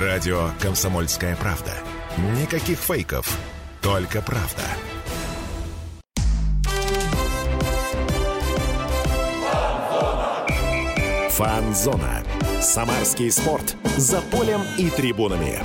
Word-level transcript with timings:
Радио 0.00 0.50
«Комсомольская 0.60 1.36
правда». 1.36 1.70
Никаких 2.40 2.78
фейков, 2.80 3.38
только 3.80 4.22
правда. 4.22 4.62
Фанзона. 11.30 12.24
Самарский 12.60 13.30
спорт. 13.30 13.76
За 13.96 14.20
полем 14.20 14.62
и 14.78 14.90
трибунами. 14.90 15.60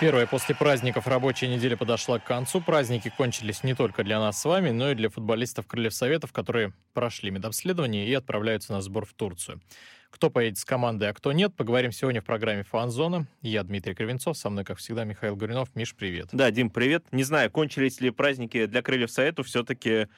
Первая 0.00 0.26
после 0.26 0.54
праздников 0.54 1.06
рабочая 1.06 1.48
неделя 1.48 1.78
подошла 1.78 2.18
к 2.18 2.24
концу. 2.24 2.60
Праздники 2.60 3.10
кончились 3.16 3.64
не 3.64 3.74
только 3.74 4.04
для 4.04 4.20
нас 4.20 4.38
с 4.38 4.44
вами, 4.44 4.68
но 4.68 4.90
и 4.90 4.94
для 4.94 5.08
футболистов 5.08 5.66
Крыльев 5.66 5.94
Советов, 5.94 6.30
которые 6.30 6.74
прошли 6.92 7.30
медобследование 7.30 8.06
и 8.06 8.12
отправляются 8.12 8.74
на 8.74 8.82
сбор 8.82 9.06
в 9.06 9.14
Турцию. 9.14 9.62
Кто 10.10 10.30
поедет 10.30 10.58
с 10.58 10.64
командой, 10.64 11.10
а 11.10 11.12
кто 11.12 11.32
нет, 11.32 11.54
поговорим 11.54 11.92
сегодня 11.92 12.22
в 12.22 12.24
программе 12.24 12.62
«Фанзона». 12.64 13.26
Я 13.42 13.62
Дмитрий 13.62 13.94
Кривенцов, 13.94 14.36
со 14.38 14.48
мной, 14.48 14.64
как 14.64 14.78
всегда, 14.78 15.04
Михаил 15.04 15.36
Гуринов. 15.36 15.68
Миш, 15.74 15.94
привет. 15.94 16.28
Да, 16.32 16.50
Дим, 16.50 16.70
привет. 16.70 17.04
Не 17.12 17.24
знаю, 17.24 17.50
кончились 17.50 18.00
ли 18.00 18.10
праздники 18.10 18.66
для 18.66 18.82
Крыльев 18.82 19.10
Советов, 19.10 19.46
все-таки 19.46 20.08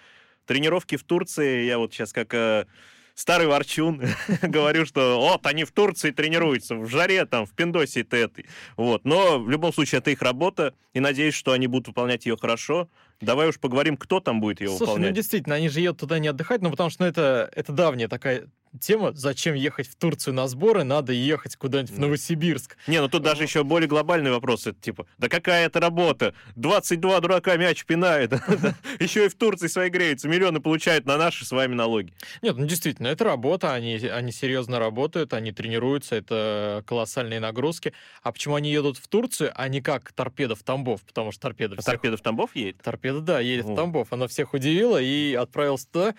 тренировки 0.47 0.97
в 0.97 1.03
Турции, 1.03 1.65
я 1.65 1.79
вот 1.79 1.93
сейчас 1.93 2.13
как 2.13 2.33
э, 2.35 2.67
старый 3.15 3.47
ворчун 3.47 4.03
говорю, 4.43 4.87
что 4.87 5.21
вот 5.21 5.47
они 5.47 5.65
в 5.65 5.73
Турции 5.73 6.11
тренируются, 6.11 6.77
в 6.77 6.89
жаре 6.89 7.27
там, 7.27 7.47
в 7.47 7.53
Пиндосе 7.55 8.01
это 8.01 8.17
это. 8.17 8.43
Вот. 8.77 9.05
Но 9.05 9.39
в 9.39 9.51
любом 9.51 9.73
случае 9.73 9.99
это 9.99 10.11
их 10.11 10.23
работа, 10.23 10.75
и 10.95 11.01
надеюсь, 11.01 11.35
что 11.35 11.53
они 11.53 11.67
будут 11.67 11.89
выполнять 11.89 12.27
ее 12.27 12.37
хорошо. 12.37 12.89
Давай 13.21 13.49
уж 13.49 13.59
поговорим, 13.59 13.97
кто 13.97 14.21
там 14.21 14.41
будет 14.41 14.61
ее 14.61 14.69
Слушай, 14.69 14.81
ну 14.81 14.87
выполнять. 14.87 15.11
ну 15.11 15.17
действительно, 15.17 15.55
они 15.57 15.69
же 15.69 15.81
едут 15.81 16.01
туда 16.01 16.19
не 16.19 16.29
отдыхать, 16.29 16.63
ну 16.63 16.71
потому 16.71 16.91
что 16.91 17.03
ну, 17.03 17.09
это, 17.09 17.51
это 17.55 17.73
давняя 17.73 18.09
такая 18.09 18.49
тема, 18.79 19.13
зачем 19.13 19.55
ехать 19.55 19.89
в 19.89 19.97
Турцию 19.97 20.35
на 20.35 20.47
сборы, 20.47 20.85
надо 20.85 21.13
ехать 21.13 21.57
куда-нибудь 21.57 21.91
в 21.91 21.99
Новосибирск. 21.99 22.77
Не, 22.87 23.01
ну 23.01 23.09
тут 23.09 23.23
даже 23.23 23.43
еще 23.43 23.65
более 23.65 23.89
глобальный 23.89 24.31
вопрос. 24.31 24.67
Это 24.67 24.81
типа, 24.81 25.07
да 25.19 25.29
какая 25.29 25.67
это 25.67 25.81
работа? 25.81 26.35
22 26.57 27.21
дурака 27.21 27.57
мяч 27.57 27.85
пинает. 27.85 28.33
Еще 29.01 29.27
и 29.27 29.29
в 29.29 29.35
Турции 29.35 29.67
свои 29.67 29.91
греются. 29.91 30.29
Миллионы 30.29 30.61
получают 30.61 31.07
на 31.07 31.17
наши 31.17 31.45
с 31.45 31.51
вами 31.51 31.75
налоги. 31.75 32.13
Нет, 32.43 32.57
ну 32.57 32.67
действительно, 32.67 33.09
это 33.09 33.25
работа, 33.25 33.73
они, 33.75 33.97
они 33.97 34.33
серьезно 34.33 34.79
работают, 34.79 35.33
они 35.33 35.53
тренируются, 35.53 36.17
это 36.17 36.85
колоссальные 36.87 37.41
нагрузки. 37.41 37.93
А 38.23 38.33
почему 38.33 38.55
они 38.55 38.71
едут 38.71 38.99
в 38.99 39.09
Турцию, 39.09 39.53
а 39.55 39.69
не 39.69 39.81
как 39.81 40.13
торпеда 40.13 40.55
в 40.55 40.63
Тамбов? 40.63 41.03
Потому 41.03 41.33
что 41.33 41.43
торпеда 41.43 41.77
всех... 41.77 41.85
Торпеда 41.87 42.17
в 42.17 42.21
Тамбов 42.21 42.55
едет? 42.55 42.77
Торпеда, 42.83 43.21
да, 43.21 43.41
едет 43.41 43.67
О. 43.67 43.73
в 43.73 43.77
Тамбов. 43.77 44.13
Она 44.13 44.29
всех 44.29 44.55
удивила 44.55 45.01
и 45.01 45.35
отправился 45.35 45.89
туда. 45.91 46.15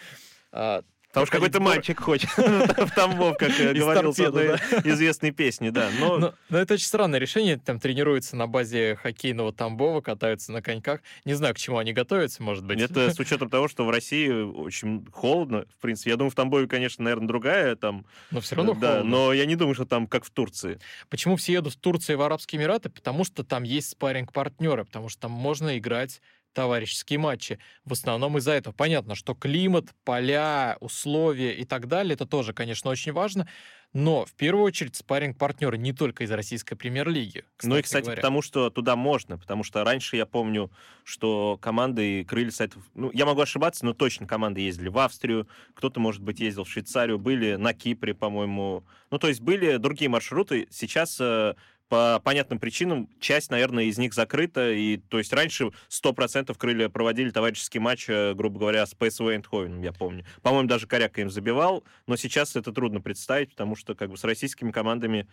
А, 0.51 0.83
Потому 1.11 1.25
что 1.25 1.35
какой-то 1.35 1.59
мальчик 1.59 1.99
хочет 1.99 2.29
в 2.37 2.91
Тамбов, 2.95 3.37
как 3.37 3.59
э, 3.59 3.73
говорил 3.73 4.13
торпеды, 4.13 4.47
одной 4.53 4.57
известной 4.93 5.31
песни, 5.31 5.69
да. 5.69 5.89
Но 5.99 6.33
это 6.49 6.75
очень 6.75 6.85
странное 6.85 7.19
решение. 7.19 7.57
Там 7.57 7.79
тренируются 7.79 8.37
на 8.37 8.47
базе 8.47 8.95
хоккейного 8.95 9.51
Тамбова, 9.51 9.99
катаются 9.99 10.53
на 10.53 10.61
коньках. 10.61 11.01
Не 11.25 11.33
знаю, 11.33 11.53
к 11.53 11.57
чему 11.57 11.79
они 11.79 11.91
готовятся, 11.91 12.41
может 12.41 12.65
быть. 12.65 12.79
это 12.79 13.13
с 13.13 13.19
учетом 13.19 13.49
того, 13.49 13.67
что 13.67 13.85
в 13.85 13.89
России 13.89 14.29
очень 14.29 15.05
холодно, 15.11 15.65
в 15.77 15.81
принципе. 15.81 16.11
Я 16.11 16.15
думаю, 16.15 16.31
в 16.31 16.35
Тамбове, 16.35 16.67
конечно, 16.67 17.03
наверное, 17.03 17.27
другая 17.27 17.75
там. 17.75 18.05
Но 18.31 18.39
все 18.39 18.55
равно 18.55 18.73
да, 18.73 18.93
холодно. 18.93 19.09
но 19.09 19.33
я 19.33 19.45
не 19.45 19.57
думаю, 19.57 19.75
что 19.75 19.85
там 19.85 20.07
как 20.07 20.23
в 20.23 20.29
Турции. 20.29 20.79
Почему 21.09 21.35
все 21.35 21.53
едут 21.53 21.73
в 21.73 21.79
Турцию 21.79 22.15
и 22.15 22.17
в 22.17 22.21
Арабские 22.21 22.61
Эмираты? 22.61 22.89
Потому 22.89 23.25
что 23.25 23.43
там 23.43 23.63
есть 23.63 23.89
спарринг-партнеры, 23.89 24.85
потому 24.85 25.09
что 25.09 25.23
там 25.23 25.31
можно 25.31 25.77
играть 25.77 26.21
товарищеские 26.53 27.19
матчи. 27.19 27.59
В 27.85 27.93
основном 27.93 28.37
из-за 28.37 28.51
этого. 28.51 28.73
Понятно, 28.73 29.15
что 29.15 29.33
климат, 29.33 29.85
поля, 30.03 30.77
условия 30.79 31.53
и 31.53 31.65
так 31.65 31.87
далее, 31.87 32.13
это 32.13 32.25
тоже, 32.25 32.53
конечно, 32.53 32.89
очень 32.89 33.11
важно. 33.11 33.47
Но 33.93 34.25
в 34.25 34.33
первую 34.35 34.63
очередь 34.63 34.95
спарринг-партнеры 34.95 35.77
не 35.77 35.91
только 35.91 36.23
из 36.23 36.31
российской 36.31 36.75
премьер-лиги. 36.75 37.43
ну 37.61 37.77
и, 37.77 37.81
кстати, 37.81 38.05
говоря. 38.05 38.21
потому 38.21 38.41
что 38.41 38.69
туда 38.69 38.95
можно, 38.95 39.37
потому 39.37 39.63
что 39.63 39.83
раньше 39.83 40.15
я 40.15 40.25
помню, 40.25 40.71
что 41.03 41.57
команды 41.61 42.23
крылья 42.23 42.51
сайтов, 42.51 42.83
ну, 42.93 43.11
я 43.13 43.25
могу 43.25 43.41
ошибаться, 43.41 43.85
но 43.85 43.93
точно 43.93 44.27
команды 44.27 44.61
ездили 44.61 44.87
в 44.87 44.97
Австрию, 44.97 45.47
кто-то, 45.73 45.99
может 45.99 46.21
быть, 46.21 46.39
ездил 46.39 46.63
в 46.63 46.69
Швейцарию, 46.69 47.19
были 47.19 47.55
на 47.55 47.73
Кипре, 47.73 48.13
по-моему. 48.13 48.85
Ну, 49.09 49.19
то 49.19 49.27
есть 49.27 49.41
были 49.41 49.75
другие 49.75 50.07
маршруты. 50.07 50.67
Сейчас 50.71 51.17
э, 51.19 51.55
по 51.91 52.21
понятным 52.23 52.57
причинам 52.57 53.09
часть, 53.19 53.51
наверное, 53.51 53.83
из 53.83 53.97
них 53.97 54.13
закрыта. 54.13 54.71
И, 54.71 54.95
то 54.95 55.17
есть 55.17 55.33
раньше 55.33 55.71
100% 55.89 56.57
крылья 56.57 56.87
проводили 56.87 57.31
товарищеский 57.31 57.81
матч, 57.81 58.05
э, 58.07 58.33
грубо 58.33 58.59
говоря, 58.59 58.85
с 58.85 58.95
ПСВ 58.95 59.23
Эйндховеном, 59.23 59.81
я 59.81 59.91
помню. 59.91 60.23
По-моему, 60.41 60.69
даже 60.69 60.87
Коряка 60.87 61.19
им 61.19 61.29
забивал, 61.29 61.83
но 62.07 62.15
сейчас 62.15 62.55
это 62.55 62.71
трудно 62.71 63.01
представить, 63.01 63.49
потому 63.51 63.75
что 63.75 63.93
как 63.93 64.09
бы 64.09 64.15
с 64.15 64.23
российскими 64.23 64.71
командами 64.71 65.27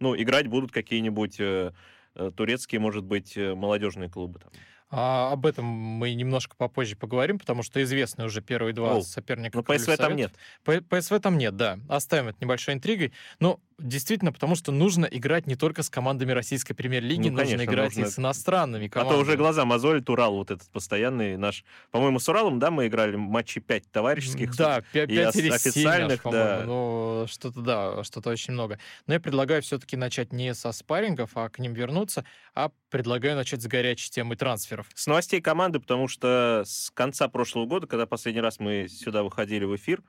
ну, 0.00 0.20
играть 0.20 0.48
будут 0.48 0.72
какие-нибудь 0.72 1.38
э, 1.38 1.70
э, 2.16 2.30
турецкие, 2.36 2.80
может 2.80 3.04
быть, 3.04 3.36
э, 3.36 3.54
молодежные 3.54 4.10
клубы. 4.10 4.40
Там. 4.40 4.50
А 4.92 5.30
об 5.30 5.46
этом 5.46 5.64
мы 5.64 6.12
немножко 6.14 6.56
попозже 6.56 6.96
поговорим, 6.96 7.38
потому 7.38 7.62
что 7.62 7.80
известны 7.80 8.24
уже 8.24 8.42
первые 8.42 8.74
два 8.74 8.96
О, 8.96 9.02
соперника. 9.02 9.56
Но 9.56 9.62
Крыльев 9.62 9.86
ПСВ 9.86 9.96
там 9.96 10.16
нет. 10.16 10.32
П- 10.64 10.80
ПСВ 10.80 11.20
там 11.20 11.38
нет, 11.38 11.56
да. 11.56 11.78
Оставим 11.88 12.26
это 12.28 12.38
небольшой 12.40 12.74
интригой. 12.74 13.12
Но 13.38 13.60
действительно, 13.80 14.32
потому 14.32 14.54
что 14.54 14.72
нужно 14.72 15.06
играть 15.06 15.46
не 15.46 15.56
только 15.56 15.82
с 15.82 15.90
командами 15.90 16.32
российской 16.32 16.74
премьер-лиги, 16.74 17.28
Ну, 17.28 17.30
нужно 17.30 17.44
конечно, 17.44 17.64
играть 17.64 17.96
и 17.96 18.00
нужно. 18.00 18.12
с 18.12 18.18
иностранными 18.18 18.86
А 18.86 18.90
командами. 18.90 19.16
то 19.16 19.22
уже 19.22 19.36
глаза 19.36 19.64
мозолит 19.64 20.08
Урал, 20.10 20.34
вот 20.34 20.50
этот 20.50 20.68
постоянный 20.70 21.36
наш. 21.36 21.64
По-моему, 21.90 22.18
с 22.18 22.28
Уралом, 22.28 22.58
да, 22.58 22.70
мы 22.70 22.86
играли 22.86 23.16
матчи 23.16 23.60
5 23.60 23.90
товарищеских. 23.90 24.56
Да, 24.56 24.82
пя- 24.92 25.04
и 25.04 25.16
пять 25.16 25.28
ос- 25.28 25.36
или 25.36 25.48
семь, 25.48 25.54
официальных, 25.56 26.12
аж, 26.18 26.20
по-моему. 26.22 26.46
да. 26.48 26.62
Ну, 26.66 27.24
что-то, 27.28 27.60
да, 27.60 28.04
что-то 28.04 28.30
очень 28.30 28.52
много. 28.54 28.78
Но 29.06 29.14
я 29.14 29.20
предлагаю 29.20 29.62
все-таки 29.62 29.96
начать 29.96 30.32
не 30.32 30.54
со 30.54 30.72
спаррингов, 30.72 31.30
а 31.36 31.48
к 31.48 31.58
ним 31.58 31.72
вернуться, 31.74 32.24
а 32.54 32.70
предлагаю 32.90 33.36
начать 33.36 33.62
с 33.62 33.66
горячей 33.66 34.10
темы 34.10 34.36
трансферов. 34.36 34.86
С 34.94 35.06
новостей 35.06 35.40
команды, 35.40 35.80
потому 35.80 36.08
что 36.08 36.62
с 36.66 36.90
конца 36.92 37.28
прошлого 37.28 37.66
года, 37.66 37.86
когда 37.86 38.06
последний 38.06 38.40
раз 38.40 38.58
мы 38.60 38.88
сюда 38.88 39.22
выходили 39.22 39.64
в 39.64 39.74
эфир 39.76 40.02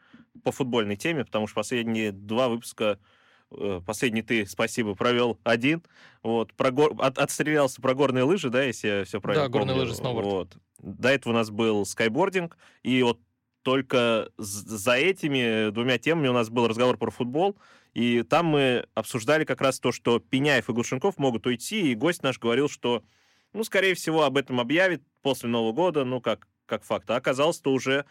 по 0.44 0.52
футбольной 0.52 0.96
теме, 0.96 1.24
потому 1.26 1.48
что 1.48 1.56
последние 1.56 2.12
два 2.12 2.48
выпуска 2.50 2.98
Последний 3.86 4.22
ты, 4.22 4.46
спасибо, 4.46 4.96
провел 4.96 5.38
один. 5.44 5.84
Вот, 6.24 6.54
про 6.54 6.72
гор- 6.72 6.96
от- 7.00 7.18
отстрелялся 7.18 7.82
про 7.82 7.94
горные 7.94 8.24
лыжи, 8.24 8.50
да, 8.50 8.64
если 8.64 8.88
я 8.88 9.04
все 9.04 9.20
правильно 9.20 9.46
Да, 9.46 9.50
горные 9.50 9.70
помню. 9.74 9.82
лыжи, 9.84 9.96
сноуборд. 9.96 10.26
Вот. 10.26 10.58
До 10.80 11.10
этого 11.10 11.34
у 11.34 11.36
нас 11.36 11.50
был 11.50 11.86
скайбординг, 11.86 12.58
и 12.84 13.04
вот 13.04 13.20
только 13.64 14.30
за 14.38 14.94
этими 14.94 15.70
двумя 15.70 15.98
темами 15.98 16.28
у 16.30 16.34
нас 16.34 16.50
был 16.50 16.68
разговор 16.68 16.98
про 16.98 17.12
футбол, 17.12 17.58
и 17.94 18.24
там 18.24 18.48
мы 18.48 18.88
обсуждали 18.96 19.44
как 19.44 19.62
раз 19.62 19.80
то, 19.80 19.92
что 19.92 20.20
Пеняев 20.20 20.70
и 20.70 20.74
Глушенков 20.74 21.18
могут 21.18 21.46
уйти, 21.46 21.92
и 21.92 21.96
гость 21.96 22.24
наш 22.24 22.40
говорил, 22.40 22.70
что, 22.70 23.04
ну, 23.54 23.64
скорее 23.64 23.94
всего, 23.96 24.24
об 24.24 24.38
этом 24.38 24.60
объявит 24.60 25.04
после 25.22 25.50
Нового 25.50 25.74
года, 25.74 26.06
ну, 26.06 26.22
как, 26.22 26.48
как 26.66 26.84
факт. 26.84 27.10
А 27.12 27.18
оказалось-то 27.18 27.72
уже 27.72 28.06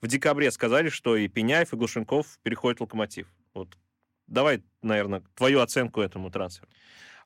в 0.00 0.08
декабре 0.08 0.50
сказали, 0.50 0.88
что 0.88 1.16
и 1.16 1.28
Пеняев, 1.28 1.72
и 1.72 1.76
Глушенков 1.76 2.38
переходят 2.42 2.78
в 2.80 2.82
Локомотив. 2.82 3.28
Вот 3.54 3.76
давай, 4.26 4.62
наверное, 4.82 5.22
твою 5.34 5.60
оценку 5.60 6.00
этому 6.00 6.30
трансферу. 6.30 6.68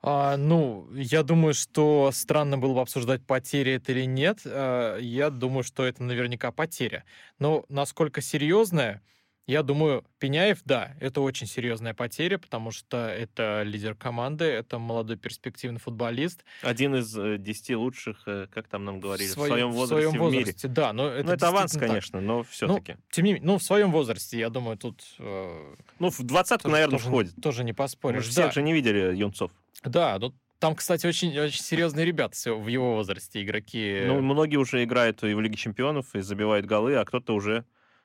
А, 0.03 0.37
ну, 0.37 0.89
я 0.95 1.23
думаю, 1.23 1.53
что 1.53 2.11
странно 2.13 2.57
было 2.57 2.75
бы 2.75 2.81
обсуждать, 2.81 3.27
потеря 3.27 3.77
это 3.77 3.93
или 3.93 4.07
нет. 4.07 4.41
А, 4.47 4.97
я 4.99 5.31
думаю, 5.31 5.63
что 5.63 5.85
это 5.85 6.03
наверняка 6.03 6.53
потеря. 6.53 7.05
Но 7.39 7.65
насколько 7.69 8.23
серьезная, 8.23 9.03
я 9.51 9.63
думаю, 9.63 10.05
Пеняев, 10.19 10.61
да, 10.65 10.95
это 11.01 11.21
очень 11.21 11.47
серьезная 11.47 11.93
потеря, 11.93 12.39
потому 12.39 12.71
что 12.71 13.09
это 13.09 13.63
лидер 13.65 13.95
команды, 13.95 14.45
это 14.45 14.79
молодой 14.79 15.17
перспективный 15.17 15.81
футболист. 15.81 16.45
Один 16.63 16.95
из 16.95 17.17
э, 17.19 17.37
десяти 17.39 17.75
лучших, 17.75 18.23
э, 18.27 18.47
как 18.53 18.69
там 18.69 18.85
нам 18.85 19.01
говорили, 19.01 19.29
в 19.29 19.33
своем- 19.33 19.51
своем 19.53 19.73
возрасте 19.73 20.07
в, 20.07 20.11
своем 20.11 20.27
мире. 20.31 20.39
возрасте, 20.45 20.69
да. 20.69 20.93
Но 20.93 21.09
это, 21.09 21.27
ну, 21.27 21.33
это 21.33 21.49
аванс, 21.49 21.73
так. 21.73 21.83
конечно, 21.83 22.21
но 22.21 22.45
все-таки. 22.45 22.97
Тем 23.11 23.25
не 23.25 23.33
менее, 23.33 23.47
ну, 23.47 23.59
в 23.59 23.63
своем 23.63 23.91
возрасте, 23.91 24.39
я 24.39 24.51
думаю, 24.51 24.77
тут 24.77 25.03
э, 25.19 25.75
Ну, 25.99 26.11
в 26.11 26.23
двадцатку, 26.23 26.69
наверное, 26.69 26.99
тоже, 26.99 27.09
входит. 27.09 27.35
тоже 27.43 27.65
не 27.65 27.73
Мы 27.73 27.77
поспоришь. 27.77 28.25
же 28.25 28.35
да. 28.35 28.43
всех 28.43 28.55
же 28.55 28.63
не 28.63 28.73
видели 28.73 29.15
юнцов. 29.17 29.51
Да, 29.83 30.17
ну 30.21 30.33
там, 30.61 30.75
кстати, 30.75 31.07
очень, 31.07 31.37
очень 31.39 31.63
серьезные 31.63 32.05
ребята 32.05 32.37
в 32.55 32.69
его 32.69 32.95
возрасте, 32.95 33.43
игроки. 33.43 34.03
Ну, 34.07 34.21
многие 34.21 34.57
уже 34.59 34.85
играют 34.85 35.25
и 35.25 35.33
в 35.33 35.41
Лиге 35.41 35.57
Чемпионов, 35.57 36.15
и 36.15 36.21
забивают 36.21 36.67
голы, 36.67 36.97
а 36.97 37.05
кто-то 37.07 37.35
уже 37.35 37.65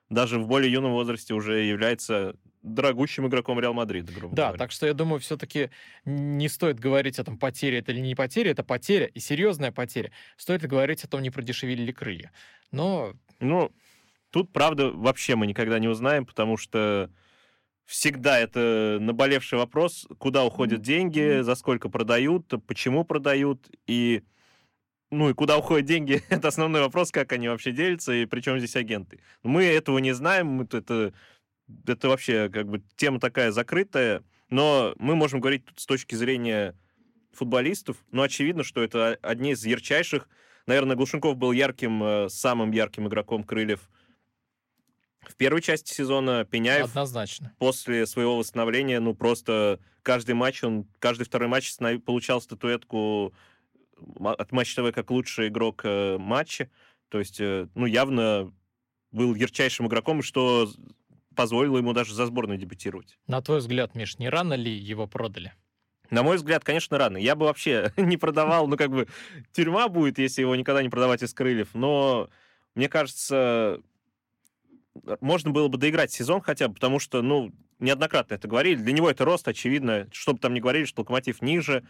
даже 0.09 0.39
в 0.39 0.47
более 0.47 0.71
юном 0.71 0.91
возрасте 0.91 1.33
уже 1.33 1.61
является 1.63 2.35
дорогущим 2.61 3.27
игроком 3.27 3.59
Реал 3.59 3.73
Мадрида, 3.73 4.11
грубо 4.11 4.35
Да, 4.35 4.43
говоря. 4.47 4.57
так 4.57 4.71
что 4.71 4.87
я 4.87 4.93
думаю, 4.93 5.19
все-таки 5.19 5.69
не 6.03 6.49
стоит 6.49 6.79
говорить 6.79 7.19
о 7.19 7.23
том, 7.23 7.37
потеря 7.37 7.79
это 7.79 7.91
или 7.91 7.99
не 7.99 8.15
потеря, 8.15 8.51
это 8.51 8.63
потеря 8.63 9.05
и 9.05 9.19
серьезная 9.19 9.71
потеря. 9.71 10.11
Стоит 10.35 10.63
ли 10.63 10.67
говорить 10.67 11.03
о 11.03 11.07
том, 11.07 11.21
не 11.21 11.29
продешевили 11.29 11.83
ли 11.83 11.93
крылья. 11.93 12.31
Но 12.71 13.13
Ну, 13.39 13.71
тут, 14.31 14.51
правда, 14.51 14.89
вообще 14.91 15.35
мы 15.35 15.45
никогда 15.45 15.77
не 15.77 15.87
узнаем, 15.87 16.25
потому 16.25 16.57
что 16.57 17.11
всегда 17.85 18.39
это 18.39 18.97
наболевший 18.99 19.59
вопрос, 19.59 20.07
куда 20.17 20.43
уходят 20.43 20.81
деньги, 20.81 21.41
за 21.41 21.53
сколько 21.53 21.87
продают, 21.89 22.51
почему 22.65 23.03
продают, 23.05 23.69
и 23.85 24.23
ну 25.17 25.29
и 25.29 25.33
куда 25.33 25.57
уходят 25.57 25.85
деньги, 25.85 26.21
это 26.29 26.47
основной 26.49 26.81
вопрос, 26.81 27.11
как 27.11 27.31
они 27.33 27.47
вообще 27.47 27.71
делятся, 27.71 28.13
и 28.13 28.25
причем 28.25 28.57
здесь 28.59 28.75
агенты. 28.75 29.19
Мы 29.43 29.63
этого 29.65 29.97
не 29.99 30.13
знаем, 30.13 30.47
мы- 30.47 30.63
это, 30.71 31.13
это 31.87 32.09
вообще 32.09 32.49
как 32.49 32.67
бы 32.67 32.83
тема 32.95 33.19
такая 33.19 33.51
закрытая, 33.51 34.23
Но 34.49 34.93
мы 34.99 35.15
можем 35.15 35.39
говорить 35.39 35.65
тут 35.65 35.79
с 35.79 35.85
точки 35.85 36.13
зрения 36.15 36.75
футболистов, 37.33 37.97
но 38.11 38.21
очевидно, 38.21 38.63
что 38.63 38.83
это 38.83 39.17
одни 39.21 39.51
из 39.51 39.65
ярчайших. 39.65 40.29
Наверное, 40.67 40.95
Глушенков 40.95 41.35
был 41.35 41.51
ярким, 41.51 42.03
э, 42.03 42.29
самым 42.29 42.71
ярким 42.71 43.07
игроком 43.07 43.43
Крыльев 43.43 43.89
в 45.21 45.35
первой 45.35 45.61
части 45.61 45.93
сезона. 45.93 46.45
Пеняев 46.45 46.85
Однозначно. 46.85 47.53
после 47.59 48.05
своего 48.05 48.37
восстановления, 48.37 48.99
ну, 48.99 49.13
просто 49.15 49.79
каждый 50.03 50.35
матч, 50.35 50.63
он, 50.63 50.85
каждый 50.99 51.23
второй 51.25 51.47
матч 51.49 51.75
получал 52.05 52.41
статуэтку 52.41 53.33
от 54.19 54.51
Матч 54.51 54.75
ТВ 54.75 54.91
как 54.93 55.11
лучший 55.11 55.47
игрок 55.47 55.81
э, 55.83 56.17
матча. 56.17 56.69
То 57.09 57.19
есть, 57.19 57.39
э, 57.39 57.67
ну, 57.75 57.85
явно 57.85 58.51
был 59.11 59.35
ярчайшим 59.35 59.87
игроком, 59.87 60.21
что 60.21 60.69
позволило 61.35 61.77
ему 61.77 61.93
даже 61.93 62.13
за 62.13 62.25
сборную 62.25 62.57
дебютировать. 62.57 63.17
На 63.27 63.41
твой 63.41 63.59
взгляд, 63.59 63.95
Миш, 63.95 64.17
не 64.17 64.29
рано 64.29 64.53
ли 64.53 64.71
его 64.71 65.07
продали? 65.07 65.53
На 66.09 66.23
мой 66.23 66.37
взгляд, 66.37 66.63
конечно, 66.63 66.97
рано. 66.97 67.17
Я 67.17 67.35
бы 67.35 67.45
вообще 67.45 67.91
не 67.97 68.17
продавал, 68.17 68.67
ну, 68.67 68.77
как 68.77 68.89
бы, 68.89 69.07
тюрьма 69.53 69.87
будет, 69.87 70.19
если 70.19 70.41
его 70.41 70.55
никогда 70.55 70.81
не 70.83 70.89
продавать 70.89 71.23
из 71.23 71.33
крыльев. 71.33 71.69
Но, 71.73 72.29
мне 72.75 72.89
кажется, 72.89 73.81
можно 75.21 75.51
было 75.51 75.67
бы 75.67 75.77
доиграть 75.77 76.11
сезон 76.11 76.41
хотя 76.41 76.67
бы, 76.67 76.75
потому 76.75 76.99
что, 76.99 77.21
ну, 77.21 77.53
неоднократно 77.79 78.35
это 78.35 78.47
говорили. 78.47 78.75
Для 78.75 78.93
него 78.93 79.09
это 79.09 79.25
рост, 79.25 79.47
очевидно. 79.47 80.07
Что 80.11 80.33
бы 80.33 80.39
там 80.39 80.53
ни 80.53 80.59
говорили, 80.59 80.85
что 80.85 81.01
Локомотив 81.01 81.41
ниже. 81.41 81.85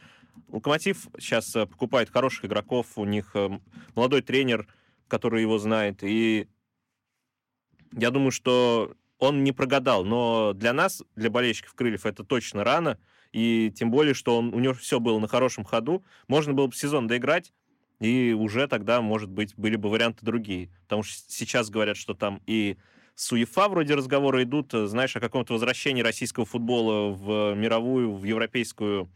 Локомотив 0.47 1.07
сейчас 1.19 1.55
э, 1.55 1.65
покупает 1.65 2.09
хороших 2.09 2.45
игроков. 2.45 2.97
У 2.97 3.05
них 3.05 3.31
э, 3.35 3.59
молодой 3.95 4.21
тренер, 4.21 4.67
который 5.07 5.41
его 5.41 5.57
знает. 5.59 5.99
И 6.03 6.47
я 7.93 8.11
думаю, 8.11 8.31
что 8.31 8.93
он 9.19 9.43
не 9.43 9.51
прогадал. 9.51 10.03
Но 10.03 10.53
для 10.53 10.73
нас, 10.73 11.03
для 11.15 11.29
болельщиков 11.29 11.73
Крыльев, 11.73 12.05
это 12.05 12.23
точно 12.23 12.63
рано. 12.63 12.99
И 13.31 13.71
тем 13.75 13.91
более, 13.91 14.13
что 14.13 14.37
он, 14.37 14.53
у 14.53 14.59
него 14.59 14.73
все 14.73 14.99
было 14.99 15.19
на 15.19 15.27
хорошем 15.27 15.63
ходу. 15.63 16.03
Можно 16.27 16.53
было 16.53 16.67
бы 16.67 16.75
сезон 16.75 17.07
доиграть, 17.07 17.53
и 17.99 18.33
уже 18.33 18.67
тогда, 18.67 19.01
может 19.01 19.29
быть, 19.29 19.53
были 19.55 19.75
бы 19.75 19.89
варианты 19.89 20.25
другие. 20.25 20.69
Потому 20.83 21.03
что 21.03 21.31
сейчас 21.31 21.69
говорят, 21.69 21.97
что 21.97 22.13
там 22.13 22.41
и 22.45 22.77
с 23.15 23.31
УЕФА 23.31 23.69
вроде 23.69 23.95
разговоры 23.95 24.44
идут, 24.44 24.73
э, 24.73 24.88
знаешь, 24.88 25.15
о 25.15 25.21
каком-то 25.21 25.53
возвращении 25.53 26.01
российского 26.01 26.45
футбола 26.45 27.12
в 27.12 27.56
мировую, 27.56 28.13
в 28.13 28.23
европейскую 28.25 29.09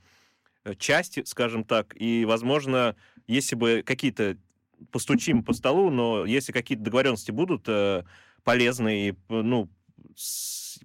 э, 0.63 0.74
часть, 0.75 1.28
скажем 1.28 1.66
так. 1.66 1.94
И, 2.00 2.25
возможно, 2.25 2.96
если 3.28 3.56
бы 3.56 3.84
какие-то 3.86 4.38
постучим 4.92 5.44
по 5.44 5.54
столу, 5.54 5.90
но 5.90 6.25
если 6.25 6.54
какие-то 6.54 6.84
договоренности 6.84 7.31
будут 7.31 7.68
э, 7.68 8.04
полезные 8.44 9.10
и, 9.10 9.16
ну, 9.28 9.69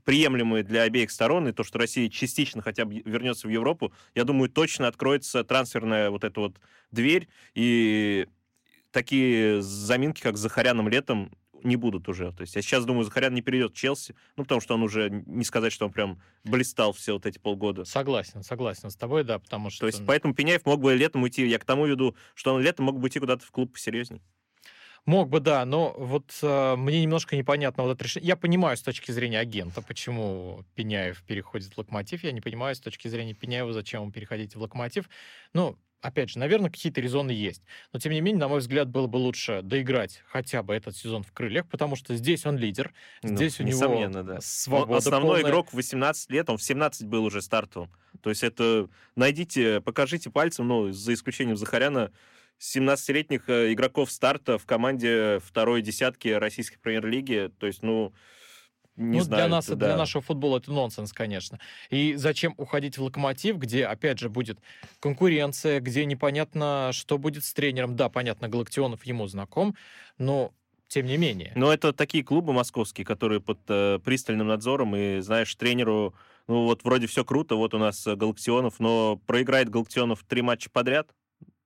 приемлемые 0.04 0.64
для 0.64 0.82
обеих 0.82 1.12
сторон, 1.12 1.46
и 1.46 1.52
то, 1.52 1.62
что 1.62 1.78
Россия 1.78 2.08
частично 2.08 2.62
хотя 2.62 2.84
бы 2.84 3.00
вернется 3.04 3.46
в 3.46 3.50
Европу, 3.50 3.92
я 4.16 4.24
думаю, 4.24 4.50
точно 4.50 4.88
откроется 4.88 5.44
трансферная 5.44 6.10
вот 6.10 6.24
эта 6.24 6.40
вот 6.40 6.56
дверь, 6.90 7.28
и 7.54 8.26
такие 8.90 9.62
заминки, 9.62 10.20
как 10.20 10.36
с 10.36 10.40
Захаряном 10.40 10.88
летом, 10.88 11.30
не 11.64 11.76
будут 11.76 12.08
уже. 12.08 12.32
То 12.32 12.42
есть 12.42 12.54
я 12.56 12.62
сейчас 12.62 12.84
думаю, 12.84 13.04
Захарян 13.04 13.34
не 13.34 13.42
перейдет 13.42 13.72
в 13.72 13.76
Челси, 13.76 14.14
ну, 14.36 14.44
потому 14.44 14.60
что 14.60 14.74
он 14.74 14.82
уже, 14.82 15.10
не 15.26 15.44
сказать, 15.44 15.72
что 15.72 15.86
он 15.86 15.92
прям 15.92 16.20
блистал 16.44 16.92
все 16.92 17.14
вот 17.14 17.26
эти 17.26 17.38
полгода. 17.38 17.84
Согласен, 17.84 18.42
согласен 18.42 18.90
с 18.90 18.96
тобой, 18.96 19.24
да, 19.24 19.38
потому 19.38 19.70
что... 19.70 19.80
То 19.80 19.86
есть 19.86 20.04
поэтому 20.06 20.34
Пеняев 20.34 20.64
мог 20.66 20.80
бы 20.80 20.94
летом 20.94 21.22
уйти, 21.22 21.46
я 21.46 21.58
к 21.58 21.64
тому 21.64 21.86
веду, 21.86 22.16
что 22.34 22.54
он 22.54 22.62
летом 22.62 22.86
мог 22.86 22.96
бы 22.96 23.04
уйти 23.04 23.18
куда-то 23.18 23.44
в 23.44 23.50
клуб 23.50 23.72
посерьезней. 23.72 24.22
Мог 25.06 25.28
бы, 25.28 25.40
да, 25.40 25.66
но 25.66 25.94
вот 25.98 26.38
э, 26.40 26.76
мне 26.76 27.02
немножко 27.02 27.36
непонятно 27.36 27.82
вот 27.82 27.92
это 27.92 28.04
решение. 28.04 28.28
Я 28.28 28.36
понимаю 28.36 28.74
с 28.74 28.80
точки 28.80 29.10
зрения 29.10 29.38
агента, 29.38 29.82
почему 29.82 30.64
Пеняев 30.74 31.22
переходит 31.24 31.74
в 31.74 31.78
Локомотив. 31.78 32.24
Я 32.24 32.32
не 32.32 32.40
понимаю 32.40 32.74
с 32.74 32.80
точки 32.80 33.08
зрения 33.08 33.34
Пеняева, 33.34 33.74
зачем 33.74 34.02
ему 34.02 34.12
переходить 34.12 34.56
в 34.56 34.62
Локомотив. 34.62 35.10
Ну, 35.52 35.76
опять 36.04 36.30
же, 36.30 36.38
наверное, 36.38 36.70
какие-то 36.70 37.00
резоны 37.00 37.30
есть. 37.30 37.62
Но, 37.92 37.98
тем 37.98 38.12
не 38.12 38.20
менее, 38.20 38.40
на 38.40 38.48
мой 38.48 38.58
взгляд, 38.58 38.88
было 38.88 39.06
бы 39.06 39.16
лучше 39.16 39.62
доиграть 39.62 40.22
хотя 40.26 40.62
бы 40.62 40.74
этот 40.74 40.94
сезон 40.96 41.22
в 41.22 41.32
крыльях, 41.32 41.66
потому 41.68 41.96
что 41.96 42.14
здесь 42.14 42.44
он 42.44 42.58
лидер, 42.58 42.92
Ну, 43.22 43.34
здесь 43.34 43.58
у 43.58 43.62
него 43.64 43.78
да. 44.22 44.34
Он 44.34 44.40
свобода 44.42 44.98
основной 44.98 45.40
полная. 45.40 45.50
игрок 45.50 45.70
в 45.70 45.74
18 45.74 46.30
лет, 46.30 46.50
он 46.50 46.58
в 46.58 46.62
17 46.62 47.06
был 47.06 47.24
уже 47.24 47.40
стартовым. 47.40 47.90
То 48.20 48.30
есть 48.30 48.42
это 48.42 48.88
найдите, 49.16 49.80
покажите 49.80 50.30
пальцем, 50.30 50.68
ну, 50.68 50.92
за 50.92 51.14
исключением 51.14 51.56
Захаряна, 51.56 52.12
17-летних 52.60 53.48
э, 53.48 53.72
игроков 53.72 54.10
старта 54.12 54.58
в 54.58 54.66
команде 54.66 55.40
второй 55.42 55.80
десятки 55.80 56.28
российской 56.28 56.78
премьер-лиги. 56.78 57.50
То 57.58 57.66
есть, 57.66 57.82
ну, 57.82 58.12
не 58.96 59.18
ну, 59.18 59.24
знаю. 59.24 59.42
для 59.42 59.48
нас, 59.48 59.66
это 59.66 59.76
для 59.76 59.88
да. 59.88 59.96
нашего 59.96 60.22
футбола 60.22 60.58
это 60.58 60.72
нонсенс, 60.72 61.12
конечно. 61.12 61.58
И 61.90 62.14
зачем 62.14 62.54
уходить 62.56 62.96
в 62.96 63.02
локомотив, 63.02 63.56
где, 63.58 63.86
опять 63.86 64.18
же, 64.18 64.28
будет 64.28 64.58
конкуренция, 65.00 65.80
где 65.80 66.04
непонятно, 66.04 66.90
что 66.92 67.18
будет 67.18 67.44
с 67.44 67.52
тренером. 67.52 67.96
Да, 67.96 68.08
понятно, 68.08 68.48
Галактионов 68.48 69.04
ему 69.04 69.26
знаком, 69.26 69.74
но 70.18 70.52
тем 70.88 71.06
не 71.06 71.16
менее. 71.16 71.52
Но 71.56 71.72
это 71.72 71.92
такие 71.92 72.22
клубы 72.22 72.52
московские, 72.52 73.04
которые 73.04 73.40
под 73.40 73.58
э, 73.68 73.98
пристальным 74.04 74.46
надзором, 74.46 74.94
и, 74.94 75.18
знаешь, 75.20 75.52
тренеру, 75.56 76.14
ну, 76.46 76.64
вот 76.64 76.84
вроде 76.84 77.08
все 77.08 77.24
круто, 77.24 77.56
вот 77.56 77.74
у 77.74 77.78
нас 77.78 78.06
э, 78.06 78.14
Галактионов, 78.14 78.78
но 78.78 79.16
проиграет 79.26 79.70
Галактионов 79.70 80.22
три 80.28 80.42
матча 80.42 80.70
подряд, 80.70 81.08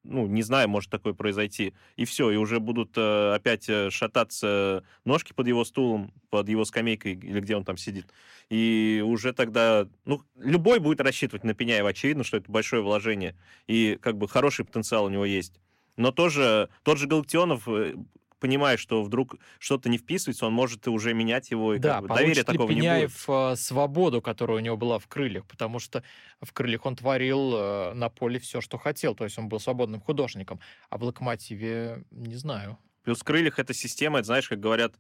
ну, 0.09 0.27
не 0.27 0.43
знаю, 0.43 0.69
может 0.69 0.91
такое 0.91 1.13
произойти, 1.13 1.75
и 1.97 2.05
все, 2.05 2.31
и 2.31 2.37
уже 2.37 2.61
будут 2.61 2.97
э, 2.97 3.35
опять 3.35 3.69
э, 3.69 3.91
шататься 3.91 4.83
ножки 5.05 5.33
под 5.33 5.47
его 5.47 5.65
стулом, 5.65 6.13
под 6.31 6.49
его 6.49 6.65
скамейкой, 6.65 7.15
или 7.15 7.41
где 7.41 7.57
он 7.57 7.65
там 7.65 7.77
сидит, 7.77 8.07
и 8.51 9.03
уже 9.07 9.33
тогда, 9.33 9.87
ну, 10.05 10.23
любой 10.37 10.79
будет 10.79 11.01
рассчитывать 11.01 11.45
на 11.45 11.55
Пеняева, 11.55 11.91
очевидно, 11.91 12.25
что 12.25 12.39
это 12.39 12.51
большое 12.51 12.83
вложение, 12.83 13.37
и 13.67 13.99
как 14.01 14.17
бы 14.17 14.29
хороший 14.29 14.65
потенциал 14.65 15.05
у 15.05 15.11
него 15.11 15.25
есть. 15.25 15.61
Но 15.97 16.13
тоже 16.13 16.69
тот 16.85 16.99
же 16.99 17.07
Галактионов, 17.07 17.69
э, 17.69 17.95
понимая, 18.41 18.77
что 18.77 19.03
вдруг 19.03 19.37
что-то 19.59 19.89
не 19.89 19.99
вписывается, 19.99 20.47
он 20.47 20.53
может 20.53 20.87
и 20.87 20.91
уже 20.91 21.15
менять 21.15 21.51
его, 21.51 21.75
и 21.75 21.79
Да, 21.79 21.95
как 21.95 22.03
бы 22.03 22.09
доверия 22.09 22.45
такого 22.45 22.71
не 22.71 22.81
будет. 22.81 22.83
Пеняев 22.83 23.25
э, 23.29 23.57
свободу, 23.57 24.23
которая 24.23 24.59
у 24.59 24.61
него 24.61 24.77
была 24.77 24.99
в 24.99 25.07
крыльях, 25.07 25.47
потому 25.47 25.79
что 25.79 26.03
в 26.41 26.53
крыльях 26.53 26.87
он 26.87 26.97
творил 26.97 27.53
э, 27.55 27.93
на 27.95 28.09
поле 28.09 28.39
все, 28.39 28.61
что 28.61 28.79
хотел, 28.79 29.15
то 29.15 29.25
есть 29.25 29.39
он 29.39 29.49
был 29.49 29.61
свободным 29.61 30.01
художником, 30.01 30.61
а 30.91 30.99
в 30.99 31.05
локомотиве 31.05 32.05
не 32.11 32.37
знаю. 32.37 32.79
Плюс 33.03 33.21
в 33.21 33.25
крыльях 33.25 33.59
эта 33.59 33.75
система, 33.75 34.19
это 34.19 34.27
знаешь, 34.27 34.49
как 34.49 34.61
говорят, 34.61 34.95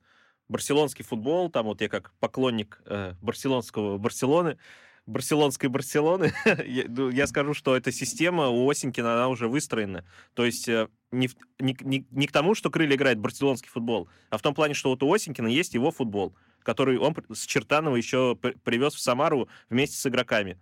барселонский 0.48 1.04
футбол, 1.04 1.50
там 1.50 1.66
вот 1.66 1.80
я 1.80 1.88
как 1.88 2.12
поклонник 2.20 2.80
э, 2.86 3.14
барселонского 3.20 3.98
Барселоны, 3.98 4.58
барселонской 5.06 5.68
Барселоны, 5.68 6.32
я, 6.66 6.84
ну, 6.88 7.10
я 7.10 7.26
скажу, 7.26 7.54
что 7.54 7.76
эта 7.76 7.92
система 7.92 8.48
у 8.48 8.68
Осенькина, 8.68 9.14
она 9.14 9.28
уже 9.28 9.48
выстроена. 9.48 10.04
То 10.34 10.44
есть 10.44 10.68
э, 10.68 10.88
не, 11.10 11.30
не, 11.58 11.76
не- 11.80 12.06
не 12.10 12.26
к 12.26 12.32
тому, 12.32 12.54
что 12.54 12.70
крылья 12.70 12.96
играет 12.96 13.18
барселонский 13.18 13.70
футбол, 13.70 14.08
а 14.30 14.38
в 14.38 14.42
том 14.42 14.54
плане, 14.54 14.74
что 14.74 14.90
вот 14.90 15.02
у 15.02 15.12
Осенькина 15.12 15.48
есть 15.48 15.74
его 15.74 15.90
футбол, 15.90 16.34
который 16.62 16.98
он 16.98 17.16
с 17.32 17.46
Чертанова 17.46 17.96
еще 17.96 18.36
при- 18.36 18.52
привез 18.52 18.94
в 18.94 19.00
Самару 19.00 19.48
вместе 19.70 19.96
с 19.96 20.06
игроками. 20.06 20.58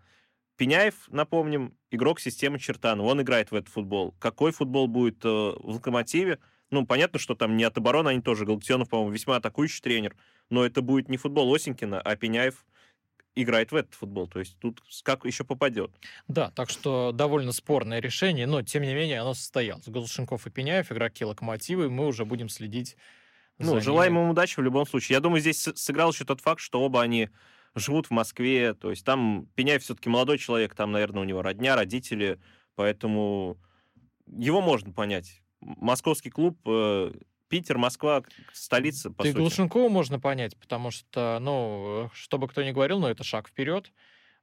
Пеняев, 0.57 0.95
напомним, 1.09 1.77
игрок 1.91 2.19
системы 2.19 2.59
Чертанова. 2.59 3.07
Он 3.07 3.21
играет 3.21 3.51
в 3.51 3.55
этот 3.55 3.71
футбол. 3.71 4.15
Какой 4.19 4.53
футбол 4.53 4.89
будет 4.89 5.23
э, 5.25 5.29
в 5.29 5.75
«Локомотиве»? 5.75 6.39
Ну, 6.71 6.87
понятно, 6.87 7.19
что 7.19 7.35
там 7.35 7.57
не 7.57 7.65
от 7.65 7.77
обороны, 7.77 8.09
они 8.09 8.23
тоже. 8.23 8.47
Галактионов, 8.47 8.89
по-моему, 8.89 9.13
весьма 9.13 9.37
атакующий 9.37 9.83
тренер. 9.83 10.17
Но 10.49 10.65
это 10.65 10.81
будет 10.81 11.09
не 11.11 11.19
футбол 11.19 11.55
Осенькина, 11.55 12.01
а 12.01 12.17
Пеняев 12.17 12.65
играет 13.37 13.71
в 13.73 13.77
этот 13.77 13.95
футбол. 13.95 14.27
То 14.29 14.41
есть 14.41 14.59
тут 14.59 14.83
как 15.05 15.25
еще 15.25 15.45
попадет. 15.45 15.93
Да, 16.29 16.51
так 16.51 16.71
что 16.71 17.13
довольно 17.13 17.53
спорное 17.53 18.01
решение, 18.01 18.47
но 18.47 18.63
тем 18.63 18.83
не 18.83 18.95
менее 18.95 19.21
оно 19.21 19.35
состоялось. 19.35 19.87
Голушенков 19.87 20.47
и 20.47 20.51
Пеняев, 20.51 20.91
игроки 20.91 21.25
локомотива, 21.25 21.85
и 21.85 21.89
мы 21.89 22.07
уже 22.07 22.25
будем 22.25 22.49
следить 22.49 22.97
Ну, 23.59 23.81
за 23.81 23.81
желаем 23.81 24.15
ними. 24.15 24.25
им 24.25 24.31
удачи 24.31 24.59
в 24.59 24.63
любом 24.63 24.87
случае. 24.87 25.15
Я 25.17 25.21
думаю, 25.21 25.41
здесь 25.41 25.63
сыграл 25.75 26.13
еще 26.13 26.25
тот 26.25 26.41
факт, 26.41 26.61
что 26.61 26.81
оба 26.83 27.03
они 27.03 27.31
живут 27.75 28.07
в 28.07 28.11
Москве. 28.11 28.75
То 28.75 28.91
есть 28.91 29.05
там 29.05 29.49
Пеняев 29.55 29.83
все-таки 29.83 30.09
молодой 30.09 30.39
человек, 30.39 30.75
там, 30.75 30.93
наверное, 30.93 31.23
у 31.23 31.25
него 31.27 31.43
родня, 31.43 31.77
родители. 31.77 32.41
Поэтому 32.75 33.59
его 34.27 34.61
можно 34.61 34.93
понять. 34.93 35.43
Московский 35.61 36.31
клуб, 36.31 36.59
э, 36.67 37.13
Питер, 37.49 37.79
Москва, 37.79 38.23
столица, 38.53 39.11
по 39.11 39.23
и 39.23 39.29
сути. 39.29 39.39
Глушенкова 39.39 39.89
можно 39.89 40.19
понять, 40.19 40.57
потому 40.59 40.91
что, 40.91 41.39
ну, 41.41 42.11
что 42.13 42.39
бы 42.39 42.49
кто 42.49 42.63
ни 42.63 42.73
говорил, 42.73 42.99
но 42.99 43.09
это 43.09 43.25
шаг 43.25 43.49
вперед. 43.49 43.93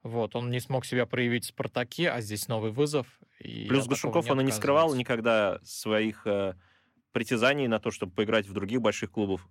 Вот, 0.04 0.36
он 0.36 0.52
не 0.52 0.60
смог 0.60 0.86
себя 0.86 1.06
проявить 1.06 1.46
в 1.46 1.48
«Спартаке», 1.50 2.10
а 2.10 2.20
здесь 2.20 2.48
новый 2.50 2.72
вызов. 2.72 3.08
и 3.40 3.68
Плюс 3.68 3.88
Глушенков, 3.88 4.30
он 4.30 4.42
и 4.42 4.44
не 4.44 4.52
скрывал 4.52 4.94
никогда 4.96 5.60
своих 5.64 6.28
э, 6.28 6.56
притязаний 7.14 7.68
на 7.68 7.80
то, 7.80 7.90
чтобы 7.90 8.12
поиграть 8.12 8.46
в 8.46 8.54
других 8.54 8.82
больших 8.82 9.12
клубов. 9.12 9.48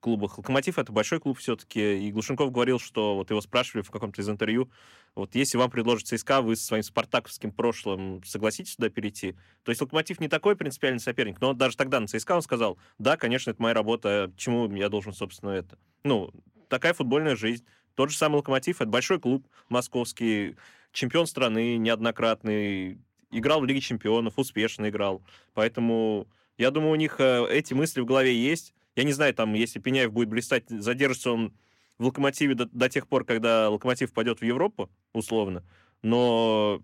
Клубах. 0.00 0.38
Локомотив 0.38 0.78
это 0.78 0.92
большой 0.92 1.20
клуб 1.20 1.38
все-таки, 1.38 2.06
и 2.06 2.12
Глушенков 2.12 2.52
говорил, 2.52 2.78
что 2.78 3.16
вот 3.16 3.30
его 3.30 3.40
спрашивали 3.40 3.82
в 3.82 3.90
каком-то 3.90 4.20
из 4.22 4.28
интервью, 4.28 4.70
вот 5.14 5.34
если 5.34 5.56
вам 5.58 5.70
предложат 5.70 6.08
ЦСКА, 6.08 6.42
вы 6.42 6.56
со 6.56 6.64
своим 6.64 6.82
спартаковским 6.82 7.52
прошлым 7.52 8.22
согласитесь 8.24 8.74
сюда 8.74 8.88
перейти? 8.90 9.34
То 9.64 9.70
есть 9.70 9.80
Локомотив 9.80 10.20
не 10.20 10.28
такой 10.28 10.56
принципиальный 10.56 11.00
соперник, 11.00 11.40
но 11.40 11.52
даже 11.52 11.76
тогда 11.76 12.00
на 12.00 12.06
ЦСКА 12.06 12.32
он 12.32 12.42
сказал, 12.42 12.78
да, 12.98 13.16
конечно, 13.16 13.50
это 13.50 13.62
моя 13.62 13.74
работа, 13.74 14.32
чему 14.36 14.70
я 14.74 14.88
должен, 14.88 15.12
собственно, 15.12 15.50
это? 15.50 15.78
Ну, 16.04 16.30
такая 16.68 16.94
футбольная 16.94 17.36
жизнь. 17.36 17.64
Тот 17.94 18.10
же 18.10 18.16
самый 18.16 18.36
«Локомотив»— 18.36 18.80
это 18.80 18.90
большой 18.90 19.18
клуб 19.18 19.48
московский, 19.70 20.56
чемпион 20.92 21.26
страны 21.26 21.78
неоднократный, 21.78 22.98
играл 23.30 23.60
в 23.60 23.64
Лиге 23.64 23.80
чемпионов, 23.80 24.34
успешно 24.36 24.88
играл. 24.88 25.22
Поэтому 25.54 26.28
я 26.58 26.70
думаю, 26.70 26.92
у 26.92 26.96
них 26.96 27.16
э, 27.20 27.46
эти 27.50 27.74
мысли 27.74 28.00
в 28.00 28.06
голове 28.06 28.34
есть. 28.34 28.74
Я 28.96 29.04
не 29.04 29.12
знаю, 29.12 29.34
там, 29.34 29.52
если 29.52 29.78
Пеняев 29.78 30.12
будет 30.12 30.30
блистать, 30.30 30.68
задержится 30.68 31.30
он 31.30 31.54
в 31.98 32.06
«Локомотиве» 32.06 32.54
до, 32.54 32.66
до 32.66 32.88
тех 32.88 33.06
пор, 33.08 33.24
когда 33.24 33.68
«Локомотив» 33.68 34.12
пойдет 34.12 34.40
в 34.40 34.44
Европу, 34.44 34.90
условно. 35.12 35.64
Но 36.02 36.82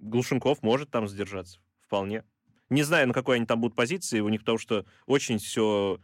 Глушенков 0.00 0.62
может 0.62 0.90
там 0.90 1.06
задержаться, 1.06 1.60
вполне. 1.80 2.24
Не 2.68 2.82
знаю, 2.82 3.06
на 3.06 3.14
какой 3.14 3.36
они 3.36 3.46
там 3.46 3.60
будут 3.60 3.76
позиции 3.76 4.20
у 4.20 4.28
них, 4.28 4.40
потому 4.40 4.58
что 4.58 4.84
очень 5.06 5.38
все 5.38 6.00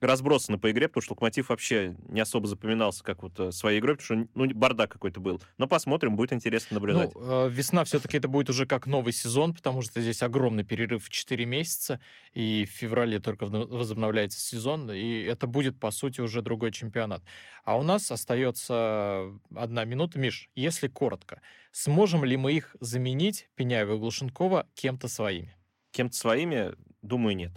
разбросаны 0.00 0.58
по 0.58 0.70
игре, 0.70 0.88
потому 0.88 1.02
что 1.02 1.12
Локомотив 1.12 1.50
вообще 1.50 1.96
не 2.08 2.20
особо 2.20 2.46
запоминался 2.46 3.04
как 3.04 3.22
вот 3.22 3.38
э, 3.38 3.52
своей 3.52 3.80
игрой, 3.80 3.96
потому 3.96 4.24
что 4.24 4.30
ну, 4.34 4.54
бардак 4.54 4.90
какой-то 4.90 5.20
был. 5.20 5.40
Но 5.58 5.68
посмотрим, 5.68 6.16
будет 6.16 6.32
интересно 6.32 6.74
наблюдать. 6.74 7.14
Ну, 7.14 7.46
э, 7.46 7.50
весна 7.50 7.84
все-таки 7.84 8.16
это 8.16 8.28
будет 8.28 8.48
уже 8.48 8.66
как 8.66 8.86
новый 8.86 9.12
сезон, 9.12 9.54
потому 9.54 9.82
что 9.82 10.00
здесь 10.00 10.22
огромный 10.22 10.64
перерыв 10.64 11.04
в 11.04 11.10
4 11.10 11.44
месяца, 11.44 12.00
и 12.32 12.66
в 12.66 12.70
феврале 12.70 13.20
только 13.20 13.46
возобновляется 13.46 14.40
сезон, 14.40 14.90
и 14.90 15.22
это 15.22 15.46
будет, 15.46 15.78
по 15.78 15.90
сути, 15.90 16.20
уже 16.20 16.42
другой 16.42 16.72
чемпионат. 16.72 17.22
А 17.64 17.78
у 17.78 17.82
нас 17.82 18.10
остается 18.10 19.32
одна 19.54 19.84
минута. 19.84 20.18
Миш, 20.18 20.48
если 20.54 20.88
коротко, 20.88 21.42
сможем 21.72 22.24
ли 22.24 22.36
мы 22.36 22.52
их 22.52 22.74
заменить, 22.80 23.48
Пеняева 23.54 23.94
и 23.94 23.98
Глушенкова, 23.98 24.66
кем-то 24.74 25.08
своими? 25.08 25.54
Кем-то 25.92 26.16
своими, 26.16 26.74
думаю, 27.02 27.36
нет. 27.36 27.52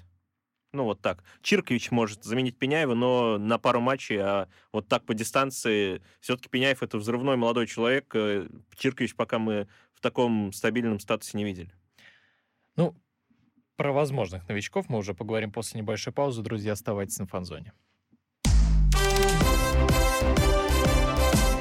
Ну, 0.74 0.86
вот 0.86 1.02
так. 1.02 1.24
Чиркович 1.44 1.92
может 1.92 2.24
заменить 2.24 2.58
Пеняева, 2.58 2.96
но 2.96 3.38
на 3.38 3.60
пару 3.60 3.80
матчей, 3.80 4.18
а 4.18 4.48
вот 4.72 4.88
так 4.88 5.06
по 5.06 5.14
дистанции, 5.14 6.02
все-таки 6.20 6.50
Пеняев 6.50 6.82
это 6.82 6.98
взрывной 6.98 7.38
молодой 7.38 7.68
человек. 7.68 8.12
Э, 8.16 8.48
Чиркович 8.76 9.16
пока 9.16 9.38
мы 9.38 9.68
в 9.94 10.02
таком 10.02 10.52
стабильном 10.52 11.00
статусе 11.00 11.38
не 11.38 11.44
видели. 11.44 11.72
Ну, 12.76 12.96
про 13.76 13.92
возможных 13.92 14.48
новичков 14.50 14.90
мы 14.90 14.98
уже 14.98 15.14
поговорим 15.14 15.52
после 15.52 15.80
небольшой 15.80 16.12
паузы. 16.12 16.42
Друзья, 16.42 16.74
оставайтесь 16.74 17.20
на 17.20 17.28
фанзоне. 17.28 17.72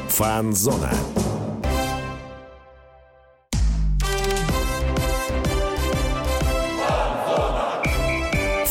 Фанзона. 0.09 0.91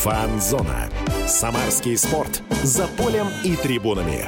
Фанзона. 0.02 0.90
Самарский 1.28 1.96
спорт. 1.96 2.42
За 2.64 2.88
полем 2.88 3.28
и 3.44 3.54
трибунами. 3.54 4.24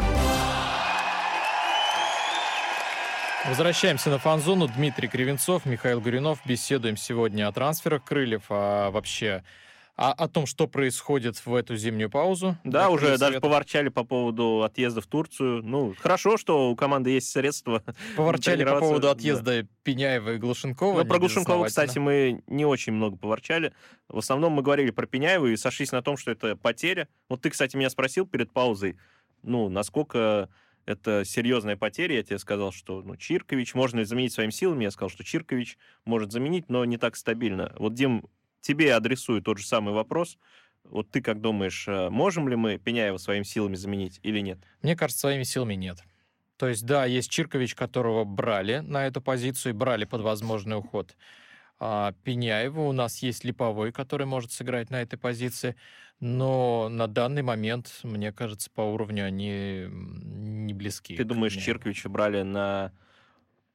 Возвращаемся 3.45 4.09
на 4.09 4.21
фан-зону. 4.21 4.69
Дмитрий 4.69 5.09
Кривенцов, 5.09 5.67
Михаил 5.67 6.01
Гуринов. 6.01 6.39
Беседуем 6.45 6.97
сегодня 6.97 7.49
о 7.49 7.53
трансферах 7.53 8.05
крыльев, 8.05 8.43
а 8.51 8.93
вообще 8.93 9.43
а 9.97 10.13
о 10.13 10.29
том, 10.29 10.47
что 10.47 10.67
происходит 10.67 11.45
в 11.47 11.55
эту 11.55 11.77
зимнюю 11.77 12.11
паузу. 12.11 12.57
Да, 12.65 12.91
уже 12.91 13.07
даже 13.07 13.19
совета. 13.19 13.41
поворчали 13.41 13.89
по 13.89 14.03
поводу 14.03 14.63
отъезда 14.63 15.01
в 15.01 15.07
Турцию. 15.07 15.63
Ну, 15.63 15.95
хорошо, 15.99 16.37
что 16.37 16.71
у 16.71 16.77
команды 16.77 17.11
есть 17.11 17.31
средства. 17.31 17.83
Поворчали 18.17 18.65
по 18.65 18.81
поводу 18.81 19.09
отъезда 19.09 19.63
да. 19.63 19.69
Пеняева 19.85 20.35
и 20.35 20.39
Глушенкова. 20.39 21.03
Ну, 21.03 21.09
про 21.09 21.19
Глушенкова, 21.19 21.67
кстати, 21.67 21.99
мы 21.99 22.43
не 22.49 22.67
очень 22.67 22.93
много 22.93 23.17
поворчали. 23.17 23.73
В 24.09 24.19
основном 24.19 24.55
мы 24.55 24.63
говорили 24.63 24.91
про 24.91 25.07
Пеняева 25.07 25.47
и 25.47 25.57
сошлись 25.57 25.93
на 25.93 26.03
том, 26.03 26.17
что 26.17 26.33
это 26.33 26.57
потеря. 26.57 27.09
Вот 27.29 27.43
ты, 27.43 27.51
кстати, 27.51 27.77
меня 27.77 27.91
спросил 27.91 28.27
перед 28.27 28.53
паузой, 28.53 28.97
ну, 29.43 29.69
насколько 29.69 30.49
это 30.87 31.25
серьезная 31.25 31.77
потеря. 31.77 32.17
Я 32.17 32.23
тебе 32.25 32.39
сказал, 32.39 32.73
что 32.73 33.03
ну, 33.03 33.17
Чиркович 33.17 33.75
можно 33.75 34.05
заменить 34.05 34.33
своими 34.33 34.51
силами. 34.51 34.85
Я 34.85 34.91
сказал, 34.91 35.09
что 35.09 35.25
Чиркович 35.25 35.79
может 36.05 36.33
заменить, 36.33 36.69
но 36.69 36.85
не 36.85 36.97
так 36.97 37.17
стабильно. 37.17 37.73
Вот, 37.79 37.95
Дим, 37.95 38.25
тебе 38.65 38.95
адресую 38.95 39.43
тот 39.43 39.59
же 39.59 39.67
самый 39.67 39.95
вопрос. 39.95 40.39
Вот 40.85 41.11
ты 41.11 41.23
как 41.23 41.41
думаешь, 41.41 41.87
э, 41.87 42.11
можем 42.11 42.49
ли 42.49 42.57
мы 42.57 42.79
Пеняева 42.79 43.17
своими 43.19 43.45
силами 43.45 43.75
заменить 43.75 44.21
или 44.23 44.41
нет? 44.41 44.59
Мне 44.83 44.97
кажется, 44.97 45.21
своими 45.21 45.45
силами 45.45 45.75
нет. 45.75 46.03
То 46.57 46.69
есть, 46.69 46.85
да, 46.85 47.05
есть 47.05 47.31
Чиркович, 47.31 47.75
которого 47.75 48.25
брали 48.25 48.79
на 48.79 49.07
эту 49.07 49.21
позицию 49.21 49.73
и 49.73 49.77
брали 49.77 50.05
под 50.05 50.21
возможный 50.21 50.77
уход. 50.77 51.17
А 51.79 52.13
Пеняева 52.23 52.81
у 52.81 52.93
нас 52.93 53.19
есть 53.19 53.45
Липовой, 53.45 53.93
который 53.93 54.27
может 54.27 54.53
сыграть 54.53 54.91
на 54.91 55.03
этой 55.03 55.19
позиции. 55.19 55.75
Но 56.21 56.89
на 56.89 57.09
данный 57.09 57.43
момент, 57.43 58.01
мне 58.03 58.33
кажется, 58.33 58.71
по 58.71 58.83
уровню 58.83 59.27
они 59.27 59.87
не 59.91 60.73
близки. 60.73 61.17
Ты 61.17 61.25
думаешь, 61.25 61.55
Чирковича 61.55 62.09
брали 62.09 62.43
на 62.43 62.93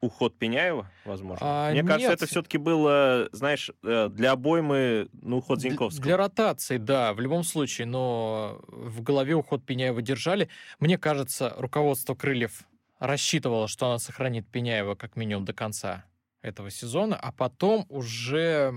уход 0.02 0.38
Пеняева, 0.38 0.90
возможно? 1.06 1.40
А, 1.42 1.72
Мне 1.72 1.82
нет. 1.82 1.88
кажется, 1.88 2.14
это 2.14 2.26
все-таки 2.26 2.58
было, 2.58 3.30
знаешь, 3.32 3.72
э, 3.84 4.10
для 4.10 4.32
обоймы, 4.32 5.10
ну, 5.14 5.38
уход 5.38 5.60
Зиньковского. 5.60 6.04
Для 6.04 6.18
ротации, 6.18 6.78
да, 6.78 7.14
в 7.14 7.20
любом 7.20 7.44
случае, 7.44 7.88
но 7.88 8.62
в 8.68 9.02
голове 9.02 9.36
уход 9.36 9.66
Пеняева 9.66 10.02
держали. 10.02 10.50
Мне 10.80 10.98
кажется, 10.98 11.54
руководство 11.58 12.16
Крыльев 12.16 12.64
рассчитывало, 13.00 13.68
что 13.68 13.88
она 13.88 14.00
сохранит 14.00 14.48
Пеняева 14.48 14.96
как 14.96 15.16
минимум 15.16 15.46
до 15.46 15.54
конца 15.54 16.06
этого 16.42 16.70
сезона, 16.70 17.16
а 17.16 17.32
потом 17.32 17.86
уже 17.90 18.74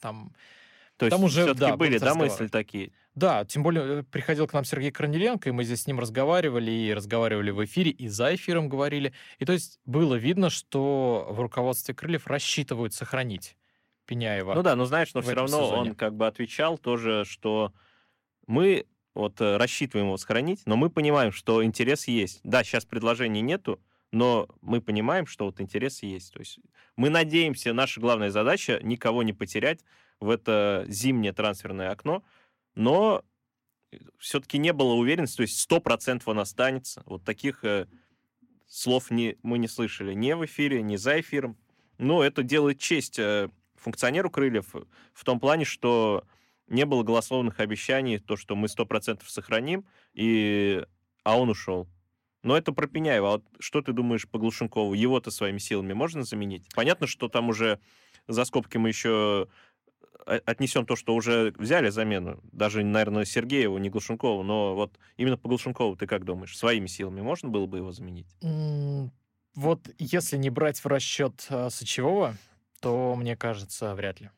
там... 0.00 0.32
То 0.98 1.06
есть 1.06 1.16
там 1.16 1.24
уже, 1.24 1.42
все-таки 1.42 1.60
да, 1.60 1.76
были, 1.76 1.98
да, 1.98 2.14
мысли 2.14 2.48
такие? 2.48 2.92
Да, 3.14 3.44
тем 3.44 3.62
более 3.62 4.00
э, 4.00 4.02
приходил 4.02 4.48
к 4.48 4.52
нам 4.52 4.64
Сергей 4.64 4.90
Корнеленко, 4.90 5.48
и 5.48 5.52
мы 5.52 5.62
здесь 5.62 5.82
с 5.82 5.86
ним 5.86 6.00
разговаривали, 6.00 6.72
и 6.72 6.92
разговаривали 6.92 7.50
в 7.50 7.64
эфире, 7.64 7.92
и 7.92 8.08
за 8.08 8.34
эфиром 8.34 8.68
говорили. 8.68 9.12
И 9.38 9.44
то 9.44 9.52
есть 9.52 9.78
было 9.84 10.16
видно, 10.16 10.50
что 10.50 11.28
в 11.30 11.40
руководстве 11.40 11.94
Крыльев 11.94 12.26
рассчитывают 12.26 12.94
сохранить 12.94 13.56
Пеняева. 14.06 14.54
Ну 14.54 14.62
да, 14.62 14.74
но 14.74 14.86
знаешь, 14.86 15.14
но 15.14 15.22
все 15.22 15.34
равно 15.34 15.64
сезоне. 15.64 15.90
он 15.90 15.94
как 15.94 16.16
бы 16.16 16.26
отвечал 16.26 16.78
тоже, 16.78 17.24
что 17.24 17.72
мы 18.48 18.84
вот 19.14 19.40
э, 19.40 19.56
рассчитываем 19.56 20.08
его 20.08 20.16
сохранить, 20.16 20.62
но 20.66 20.76
мы 20.76 20.90
понимаем, 20.90 21.30
что 21.30 21.64
интерес 21.64 22.08
есть. 22.08 22.40
Да, 22.42 22.64
сейчас 22.64 22.84
предложений 22.84 23.42
нету, 23.42 23.80
но 24.10 24.48
мы 24.62 24.80
понимаем, 24.80 25.26
что 25.26 25.44
вот 25.44 25.60
интерес 25.60 26.02
есть. 26.02 26.32
То 26.32 26.40
есть 26.40 26.58
мы 26.96 27.08
надеемся, 27.08 27.72
наша 27.72 28.00
главная 28.00 28.30
задача 28.30 28.80
никого 28.82 29.22
не 29.22 29.32
потерять 29.32 29.80
в 30.20 30.30
это 30.30 30.84
зимнее 30.88 31.32
трансферное 31.32 31.90
окно, 31.90 32.22
но 32.74 33.24
все-таки 34.18 34.58
не 34.58 34.72
было 34.72 34.94
уверенности, 34.94 35.36
то 35.38 35.42
есть 35.42 35.70
100% 35.70 36.22
он 36.26 36.38
останется. 36.38 37.02
Вот 37.06 37.24
таких 37.24 37.64
э, 37.64 37.86
слов 38.66 39.10
не, 39.10 39.36
мы 39.42 39.58
не 39.58 39.68
слышали 39.68 40.14
ни 40.14 40.32
в 40.32 40.44
эфире, 40.44 40.82
ни 40.82 40.96
за 40.96 41.20
эфиром. 41.20 41.56
Но 41.96 42.22
это 42.22 42.42
делает 42.42 42.78
честь 42.78 43.18
э, 43.18 43.48
функционеру 43.76 44.30
Крыльев 44.30 44.74
в 45.12 45.24
том 45.24 45.40
плане, 45.40 45.64
что 45.64 46.24
не 46.68 46.84
было 46.84 47.02
голословных 47.02 47.60
обещаний, 47.60 48.18
то, 48.18 48.36
что 48.36 48.54
мы 48.54 48.66
100% 48.66 49.22
сохраним, 49.26 49.86
и... 50.12 50.84
а 51.24 51.38
он 51.38 51.48
ушел. 51.48 51.88
Но 52.42 52.56
это 52.56 52.72
про 52.72 52.86
Пеняева. 52.86 53.28
А 53.28 53.30
вот 53.32 53.44
что 53.58 53.80
ты 53.82 53.92
думаешь 53.92 54.28
по 54.28 54.38
Глушенкову? 54.38 54.94
Его-то 54.94 55.30
своими 55.30 55.58
силами 55.58 55.92
можно 55.92 56.22
заменить? 56.22 56.66
Понятно, 56.74 57.06
что 57.06 57.28
там 57.28 57.48
уже 57.48 57.80
за 58.28 58.44
скобки 58.44 58.76
мы 58.76 58.90
еще 58.90 59.48
отнесем 60.26 60.86
то, 60.86 60.96
что 60.96 61.14
уже 61.14 61.52
взяли 61.56 61.88
замену, 61.88 62.40
даже, 62.52 62.84
наверное, 62.84 63.24
Сергееву, 63.24 63.78
не 63.78 63.90
Глушенкову, 63.90 64.42
но 64.42 64.74
вот 64.74 64.98
именно 65.16 65.36
по 65.36 65.48
Глушенкову 65.48 65.96
ты 65.96 66.06
как 66.06 66.24
думаешь, 66.24 66.56
своими 66.56 66.86
силами 66.86 67.20
можно 67.20 67.48
было 67.48 67.66
бы 67.66 67.78
его 67.78 67.92
заменить? 67.92 68.26
Вот 69.54 69.88
если 69.98 70.36
не 70.36 70.50
брать 70.50 70.78
в 70.78 70.86
расчет 70.86 71.46
а, 71.48 71.68
Сычевого, 71.68 72.36
то, 72.80 73.16
мне 73.16 73.36
кажется, 73.36 73.92
вряд 73.96 74.20
ли. 74.20 74.30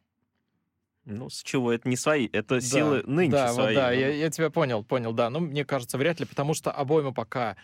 Ну, 1.04 1.28
с 1.28 1.42
чего? 1.42 1.72
Это 1.72 1.88
не 1.88 1.96
свои, 1.96 2.26
это 2.32 2.54
да, 2.54 2.60
силы 2.60 3.02
нынче 3.06 3.32
да, 3.32 3.52
свои. 3.52 3.75
Вот, 3.75 3.75
да, 3.75 3.92
я, 3.92 4.08
я 4.08 4.30
тебя 4.30 4.49
понял, 4.49 4.82
понял, 4.82 5.12
да. 5.12 5.28
Но 5.28 5.40
мне 5.40 5.66
кажется, 5.66 5.99
вряд 5.99 6.20
ли, 6.20 6.26
потому 6.26 6.54
что 6.54 6.70
обойма 6.70 7.12
пока 7.12 7.56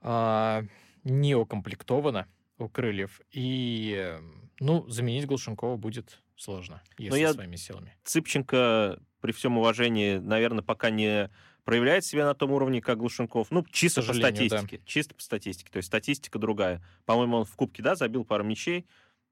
а, 0.00 0.64
не 1.04 1.34
укомплектована 1.34 2.26
у 2.58 2.68
крыльев. 2.68 3.20
И, 3.30 4.18
ну, 4.58 4.86
заменить 4.88 5.26
Глушенкова 5.26 5.76
будет 5.76 6.20
сложно, 6.40 6.82
если 6.98 7.18
я... 7.18 7.32
своими 7.32 7.56
силами. 7.56 7.94
Цыпченко, 8.04 8.98
при 9.20 9.32
всем 9.32 9.58
уважении, 9.58 10.16
наверное, 10.16 10.62
пока 10.62 10.90
не 10.90 11.30
проявляет 11.64 12.04
себя 12.04 12.24
на 12.24 12.34
том 12.34 12.52
уровне, 12.52 12.80
как 12.80 12.98
Глушенков. 12.98 13.50
Ну, 13.50 13.64
чисто 13.70 14.02
по 14.02 14.14
статистике. 14.14 14.78
Да. 14.78 14.84
Чисто 14.86 15.14
по 15.14 15.22
статистике. 15.22 15.70
То 15.70 15.76
есть 15.76 15.88
статистика 15.88 16.38
другая. 16.38 16.82
По-моему, 17.04 17.38
он 17.38 17.44
в 17.44 17.54
Кубке, 17.54 17.82
да, 17.82 17.94
забил 17.94 18.24
пару 18.24 18.42
мячей. 18.42 18.86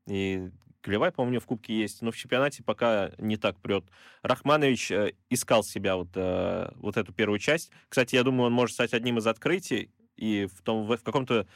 И 0.07 0.51
Клевай, 0.83 1.11
по-моему, 1.11 1.41
в 1.41 1.47
Кубке 1.47 1.77
есть. 1.77 2.03
Но 2.03 2.11
в 2.11 2.17
чемпионате 2.17 2.63
пока 2.63 3.13
не 3.19 3.37
так 3.37 3.59
прет. 3.61 3.85
Рахманович 4.23 4.91
э, 4.91 5.13
искал 5.31 5.65
себя 5.65 5.97
вот, 5.97 6.11
э, 6.15 6.71
вот 6.77 6.97
эту 6.97 7.13
первую 7.13 7.39
часть. 7.39 7.71
Кстати, 7.89 8.15
я 8.15 8.23
думаю, 8.23 8.49
он 8.49 8.53
может 8.53 8.75
стать 8.75 8.93
одним 8.93 9.19
из 9.19 9.27
открытий 9.27 9.91
и 10.17 10.47
в, 10.47 10.63
том, 10.63 10.87
в, 10.87 10.97
в 10.97 11.03
каком-то 11.03 11.47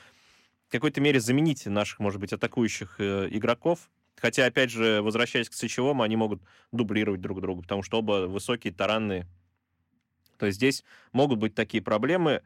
какой-то 0.68 1.02
мере 1.02 1.20
заменить 1.20 1.66
наших, 1.66 1.98
может 2.00 2.18
быть, 2.18 2.32
атакующих 2.32 2.96
э, 2.98 3.28
игроков. 3.30 3.90
Хотя, 4.16 4.46
опять 4.46 4.70
же, 4.70 5.02
возвращаясь 5.02 5.48
к 5.48 5.54
Сычевому, 5.54 6.02
они 6.02 6.16
могут 6.16 6.42
дублировать 6.70 7.20
друг 7.20 7.40
друга, 7.40 7.62
потому 7.62 7.82
что 7.82 7.98
оба 7.98 8.26
высокие, 8.26 8.72
таранные. 8.72 9.26
То 10.38 10.46
есть 10.46 10.56
здесь 10.56 10.84
могут 11.12 11.38
быть 11.38 11.54
такие 11.54 11.82
проблемы. 11.82 12.42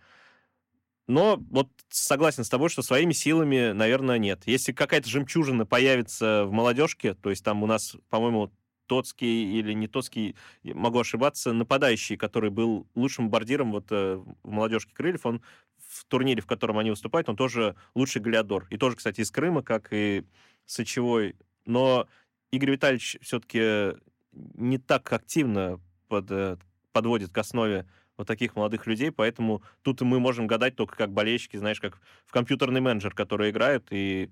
Но 1.07 1.37
вот 1.51 1.69
согласен 1.89 2.45
с 2.45 2.49
тобой, 2.49 2.69
что 2.69 2.83
своими 2.83 3.13
силами, 3.13 3.73
наверное, 3.73 4.19
нет. 4.19 4.43
Если 4.47 4.73
какая-то 4.73 5.09
жемчужина 5.09 5.65
появится 5.67 6.45
в 6.45 6.53
молодежке, 6.53 7.15
то 7.15 7.31
есть 7.31 7.45
там 7.45 7.63
у 7.63 7.67
нас, 7.67 7.97
по-моему, 8.11 8.53
Тоцкий 8.87 9.59
или 9.59 9.73
не 9.73 9.89
Тоцкий, 9.89 10.37
могу 10.63 11.01
ошибаться, 11.01 11.53
нападающий, 11.53 12.17
который 12.17 12.51
был 12.51 12.87
лучшим 12.95 13.27
бомбардиром 13.27 13.73
вот 13.73 13.87
э, 13.91 14.17
в 14.43 14.51
молодежке 14.51 14.95
Крыльев, 14.95 15.27
он 15.27 15.43
в 15.89 16.05
турнире, 16.07 16.43
в 16.43 16.47
котором 16.47 16.79
они 16.79 16.91
выступают, 16.91 17.29
он 17.29 17.37
тоже 17.37 17.77
лучший 17.95 18.23
галиадор. 18.23 18.67
И 18.71 18.77
тоже, 18.77 18.97
кстати, 18.97 19.21
из 19.21 19.31
Крыма, 19.31 19.63
как 19.63 19.89
и 19.93 20.25
Сочевой. 20.67 21.37
Но 21.67 22.09
Игорь 22.51 22.73
Витальевич 22.73 23.19
все-таки 23.21 23.97
не 24.33 24.79
так 24.79 25.13
активно 25.13 25.81
под, 26.09 26.31
э, 26.31 26.57
подводит 26.93 27.31
к 27.31 27.39
основе 27.39 27.87
вот 28.17 28.27
таких 28.27 28.57
молодых 28.57 28.87
людей, 28.87 29.11
поэтому 29.11 29.63
тут 29.83 30.01
мы 30.01 30.19
можем 30.21 30.47
гадать 30.47 30.77
только 30.77 30.97
как 30.97 31.13
болельщики, 31.13 31.57
знаешь, 31.57 31.81
как 31.81 32.01
в 32.25 32.33
компьютерный 32.33 32.81
менеджер, 32.81 33.15
который 33.15 33.51
играет, 33.51 33.87
и 33.91 34.31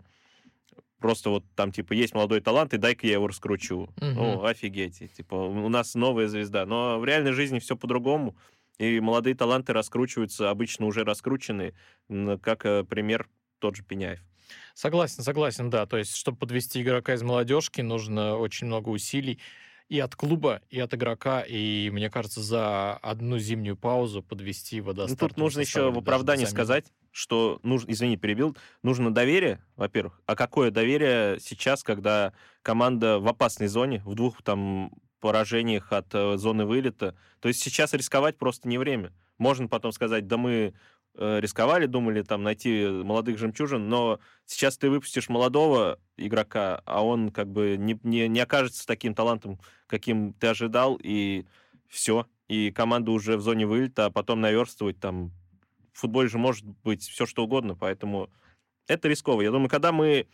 просто 0.99 1.29
вот 1.29 1.45
там, 1.55 1.71
типа, 1.71 1.93
есть 1.93 2.15
молодой 2.15 2.41
талант, 2.41 2.73
и 2.73 2.79
дай-ка 2.79 3.07
я 3.07 3.15
его 3.15 3.27
раскручу. 3.27 3.77
Угу. 3.77 3.93
Ну, 4.01 4.45
офигеть. 4.45 5.03
Типа, 5.15 5.35
у 5.35 5.69
нас 5.69 5.95
новая 5.95 6.29
звезда. 6.29 6.65
Но 6.65 6.99
в 6.99 7.05
реальной 7.05 7.33
жизни 7.33 7.59
все 7.59 7.77
по-другому, 7.77 8.35
и 8.79 9.01
молодые 9.01 9.35
таланты 9.35 9.75
раскручиваются, 9.75 10.49
обычно 10.49 10.87
уже 10.87 11.05
раскручены, 11.05 11.75
как 12.41 12.65
э, 12.65 12.85
пример 12.85 13.29
тот 13.59 13.77
же 13.77 13.83
Пеняев. 13.83 14.21
Согласен, 14.75 15.23
согласен, 15.23 15.71
да. 15.71 15.87
То 15.87 15.97
есть, 15.97 16.17
чтобы 16.17 16.39
подвести 16.39 16.83
игрока 16.83 17.15
из 17.15 17.23
молодежки, 17.23 17.81
нужно 17.81 18.37
очень 18.37 18.67
много 18.67 18.89
усилий 18.89 19.41
и 19.89 20.01
от 20.01 20.17
клуба, 20.17 20.63
и 20.71 20.81
от 20.81 20.95
игрока, 20.95 21.43
и, 21.43 21.91
мне 21.91 22.11
кажется, 22.11 22.41
за 22.41 22.95
одну 22.95 23.39
зимнюю 23.39 23.77
паузу 23.77 24.23
подвести 24.23 24.77
его 24.77 24.93
до 24.93 25.07
ну, 25.07 25.17
Тут 25.17 25.37
нужно 25.37 25.61
еще 25.61 25.91
в 25.91 25.99
оправдании 25.99 26.47
сказать, 26.47 26.87
что 27.11 27.61
нужно, 27.63 27.93
извини, 27.93 28.17
перебил, 28.17 28.57
нужно 28.83 29.13
доверие, 29.13 29.63
во-первых. 29.77 30.21
А 30.27 30.37
какое 30.37 30.71
доверие 30.71 31.39
сейчас, 31.39 31.83
когда 31.83 32.33
команда 32.63 33.19
в 33.19 33.29
опасной 33.29 33.69
зоне, 33.69 34.03
в 34.05 34.15
двух 34.15 34.43
там 34.43 34.91
поражениях 35.21 35.93
от 35.93 36.15
э, 36.15 36.37
зоны 36.39 36.65
вылета? 36.65 37.15
То 37.41 37.49
есть 37.49 37.63
сейчас 37.63 37.93
рисковать 37.93 38.39
просто 38.39 38.69
не 38.69 38.79
время. 38.79 39.13
Можно 39.37 39.69
потом 39.69 39.93
сказать, 39.93 40.27
да 40.27 40.37
мы 40.37 40.75
рисковали, 41.17 41.87
думали 41.87 42.23
там 42.23 42.43
найти 42.43 42.87
молодых 42.87 43.39
жемчужин, 43.39 43.89
но 43.89 44.19
сейчас 44.47 44.77
ты 44.77 44.91
выпустишь 44.91 45.29
молодого 45.29 45.99
игрока, 46.17 46.83
а 46.85 47.05
он 47.05 47.31
как 47.31 47.49
бы 47.49 47.77
не, 47.79 47.99
не, 48.03 48.29
не 48.29 48.41
окажется 48.41 48.87
таким 48.87 49.15
талантом, 49.15 49.59
каким 49.87 50.33
ты 50.33 50.49
ожидал, 50.49 50.99
и 51.03 51.45
все. 51.89 52.27
И 52.49 52.71
команда 52.71 53.11
уже 53.11 53.37
в 53.37 53.41
зоне 53.41 53.67
вылета, 53.67 54.07
а 54.07 54.11
потом 54.11 54.41
наверстывать 54.41 54.99
там. 54.99 55.31
В 55.93 56.01
футболе 56.01 56.29
же 56.29 56.39
может 56.39 56.65
быть 56.65 57.03
все 57.03 57.25
что 57.25 57.45
угодно, 57.45 57.77
поэтому 57.77 58.29
это 58.89 59.09
рисково. 59.09 59.43
Я 59.43 59.51
думаю, 59.53 59.69
когда 59.69 59.93
мы 59.93 60.27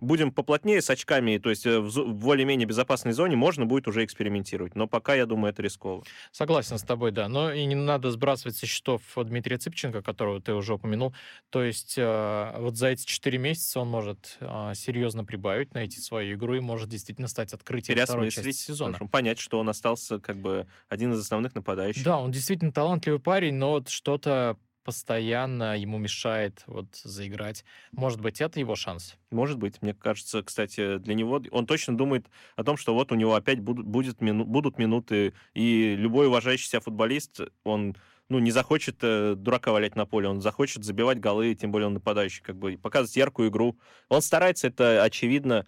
будем 0.00 0.32
поплотнее 0.32 0.80
с 0.80 0.90
очками, 0.90 1.38
то 1.38 1.50
есть 1.50 1.66
э, 1.66 1.78
в 1.80 2.14
более-менее 2.14 2.66
безопасной 2.66 3.12
зоне, 3.12 3.36
можно 3.36 3.66
будет 3.66 3.88
уже 3.88 4.04
экспериментировать. 4.04 4.74
Но 4.74 4.86
пока, 4.86 5.14
я 5.14 5.26
думаю, 5.26 5.52
это 5.52 5.62
рисково. 5.62 6.04
Согласен 6.32 6.78
с 6.78 6.82
тобой, 6.82 7.10
да. 7.10 7.28
Но 7.28 7.52
и 7.52 7.64
не 7.64 7.74
надо 7.74 8.10
сбрасывать 8.10 8.56
со 8.56 8.66
счетов 8.66 9.02
Дмитрия 9.16 9.58
Цыпченко, 9.58 10.02
которого 10.02 10.40
ты 10.40 10.54
уже 10.54 10.74
упомянул. 10.74 11.14
То 11.50 11.62
есть 11.62 11.94
э, 11.96 12.54
вот 12.58 12.76
за 12.76 12.88
эти 12.88 13.04
четыре 13.04 13.38
месяца 13.38 13.80
он 13.80 13.88
может 13.88 14.36
э, 14.40 14.72
серьезно 14.74 15.24
прибавить, 15.24 15.74
найти 15.74 16.00
свою 16.00 16.36
игру 16.36 16.54
и 16.54 16.60
может 16.60 16.88
действительно 16.88 17.28
стать 17.28 17.52
открытием 17.52 17.98
второй 18.04 18.30
части 18.30 18.52
сезона. 18.52 18.92
Можем 18.92 19.08
понять, 19.08 19.38
что 19.38 19.58
он 19.58 19.68
остался 19.68 20.18
как 20.18 20.40
бы 20.40 20.66
один 20.88 21.12
из 21.12 21.20
основных 21.20 21.54
нападающих. 21.54 22.04
Да, 22.04 22.18
он 22.18 22.30
действительно 22.30 22.72
талантливый 22.72 23.20
парень, 23.20 23.54
но 23.54 23.70
вот 23.70 23.88
что-то 23.88 24.56
постоянно 24.88 25.78
ему 25.78 25.98
мешает 25.98 26.62
вот 26.66 26.86
заиграть. 27.04 27.62
Может 27.92 28.22
быть, 28.22 28.40
это 28.40 28.58
его 28.58 28.74
шанс? 28.74 29.18
Может 29.30 29.58
быть. 29.58 29.82
Мне 29.82 29.92
кажется, 29.92 30.42
кстати, 30.42 30.96
для 30.96 31.12
него... 31.12 31.42
Он 31.50 31.66
точно 31.66 31.94
думает 31.94 32.30
о 32.56 32.64
том, 32.64 32.78
что 32.78 32.94
вот 32.94 33.12
у 33.12 33.14
него 33.14 33.34
опять 33.34 33.60
будут, 33.60 33.84
будет 33.84 34.22
мину, 34.22 34.46
будут 34.46 34.78
минуты, 34.78 35.34
и 35.52 35.94
любой 35.94 36.28
уважающий 36.28 36.68
себя 36.68 36.80
футболист, 36.80 37.42
он 37.64 37.96
ну, 38.30 38.38
не 38.38 38.50
захочет 38.50 38.96
э, 39.02 39.34
дурака 39.36 39.72
валять 39.72 39.94
на 39.94 40.06
поле, 40.06 40.26
он 40.26 40.40
захочет 40.40 40.84
забивать 40.84 41.20
голы, 41.20 41.54
тем 41.54 41.70
более 41.70 41.88
он 41.88 41.92
нападающий, 41.92 42.42
как 42.42 42.56
бы 42.56 42.78
показывать 42.78 43.14
яркую 43.14 43.50
игру. 43.50 43.78
Он 44.08 44.22
старается, 44.22 44.68
это 44.68 45.02
очевидно, 45.02 45.66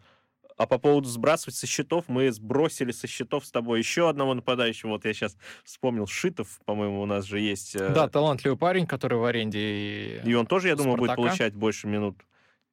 а 0.61 0.67
по 0.67 0.77
поводу 0.77 1.09
сбрасывать 1.09 1.55
со 1.55 1.67
счетов, 1.67 2.05
мы 2.09 2.31
сбросили 2.31 2.93
со 2.93 3.07
счетов 3.07 3.47
с 3.47 3.51
тобой 3.51 3.79
еще 3.79 4.11
одного 4.11 4.35
нападающего. 4.35 4.91
Вот 4.91 5.07
я 5.07 5.15
сейчас 5.15 5.39
вспомнил, 5.65 6.07
Шитов, 6.07 6.61
по-моему, 6.67 7.01
у 7.01 7.07
нас 7.07 7.25
же 7.25 7.41
есть. 7.41 7.75
Э, 7.77 7.95
да, 7.95 8.11
талантливый 8.11 8.59
парень, 8.59 8.87
который 8.87 9.17
в 9.17 9.25
аренде. 9.25 9.59
И, 9.59 10.21
и 10.23 10.35
он 10.35 10.45
тоже, 10.47 10.69
я 10.69 10.77
думаю, 10.77 10.99
будет 10.99 11.17
получать 11.17 11.55
больше 11.55 11.87
минут. 11.87 12.19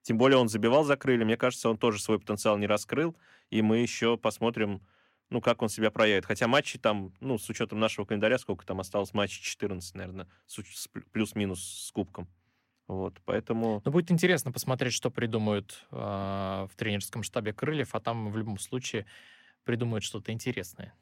Тем 0.02 0.18
более 0.18 0.38
он 0.38 0.50
забивал 0.50 0.84
за 0.84 0.98
крылья. 0.98 1.24
Мне 1.24 1.38
кажется, 1.38 1.70
он 1.70 1.78
тоже 1.78 2.02
свой 2.02 2.20
потенциал 2.20 2.58
не 2.58 2.68
раскрыл. 2.68 3.16
И 3.52 3.62
мы 3.62 3.78
еще 3.78 4.18
посмотрим, 4.18 4.82
ну, 5.30 5.40
как 5.40 5.62
он 5.62 5.70
себя 5.70 5.90
проявит. 5.90 6.26
Хотя 6.26 6.50
матчи 6.50 6.78
там, 6.78 7.14
ну, 7.22 7.38
с 7.38 7.50
учетом 7.50 7.80
нашего 7.80 8.04
календаря, 8.04 8.38
сколько 8.38 8.66
там 8.66 8.82
осталось, 8.82 9.14
матчей 9.14 9.42
14, 9.42 9.96
наверное, 9.96 10.28
плюс-минус 11.14 11.64
с 11.64 11.92
кубком. 11.94 12.28
Вот, 12.88 13.20
поэтому... 13.26 13.82
Ну, 13.84 13.92
будет 13.92 14.12
интересно 14.12 14.52
посмотреть, 14.52 14.94
что 14.94 15.12
придумают 15.12 15.86
э, 15.92 15.96
в 15.96 16.72
тренерском 16.78 17.22
штабе 17.24 17.52
Крыльев, 17.52 17.94
а 17.94 18.00
там 18.00 18.32
в 18.32 18.38
любом 18.38 18.58
случае 18.60 19.06
придумают 19.66 20.06
что-то 20.06 20.32
интересное. 20.32 20.94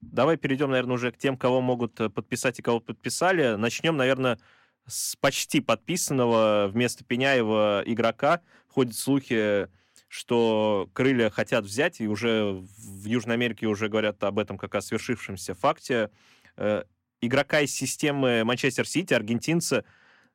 Давай 0.00 0.36
перейдем, 0.36 0.70
наверное, 0.70 0.94
уже 0.94 1.12
к 1.12 1.18
тем, 1.18 1.36
кого 1.36 1.60
могут 1.60 2.00
э, 2.00 2.08
подписать 2.08 2.58
и 2.58 2.62
кого 2.62 2.80
подписали. 2.80 3.56
Начнем, 3.56 3.96
наверное, 3.96 4.38
с 4.86 5.16
почти 5.16 5.60
подписанного 5.60 6.68
вместо 6.72 7.04
Пеняева 7.04 7.82
игрока. 7.84 8.40
Ходят 8.68 8.94
слухи, 8.94 9.68
что 10.08 10.88
крылья 10.92 11.28
хотят 11.28 11.64
взять, 11.64 12.00
и 12.00 12.08
уже 12.08 12.52
в 12.52 13.04
Южной 13.04 13.34
Америке 13.34 13.66
уже 13.66 13.88
говорят 13.88 14.22
об 14.24 14.38
этом 14.38 14.56
как 14.58 14.74
о 14.74 14.80
свершившемся 14.80 15.54
факте. 15.54 16.10
Э, 16.56 16.84
игрока 17.20 17.60
из 17.60 17.74
системы 17.74 18.44
Манчестер 18.44 18.86
Сити, 18.86 19.12
аргентинца, 19.12 19.84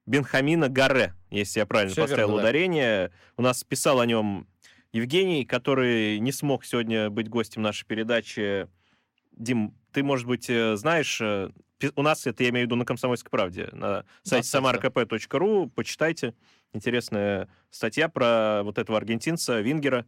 Бенхамина 0.10 0.70
Гаре, 0.70 1.14
если 1.30 1.60
я 1.60 1.68
правильно 1.68 1.92
Все 1.92 2.02
поставил 2.02 2.30
верно, 2.30 2.42
ударение. 2.42 3.10
Да. 3.10 3.14
У 3.38 3.42
нас 3.44 3.64
писал 3.64 4.00
о 4.00 4.08
нем 4.08 4.48
Евгений, 4.92 5.46
который 5.46 6.18
не 6.18 6.32
смог 6.32 6.66
сегодня 6.66 7.12
быть 7.12 7.30
гостем 7.30 7.62
нашей 7.62 7.86
передачи. 7.86 8.68
Дим, 9.34 9.76
ты, 9.92 10.02
может 10.02 10.26
быть, 10.26 10.50
э, 10.50 10.76
знаешь, 10.78 11.22
э, 11.22 11.52
у 11.96 12.02
нас 12.02 12.26
это, 12.26 12.42
я 12.42 12.50
имею 12.50 12.66
в 12.66 12.68
виду, 12.68 12.76
на 12.76 12.86
«Комсомольской 12.86 13.30
правде», 13.30 13.70
на 13.72 14.04
сайте 14.24 14.50
да, 14.52 14.60
samarkp.ru, 14.60 15.70
почитайте. 15.70 16.34
Интересная 16.74 17.48
статья 17.70 18.10
про 18.10 18.64
вот 18.64 18.80
этого 18.80 18.98
аргентинца, 18.98 19.62
Вингера. 19.62 20.08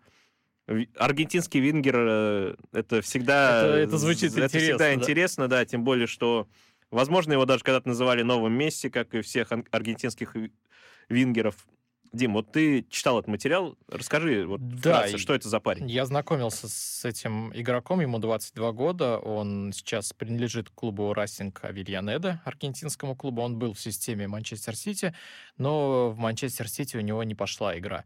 Аргентинский 0.98 1.60
Вингер, 1.60 1.96
э, 1.98 2.56
это 2.72 3.02
всегда... 3.04 3.68
Это, 3.68 3.78
это 3.78 3.98
звучит 4.00 4.32
это 4.32 4.46
интересно. 4.46 4.60
всегда 4.60 4.78
да. 4.86 4.94
интересно, 4.96 5.48
да, 5.48 5.64
тем 5.64 5.84
более, 5.84 6.08
что 6.08 6.48
Возможно, 6.92 7.34
его 7.34 7.46
даже 7.46 7.64
когда-то 7.64 7.88
называли 7.88 8.22
новым 8.22 8.54
Месси, 8.54 8.90
как 8.90 9.14
и 9.16 9.22
всех 9.22 9.52
аргентинских 9.72 10.36
вингеров. 11.10 11.56
Дим, 12.12 12.34
вот 12.34 12.52
ты 12.52 12.86
читал 12.90 13.20
этот 13.20 13.30
материал, 13.30 13.78
расскажи, 13.88 14.46
вот 14.46 14.60
да, 14.68 14.98
вкратце, 14.98 15.18
что 15.18 15.34
это 15.34 15.48
за 15.48 15.62
парень? 15.62 15.90
Я 15.90 16.06
знакомился 16.06 16.68
с 16.68 17.06
этим 17.06 17.54
игроком, 17.56 18.02
ему 18.02 18.20
22 18.20 18.72
года, 18.74 19.18
он 19.18 19.72
сейчас 19.74 20.12
принадлежит 20.12 20.70
клубу 20.70 21.14
Растинг 21.14 21.64
Авильянеда, 21.64 22.42
аргентинскому 22.44 23.16
клубу, 23.16 23.42
он 23.42 23.58
был 23.58 23.74
в 23.74 23.80
системе 23.80 24.28
Манчестер 24.28 24.76
Сити, 24.76 25.16
но 25.58 26.10
в 26.10 26.18
Манчестер 26.18 26.68
Сити 26.68 26.98
у 26.98 27.02
него 27.02 27.24
не 27.24 27.34
пошла 27.34 27.78
игра. 27.80 28.04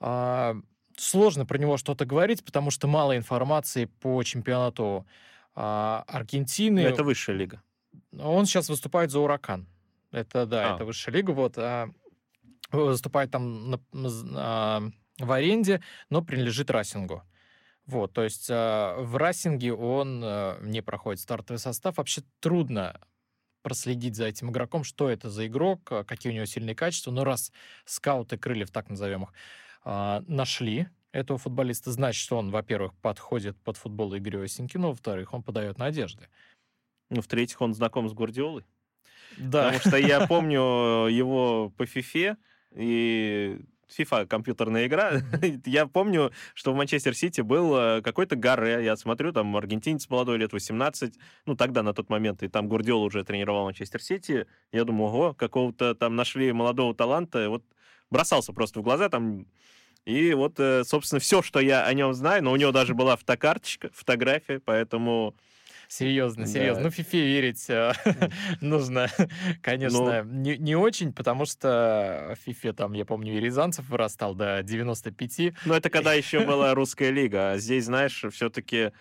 А, 0.00 0.56
сложно 0.96 1.44
про 1.44 1.58
него 1.58 1.76
что-то 1.76 2.06
говорить, 2.06 2.42
потому 2.42 2.70
что 2.70 2.86
мало 2.86 3.18
информации 3.18 3.84
по 4.00 4.22
чемпионату 4.22 5.06
а, 5.54 6.04
Аргентины. 6.08 6.84
Но 6.84 6.88
это 6.88 7.04
высшая 7.04 7.36
лига. 7.36 7.62
Он 8.18 8.46
сейчас 8.46 8.68
выступает 8.68 9.10
за 9.10 9.20
Уракан. 9.20 9.68
Это, 10.10 10.46
да, 10.46 10.72
а. 10.72 10.74
это 10.74 10.84
высшая 10.84 11.12
лига. 11.12 11.30
Вот, 11.32 11.58
а, 11.58 11.90
выступает 12.72 13.30
там 13.30 13.70
на, 13.70 13.80
а, 14.36 14.82
в 15.18 15.32
аренде, 15.32 15.82
но 16.10 16.22
принадлежит 16.22 16.70
Рассингу. 16.70 17.22
Вот, 17.86 18.12
то 18.12 18.24
есть 18.24 18.48
а, 18.50 19.00
в 19.00 19.16
Рассинге 19.16 19.72
он 19.72 20.22
а, 20.24 20.58
не 20.62 20.82
проходит 20.82 21.20
стартовый 21.20 21.58
состав. 21.58 21.96
Вообще 21.98 22.22
трудно 22.40 23.00
проследить 23.62 24.14
за 24.14 24.26
этим 24.26 24.50
игроком, 24.50 24.84
что 24.84 25.10
это 25.10 25.28
за 25.28 25.46
игрок, 25.46 25.80
а, 25.90 26.04
какие 26.04 26.32
у 26.32 26.34
него 26.34 26.46
сильные 26.46 26.74
качества. 26.74 27.10
Но 27.10 27.24
раз 27.24 27.52
скауты 27.84 28.38
Крыльев, 28.38 28.70
так 28.70 28.88
назовем 28.88 29.24
их, 29.24 29.32
а, 29.84 30.22
нашли 30.28 30.88
этого 31.12 31.38
футболиста, 31.38 31.90
значит, 31.90 32.22
что 32.22 32.38
он, 32.38 32.50
во-первых, 32.50 32.94
подходит 32.94 33.56
под 33.62 33.76
футбол 33.76 34.16
Игоря 34.16 34.42
Осенькина, 34.42 34.88
во-вторых, 34.88 35.32
он 35.32 35.42
подает 35.42 35.78
надежды. 35.78 36.28
Ну, 37.10 37.20
в-третьих, 37.20 37.60
он 37.60 37.74
знаком 37.74 38.08
с 38.08 38.12
Гвардиолой. 38.12 38.64
Да. 39.38 39.64
Потому 39.70 39.80
что 39.80 39.96
я 39.96 40.26
помню 40.26 40.60
его 41.08 41.70
по 41.76 41.86
фифе, 41.86 42.36
и 42.74 43.60
FIFA 43.96 44.26
компьютерная 44.26 44.86
игра. 44.86 45.12
я 45.64 45.86
помню, 45.86 46.32
что 46.54 46.72
в 46.72 46.76
Манчестер 46.76 47.14
Сити 47.14 47.40
был 47.40 47.76
э, 47.76 48.02
какой-то 48.02 48.36
Гарре. 48.36 48.84
Я 48.84 48.96
смотрю, 48.96 49.32
там 49.32 49.56
аргентинец 49.56 50.08
молодой, 50.08 50.38
лет 50.38 50.52
18. 50.52 51.14
Ну, 51.46 51.56
тогда, 51.56 51.82
на 51.82 51.94
тот 51.94 52.08
момент, 52.08 52.42
и 52.42 52.48
там 52.48 52.68
Гурдиол 52.68 53.02
уже 53.02 53.24
тренировал 53.24 53.64
Манчестер 53.64 54.02
Сити. 54.02 54.46
Я 54.72 54.84
думаю, 54.84 55.10
ого, 55.10 55.34
какого-то 55.34 55.94
там 55.94 56.16
нашли 56.16 56.52
молодого 56.52 56.94
таланта. 56.94 57.48
Вот 57.48 57.64
бросался 58.10 58.52
просто 58.52 58.80
в 58.80 58.82
глаза 58.82 59.08
там. 59.08 59.46
И 60.04 60.34
вот, 60.34 60.58
э, 60.58 60.84
собственно, 60.84 61.20
все, 61.20 61.42
что 61.42 61.60
я 61.60 61.84
о 61.84 61.92
нем 61.92 62.14
знаю, 62.14 62.42
но 62.42 62.52
у 62.52 62.56
него 62.56 62.70
даже 62.70 62.94
была 62.94 63.16
фотокарточка, 63.16 63.90
фотография, 63.92 64.60
поэтому 64.60 65.34
Серьезно, 65.88 66.46
серьезно. 66.46 66.82
Да. 66.82 66.88
Ну, 66.88 66.90
Фифе 66.90 67.24
верить 67.24 67.64
э, 67.68 67.92
нужно, 68.60 69.08
конечно, 69.62 70.22
ну, 70.24 70.30
не, 70.32 70.56
не 70.56 70.76
очень, 70.76 71.12
потому 71.12 71.46
что 71.46 72.34
Фифе 72.44 72.72
там, 72.72 72.92
я 72.92 73.04
помню, 73.04 73.36
и 73.36 73.40
Рязанцев 73.40 73.88
вырастал 73.88 74.34
до 74.34 74.62
95. 74.62 75.54
Ну, 75.64 75.74
это 75.74 75.90
когда 75.90 76.12
еще 76.14 76.40
была 76.40 76.74
русская 76.74 77.10
лига, 77.10 77.52
а 77.52 77.58
здесь, 77.58 77.84
знаешь, 77.86 78.24
все-таки 78.32 78.92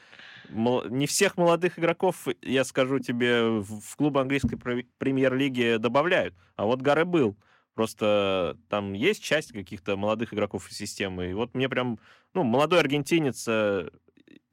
не 0.50 1.08
всех 1.08 1.38
молодых 1.38 1.80
игроков, 1.80 2.28
я 2.44 2.64
скажу 2.64 3.00
тебе, 3.00 3.62
в 3.62 3.96
клуб 3.96 4.18
английской 4.18 4.58
премьер-лиги 4.58 5.78
добавляют. 5.78 6.36
А 6.56 6.66
вот 6.66 6.82
Гаре 6.82 7.04
был. 7.04 7.36
Просто 7.74 8.58
там 8.70 8.94
есть 8.94 9.24
часть 9.24 9.52
каких-то 9.52 9.98
молодых 9.98 10.34
игроков 10.34 10.70
из 10.70 10.78
системы. 10.78 11.32
И 11.32 11.34
вот 11.34 11.56
мне 11.56 11.68
прям, 11.68 12.00
ну, 12.34 12.44
молодой 12.44 12.80
аргентинец, 12.80 13.46
э, 13.48 13.90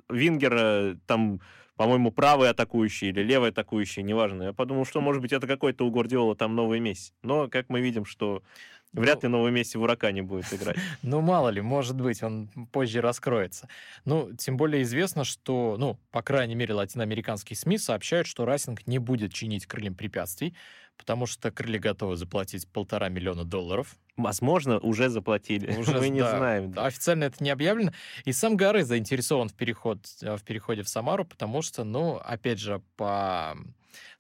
Вингер, 0.09 0.97
там 1.07 1.41
по-моему, 1.83 2.13
правый 2.13 2.49
атакующий 2.49 3.09
или 3.09 3.25
левый 3.25 3.51
атакующий, 3.51 4.05
неважно. 4.05 4.45
Я 4.45 4.53
подумал, 4.53 4.85
что, 4.85 5.01
может 5.01 5.21
быть, 5.21 5.33
это 5.33 5.49
какой-то 5.49 5.85
у 5.85 5.91
Гвардиола 5.91 6.37
там 6.37 6.55
новый 6.55 6.79
Месси. 6.79 7.13
Но, 7.23 7.49
как 7.49 7.69
мы 7.71 7.81
видим, 7.81 8.05
что 8.05 8.45
Вряд 8.93 9.23
ну, 9.23 9.29
ли 9.29 9.33
новый 9.33 9.51
Месси 9.51 9.79
в 9.79 9.83
Уракане 9.83 10.23
будет 10.23 10.53
играть. 10.53 10.77
Ну, 11.03 11.21
мало 11.23 11.49
ли, 11.49 11.61
может 11.61 12.01
быть, 12.01 12.23
он 12.23 12.49
позже 12.71 13.01
раскроется. 13.01 13.69
Ну, 14.05 14.33
тем 14.37 14.57
более 14.57 14.83
известно, 14.83 15.25
что, 15.25 15.77
ну, 15.77 15.99
по 16.13 16.23
крайней 16.23 16.55
мере, 16.55 16.75
латиноамериканские 16.75 17.57
СМИ 17.57 17.79
сообщают, 17.79 18.29
что 18.29 18.45
Райсинг 18.45 18.87
не 18.87 18.99
будет 18.99 19.33
чинить 19.33 19.67
крыльям 19.67 19.97
препятствий, 19.97 20.55
потому 21.03 21.27
что 21.27 21.51
крылья 21.51 21.81
готовы 21.81 22.17
заплатить 22.17 22.69
полтора 22.69 23.09
миллиона 23.09 23.45
долларов. 23.45 23.97
Возможно, 24.17 24.79
уже 24.79 25.09
заплатили. 25.09 25.77
Уже, 25.79 25.99
Мы 25.99 26.11
не 26.11 26.21
да, 26.21 26.39
знаем. 26.39 26.73
Официально 26.77 27.25
это 27.25 27.43
не 27.43 27.51
объявлено. 27.51 27.93
И 28.25 28.33
сам 28.33 28.57
Гары 28.57 28.85
заинтересован 28.85 29.49
в, 29.49 29.55
переход, 29.55 29.99
э, 30.23 30.37
в 30.37 30.45
переходе 30.45 30.83
в 30.83 30.89
Самару, 30.89 31.25
потому 31.25 31.61
что, 31.61 31.83
ну, 31.83 32.19
опять 32.19 32.61
же, 32.61 32.81
по 32.97 33.57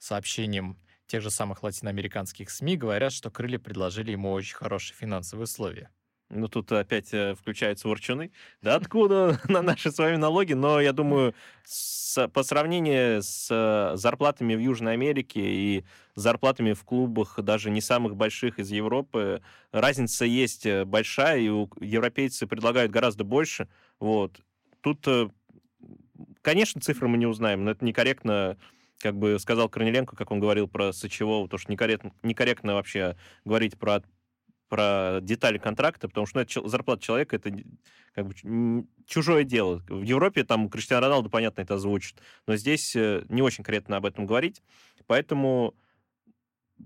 сообщениям 0.00 0.76
тех 1.06 1.22
же 1.22 1.30
самых 1.30 1.62
латиноамериканских 1.62 2.50
СМИ 2.50 2.76
говорят, 2.76 3.12
что 3.12 3.30
крылья 3.30 3.60
предложили 3.60 4.10
ему 4.10 4.32
очень 4.32 4.56
хорошие 4.56 4.96
финансовые 4.96 5.44
условия. 5.44 5.88
Ну, 6.34 6.48
тут 6.48 6.72
опять 6.72 7.12
э, 7.12 7.34
включаются 7.34 7.88
ворчуны. 7.88 8.32
Да 8.62 8.74
откуда 8.76 9.38
на 9.48 9.60
наши 9.60 9.92
с 9.92 9.98
вами 9.98 10.16
налоги? 10.16 10.54
Но 10.54 10.80
я 10.80 10.92
думаю, 10.92 11.34
с, 11.64 12.26
по 12.28 12.42
сравнению 12.42 13.22
с 13.22 13.48
э, 13.50 13.96
зарплатами 13.96 14.54
в 14.54 14.58
Южной 14.58 14.94
Америке 14.94 15.40
и 15.40 15.84
зарплатами 16.14 16.72
в 16.72 16.84
клубах 16.84 17.38
даже 17.42 17.70
не 17.70 17.82
самых 17.82 18.16
больших 18.16 18.58
из 18.58 18.70
Европы, 18.70 19.42
разница 19.72 20.24
есть 20.24 20.64
э, 20.64 20.86
большая, 20.86 21.38
и 21.38 21.48
европейцы 21.80 22.46
предлагают 22.46 22.90
гораздо 22.90 23.24
больше. 23.24 23.68
Вот. 24.00 24.40
Тут, 24.80 25.06
конечно, 26.40 26.80
цифры 26.80 27.08
мы 27.08 27.18
не 27.18 27.26
узнаем, 27.26 27.64
но 27.64 27.70
это 27.70 27.84
некорректно 27.84 28.56
как 28.98 29.16
бы 29.16 29.38
сказал 29.38 29.68
Корнеленко, 29.68 30.16
как 30.16 30.30
он 30.30 30.40
говорил 30.40 30.66
про 30.66 30.92
Сычевого, 30.92 31.48
то, 31.48 31.58
что 31.58 31.70
некорректно, 31.70 32.12
некорректно 32.22 32.74
вообще 32.74 33.16
говорить 33.44 33.78
про, 33.78 34.02
про 34.72 35.18
детали 35.20 35.58
контракта, 35.58 36.08
потому 36.08 36.26
что 36.26 36.38
ну, 36.38 36.42
это 36.44 36.66
зарплата 36.66 37.02
человека, 37.02 37.36
это 37.36 37.52
как 38.14 38.26
бы 38.26 38.86
чужое 39.06 39.44
дело. 39.44 39.82
В 39.86 40.00
Европе 40.00 40.44
там 40.44 40.70
Криштиану 40.70 41.02
Роналду, 41.02 41.28
понятно, 41.28 41.60
это 41.60 41.74
озвучит, 41.74 42.16
но 42.46 42.56
здесь 42.56 42.96
э, 42.96 43.22
не 43.28 43.42
очень 43.42 43.64
корректно 43.64 43.98
об 43.98 44.06
этом 44.06 44.24
говорить, 44.24 44.62
поэтому 45.06 45.74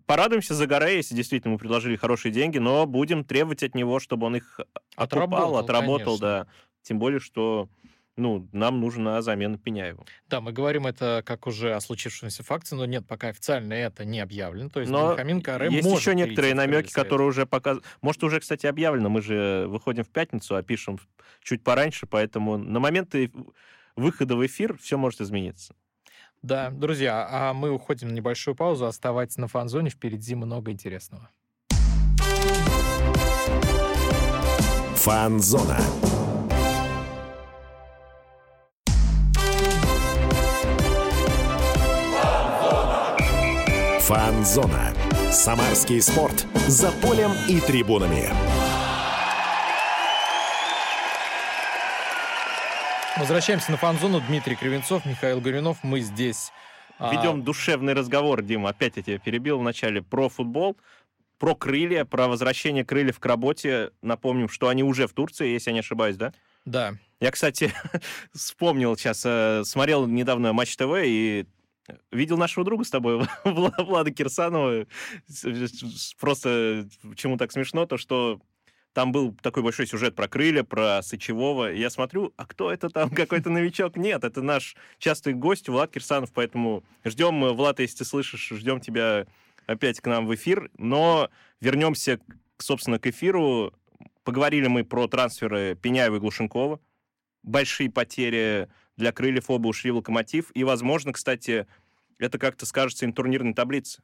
порадуемся 0.07 0.55
за 0.55 0.67
Горе, 0.67 0.97
если 0.97 1.15
действительно 1.15 1.53
мы 1.53 1.59
предложили 1.59 1.95
хорошие 1.95 2.33
деньги, 2.33 2.59
но 2.59 2.87
будем 2.87 3.23
требовать 3.23 3.63
от 3.63 3.77
него, 3.77 4.01
чтобы 4.01 4.27
он 4.27 4.35
их 4.35 4.59
отработал, 4.97 5.57
отработал, 5.57 6.19
да. 6.19 6.49
Тем 6.83 6.99
более, 6.99 7.21
что 7.21 7.69
ну, 8.17 8.49
нам 8.53 8.81
нужна 8.81 9.21
замена 9.23 9.59
Пеняева. 9.59 10.05
Да, 10.29 10.41
мы 10.41 10.53
говорим 10.53 10.87
это 10.87 11.23
как 11.25 11.47
уже 11.47 11.75
о 11.75 11.81
случившемся 11.81 12.43
факте, 12.43 12.75
но 12.75 12.87
нет, 12.87 13.07
пока 13.07 13.29
официально 13.29 13.75
это 13.75 14.05
не 14.05 14.21
объявлено. 14.21 14.71
То 14.71 14.81
есть 14.81 14.91
но 14.91 15.11
Бенхамин 15.11 15.43
Каре 15.43 15.71
есть 15.71 15.89
еще 15.89 16.15
некоторые 16.15 16.55
намеки, 16.55 16.93
которые 16.93 17.29
уже 17.29 17.47
показывают. 17.47 17.87
Может, 18.01 18.25
уже, 18.25 18.41
кстати, 18.41 18.67
объявлено. 18.67 19.09
Мы 19.09 19.23
же 19.23 19.67
выходим 19.69 20.05
в 20.05 20.09
пятницу, 20.09 20.57
а 20.57 20.63
пишем 20.63 20.99
чуть 21.43 21.63
пораньше, 21.63 22.07
поэтому 22.07 22.57
на 22.57 22.81
момент 22.81 23.15
выхода 23.97 24.37
в 24.37 24.45
эфир 24.47 24.77
все 24.79 24.97
может 24.97 25.21
измениться. 25.21 25.75
Да, 26.43 26.71
друзья, 26.71 27.27
а 27.31 27.53
мы 27.53 27.71
уходим 27.71 28.09
на 28.09 28.13
небольшую 28.13 28.55
паузу. 28.55 28.87
Оставайтесь 28.87 29.37
на 29.37 29.49
фан-зоне, 29.49 29.91
впереди 29.91 30.35
много 30.35 30.71
интересного. 30.71 31.29
Фан-зона. 34.97 35.79
Фан-зона. 44.07 44.95
Самарский 45.33 46.01
спорт. 46.01 46.47
За 46.69 46.93
полем 46.93 47.33
и 47.49 47.59
трибунами. 47.59 48.29
Возвращаемся 53.19 53.73
на 53.73 53.77
фан-зону. 53.77 54.23
Дмитрий 54.29 54.55
Кривенцов, 54.55 55.05
Михаил 55.07 55.41
Горюнов. 55.41 55.79
Мы 55.83 55.99
здесь... 56.03 56.53
А, 57.01 57.13
Ведем 57.13 57.41
а... 57.41 57.43
душевный 57.43 57.95
разговор, 57.95 58.43
Дима. 58.43 58.69
Опять 58.69 58.97
я 58.97 59.03
тебя 59.03 59.19
перебил 59.19 59.59
вначале 59.59 60.03
про 60.03 60.29
футбол, 60.29 60.77
про 61.41 61.57
крылья, 61.57 62.05
про 62.05 62.29
возвращение 62.29 62.85
крыльев 62.85 63.19
к 63.19 63.27
работе. 63.27 63.91
Напомним, 64.03 64.49
что 64.49 64.69
они 64.69 64.85
уже 64.85 65.09
в 65.09 65.15
Турции, 65.15 65.49
если 65.49 65.71
я 65.71 65.75
не 65.75 65.81
ошибаюсь, 65.81 66.15
да? 66.15 66.33
Да. 66.65 66.95
Я, 67.19 67.33
кстати, 67.33 67.73
вспомнил 68.33 68.97
сейчас, 68.97 69.25
э, 69.27 69.63
смотрел 69.65 70.07
недавно 70.07 70.53
Матч 70.53 70.77
ТВ, 70.77 70.93
и 71.03 71.47
Видел 72.11 72.37
нашего 72.37 72.65
друга 72.65 72.85
с 72.85 72.91
тобой, 72.91 73.27
Влада 73.45 74.11
Кирсанова. 74.11 74.87
Просто 76.19 76.89
чему 77.17 77.37
так 77.37 77.53
смешно, 77.53 77.87
то 77.87 77.97
что 77.97 78.41
там 78.97 79.13
был 79.13 79.35
такой 79.43 79.63
большой 79.63 79.87
сюжет 79.87 80.15
про 80.15 80.27
крылья, 80.27 80.63
про 80.63 81.03
Сычевого. 81.03 81.71
Я 81.71 81.91
смотрю, 81.91 82.33
а 82.39 82.47
кто 82.47 82.73
это 82.73 82.89
там? 82.89 83.11
Какой-то 83.15 83.51
новичок? 83.51 83.97
Нет, 83.97 84.25
это 84.25 84.41
наш 84.41 84.75
частый 84.99 85.35
гость 85.35 85.69
Влад 85.69 85.91
Кирсанов, 85.91 86.33
поэтому 86.33 86.83
ждем, 87.05 87.45
Влад, 87.55 87.79
если 87.79 87.99
ты 87.99 88.05
слышишь, 88.07 88.49
ждем 88.49 88.81
тебя 88.81 89.27
опять 89.67 90.01
к 90.01 90.07
нам 90.07 90.27
в 90.27 90.35
эфир. 90.35 90.71
Но 90.79 91.29
вернемся, 91.61 92.21
собственно, 92.57 92.99
к 92.99 93.07
эфиру. 93.07 93.75
Поговорили 94.25 94.67
мы 94.67 94.83
про 94.83 95.07
трансферы 95.09 95.75
Пеняева 95.75 96.17
и 96.17 96.19
Глушенкова. 96.19 96.81
Большие 97.43 97.91
потери 97.91 98.69
для 98.97 99.13
крыльев 99.13 99.51
оба 99.51 99.69
ушли 99.69 99.91
в 99.91 99.97
Локомотив. 99.97 100.51
И, 100.55 100.65
возможно, 100.65 101.13
кстати, 101.13 101.67
это 102.19 102.39
как-то 102.39 102.67
скажется 102.67 103.05
и 103.05 103.09
на 103.09 103.15
турнирной 103.15 103.55
таблице. 103.55 104.03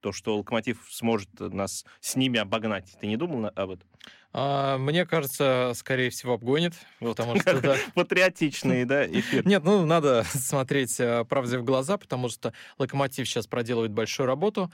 То, 0.00 0.12
что 0.12 0.36
Локомотив 0.36 0.86
сможет 0.90 1.28
нас 1.40 1.84
с 2.00 2.14
ними 2.16 2.38
обогнать. 2.38 2.96
Ты 3.00 3.06
не 3.06 3.16
думал 3.16 3.50
об 3.54 3.70
этом? 3.70 3.88
А, 4.36 4.76
мне 4.78 5.06
кажется, 5.06 5.72
скорее 5.74 6.10
всего, 6.10 6.34
обгонит. 6.34 6.74
Потому 7.00 7.40
что, 7.40 7.60
да. 7.60 7.76
Патриотичный, 7.94 8.84
да, 8.84 9.06
эфир. 9.06 9.46
Нет, 9.46 9.64
ну, 9.64 9.86
надо 9.86 10.24
смотреть 10.34 10.98
э, 11.00 11.24
правде 11.24 11.56
в 11.56 11.64
глаза, 11.64 11.96
потому 11.96 12.28
что 12.28 12.52
Локомотив 12.76 13.26
сейчас 13.26 13.46
проделывает 13.46 13.92
большую 13.92 14.26
работу. 14.26 14.70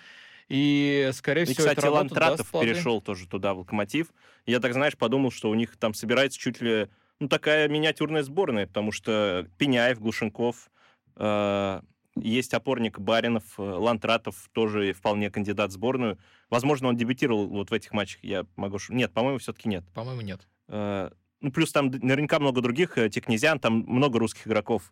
И, 0.49 1.11
скорее 1.13 1.43
и, 1.43 1.45
всего, 1.45 1.69
кстати, 1.69 1.87
Лантратов 1.87 2.51
перешел 2.51 3.01
тоже 3.01 3.29
туда, 3.29 3.55
в 3.55 3.59
Локомотив. 3.59 4.09
Я 4.47 4.59
так, 4.59 4.73
знаешь, 4.73 4.97
подумал, 4.97 5.31
что 5.31 5.49
у 5.49 5.55
них 5.55 5.77
там 5.77 5.95
собирается 5.95 6.41
чуть 6.41 6.61
ли 6.61 6.89
ну, 7.21 7.29
такая 7.29 7.69
миниатюрная 7.69 8.23
сборная, 8.23 8.67
потому 8.67 8.93
что 8.93 9.47
Пеняев, 9.59 10.01
Глушенков, 10.01 10.71
э, 11.17 11.81
есть 12.17 12.55
опорник 12.55 12.99
Баринов, 12.99 13.45
э, 13.59 13.63
Лантратов 13.63 14.49
тоже 14.53 14.95
вполне 14.95 15.31
кандидат 15.31 15.71
в 15.71 15.75
сборную. 15.75 16.19
Возможно, 16.49 16.89
он 16.89 16.97
дебютировал 16.97 17.47
вот 17.47 17.71
в 17.71 17.75
этих 17.75 17.93
матчах. 17.93 18.25
Я 18.25 18.47
могу... 18.57 18.79
Нет, 18.89 19.13
по-моему, 19.13 19.39
все-таки 19.39 19.69
нет. 19.69 19.85
По-моему, 19.95 20.23
нет. 20.23 20.49
Э, 20.69 21.11
ну, 21.43 21.53
плюс 21.53 21.73
там 21.73 21.91
наверняка 21.91 22.39
много 22.41 22.63
других, 22.63 22.97
э, 22.97 23.11
Технезиан, 23.11 23.61
там 23.61 23.85
много 23.87 24.19
русских 24.19 24.49
игроков. 24.49 24.91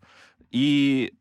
И 0.50 1.14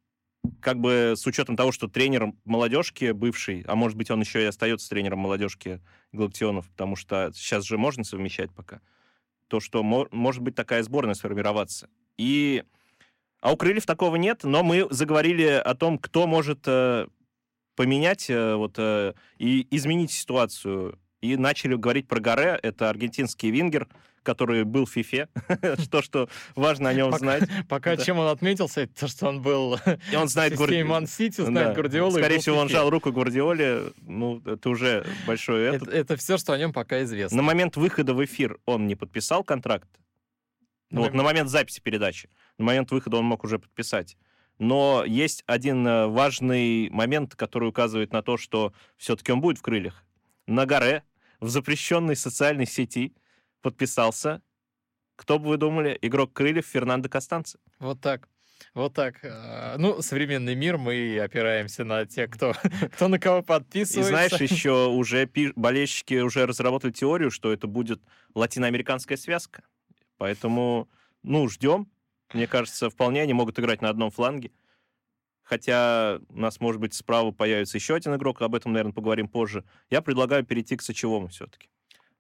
как 0.62 0.80
бы 0.80 1.14
с 1.16 1.26
учетом 1.26 1.56
того, 1.56 1.72
что 1.72 1.88
тренер 1.88 2.34
молодежки 2.44 3.12
бывший, 3.12 3.64
а 3.68 3.76
может 3.76 3.98
быть, 3.98 4.12
он 4.12 4.20
еще 4.20 4.42
и 4.42 4.46
остается 4.46 4.90
тренером 4.90 5.20
молодежки 5.20 5.82
Галактионов, 6.12 6.70
потому 6.70 6.96
что 6.96 7.32
сейчас 7.34 7.66
же 7.66 7.78
можно 7.78 8.04
совмещать 8.04 8.54
пока 8.54 8.82
то, 9.48 9.60
что 9.60 9.84
мо- 9.84 10.08
может 10.12 10.42
быть 10.42 10.56
такая 10.56 10.84
сборная 10.84 11.16
сформироваться. 11.16 11.90
И... 12.18 12.64
А 13.40 13.54
у 13.54 13.58
Крыльев 13.58 13.86
такого 13.86 14.16
нет, 14.16 14.44
но 14.44 14.64
мы 14.64 14.88
заговорили 14.90 15.46
о 15.46 15.76
том, 15.76 16.00
кто 16.00 16.26
может 16.26 16.64
э, 16.66 17.08
поменять 17.76 18.30
э, 18.30 18.56
вот, 18.56 18.76
э, 18.78 19.14
и 19.38 19.68
изменить 19.76 20.12
ситуацию 20.12 21.00
и 21.22 21.36
начали 21.36 21.76
говорить 21.76 22.08
про 22.08 22.20
Гаре. 22.20 22.60
Это 22.62 22.90
аргентинский 22.90 23.50
вингер, 23.52 23.88
который 24.24 24.64
был 24.64 24.86
в 24.86 24.92
ФИФЕ. 24.92 25.30
что, 25.84 26.02
что 26.02 26.30
важно 26.56 26.90
о 26.90 26.94
нем 26.94 27.12
пока, 27.12 27.20
знать. 27.20 27.50
Пока 27.70 27.96
да. 27.96 28.04
чем 28.04 28.20
он 28.20 28.28
отметился, 28.28 28.82
это 28.82 29.02
то, 29.02 29.08
что 29.08 29.28
он 29.28 29.42
был 29.42 29.78
и 30.12 30.16
он 30.16 30.28
знает 30.28 30.60
Ман 30.86 31.08
Сити, 31.08 31.42
знает 31.42 31.70
да. 31.70 31.74
Гвардиолу. 31.74 32.12
Скорее 32.12 32.40
всего, 32.40 32.58
он 32.58 32.70
жал 32.70 32.90
руку 32.90 33.12
Гвардиоле. 33.12 33.94
Ну, 34.02 34.42
это 34.46 34.70
уже 34.70 35.06
большой 35.26 35.64
это. 35.64 35.86
Это, 35.86 35.92
это 35.92 36.18
все, 36.18 36.38
что 36.38 36.54
о 36.54 36.58
нем 36.58 36.74
пока 36.74 37.04
известно. 37.04 37.38
На 37.38 37.44
момент 37.44 37.78
выхода 37.78 38.14
в 38.14 38.24
эфир 38.24 38.58
он 38.66 38.88
не 38.88 38.96
подписал 38.96 39.44
контракт. 39.44 39.90
Ну, 40.90 41.02
вот 41.02 41.14
на 41.14 41.24
момент 41.24 41.50
записи 41.50 41.82
передачи. 41.82 42.30
На 42.58 42.66
момент 42.66 42.92
выхода 42.92 43.18
он 43.18 43.26
мог 43.26 43.44
уже 43.44 43.60
подписать. 43.60 44.18
Но 44.60 45.04
есть 45.06 45.44
один 45.46 45.86
э, 45.86 46.08
важный 46.08 46.90
момент, 46.90 47.36
который 47.36 47.70
указывает 47.70 48.12
на 48.12 48.24
то, 48.24 48.38
что 48.38 48.74
все-таки 48.98 49.32
он 49.32 49.42
будет 49.42 49.60
в 49.60 49.62
крыльях. 49.62 50.04
На 50.48 50.66
горе, 50.66 51.04
в 51.40 51.50
запрещенной 51.50 52.16
социальной 52.16 52.66
сети, 52.66 53.14
подписался, 53.62 54.42
кто 55.18 55.40
бы 55.40 55.50
вы 55.50 55.58
думали, 55.58 55.98
игрок 56.02 56.32
крыльев 56.34 56.66
Фернандо 56.66 57.10
Костанце. 57.10 57.60
Вот 57.80 58.00
так. 58.00 58.30
Вот 58.74 58.94
так. 58.94 59.20
А, 59.24 59.76
ну, 59.78 60.02
современный 60.02 60.56
мир, 60.56 60.78
мы 60.78 61.20
опираемся 61.20 61.84
на 61.84 62.06
тех, 62.06 62.30
кто, 62.30 62.54
кто 62.94 63.08
на 63.08 63.20
кого 63.20 63.44
подписывается. 63.44 64.00
И 64.00 64.04
знаешь, 64.04 64.52
еще 64.52 64.88
уже 64.88 65.30
болельщики 65.56 66.16
уже 66.22 66.46
разработали 66.46 66.92
теорию, 66.92 67.30
что 67.30 67.52
это 67.52 67.68
будет 67.68 68.02
латиноамериканская 68.34 69.18
связка. 69.18 69.64
Поэтому, 70.18 70.90
ну, 71.24 71.48
ждем. 71.50 71.92
Мне 72.34 72.48
кажется, 72.48 72.90
вполне 72.90 73.22
они 73.22 73.34
могут 73.34 73.60
играть 73.60 73.82
на 73.82 73.90
одном 73.90 74.12
фланге. 74.12 74.52
Хотя 75.48 76.20
у 76.28 76.40
нас, 76.40 76.60
может 76.60 76.82
быть, 76.82 76.94
справа 76.94 77.32
появится 77.32 77.78
еще 77.78 77.96
один 77.96 78.14
игрок, 78.16 78.42
об 78.42 78.54
этом, 78.54 78.74
наверное, 78.74 78.92
поговорим 78.92 79.30
позже. 79.30 79.64
Я 79.90 80.02
предлагаю 80.02 80.46
перейти 80.46 80.76
к 80.76 80.82
сочевому 80.82 81.30
все-таки. 81.30 81.70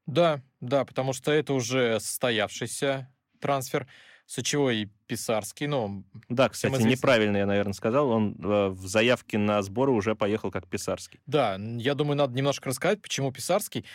Да, 0.05 0.41
да, 0.61 0.85
потому 0.85 1.11
что 1.11 1.33
это 1.33 1.53
уже 1.53 1.99
состоявшийся 1.99 3.11
трансфер. 3.41 3.85
Сочевой 4.25 4.77
и 4.77 4.85
Писарский, 5.07 5.67
ну... 5.67 6.03
Да, 6.29 6.49
кстати, 6.49 6.81
неправильно 6.81 7.37
я, 7.37 7.45
наверное, 7.45 7.73
сказал. 7.73 8.09
Он 8.09 8.35
э, 8.41 8.67
в 8.69 8.87
заявке 8.87 9.37
на 9.37 9.61
сборы 9.61 9.91
уже 9.91 10.15
поехал 10.15 10.51
как 10.51 10.67
Писарский. 10.67 11.21
Да, 11.25 11.57
я 11.77 11.95
думаю, 11.95 12.17
надо 12.17 12.33
немножко 12.33 12.69
рассказать, 12.69 13.01
почему 13.01 13.31
Писарский. 13.31 13.85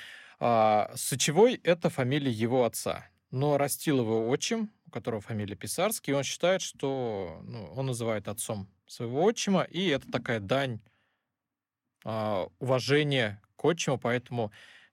А, 0.40 0.90
Сочевой— 0.95 1.55
это 1.64 1.88
фамилия 1.90 2.31
его 2.31 2.64
отца. 2.64 3.07
Но 3.31 3.59
растил 3.59 4.01
его 4.01 4.29
отчим, 4.29 4.71
у 4.87 4.90
которого 4.90 5.21
фамилия 5.21 5.55
Писарский, 5.55 6.12
и 6.12 6.16
он 6.16 6.23
считает, 6.23 6.62
что 6.62 7.40
ну, 7.45 7.73
он 7.75 7.87
называет 7.87 8.29
отцом 8.29 8.68
своего 8.87 9.23
отчима, 9.23 9.62
и 9.62 9.88
это 9.88 10.11
такая 10.11 10.40
дань 10.40 10.81
а, 12.05 12.49
уважения 12.59 13.40
к 13.57 13.64
отчиму, 13.64 13.99
поэтому 13.99 14.53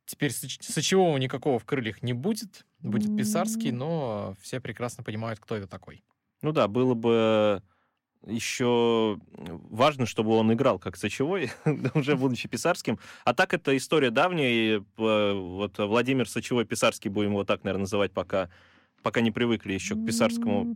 Теперь 0.09 0.31
сочевого 0.31 1.15
никакого 1.17 1.59
в 1.59 1.65
крыльях 1.65 2.01
не 2.01 2.13
будет, 2.13 2.65
будет 2.79 3.15
Писарский, 3.15 3.69
но 3.69 4.33
все 4.41 4.59
прекрасно 4.59 5.03
понимают, 5.03 5.39
кто 5.39 5.55
это 5.55 5.67
такой. 5.67 6.03
Ну 6.41 6.51
да, 6.51 6.67
было 6.67 6.95
бы 6.95 7.61
еще 8.25 9.19
важно, 9.29 10.07
чтобы 10.07 10.31
он 10.31 10.51
играл 10.51 10.79
как 10.79 10.97
сочевой, 10.97 11.51
уже 11.93 12.17
будучи 12.17 12.47
писарским. 12.47 12.97
А 13.23 13.35
так 13.35 13.53
это 13.53 13.77
история 13.77 14.09
давняя, 14.09 14.49
и 14.49 14.79
э, 14.79 15.33
вот 15.33 15.77
Владимир 15.77 16.27
Сочевой 16.27 16.65
Писарский, 16.65 17.11
будем 17.11 17.29
его 17.29 17.43
так, 17.43 17.63
наверное, 17.63 17.81
называть, 17.81 18.11
пока, 18.11 18.49
пока 19.03 19.21
не 19.21 19.29
привыкли 19.29 19.73
еще 19.73 19.93
к 19.93 20.03
писарскому. 20.03 20.75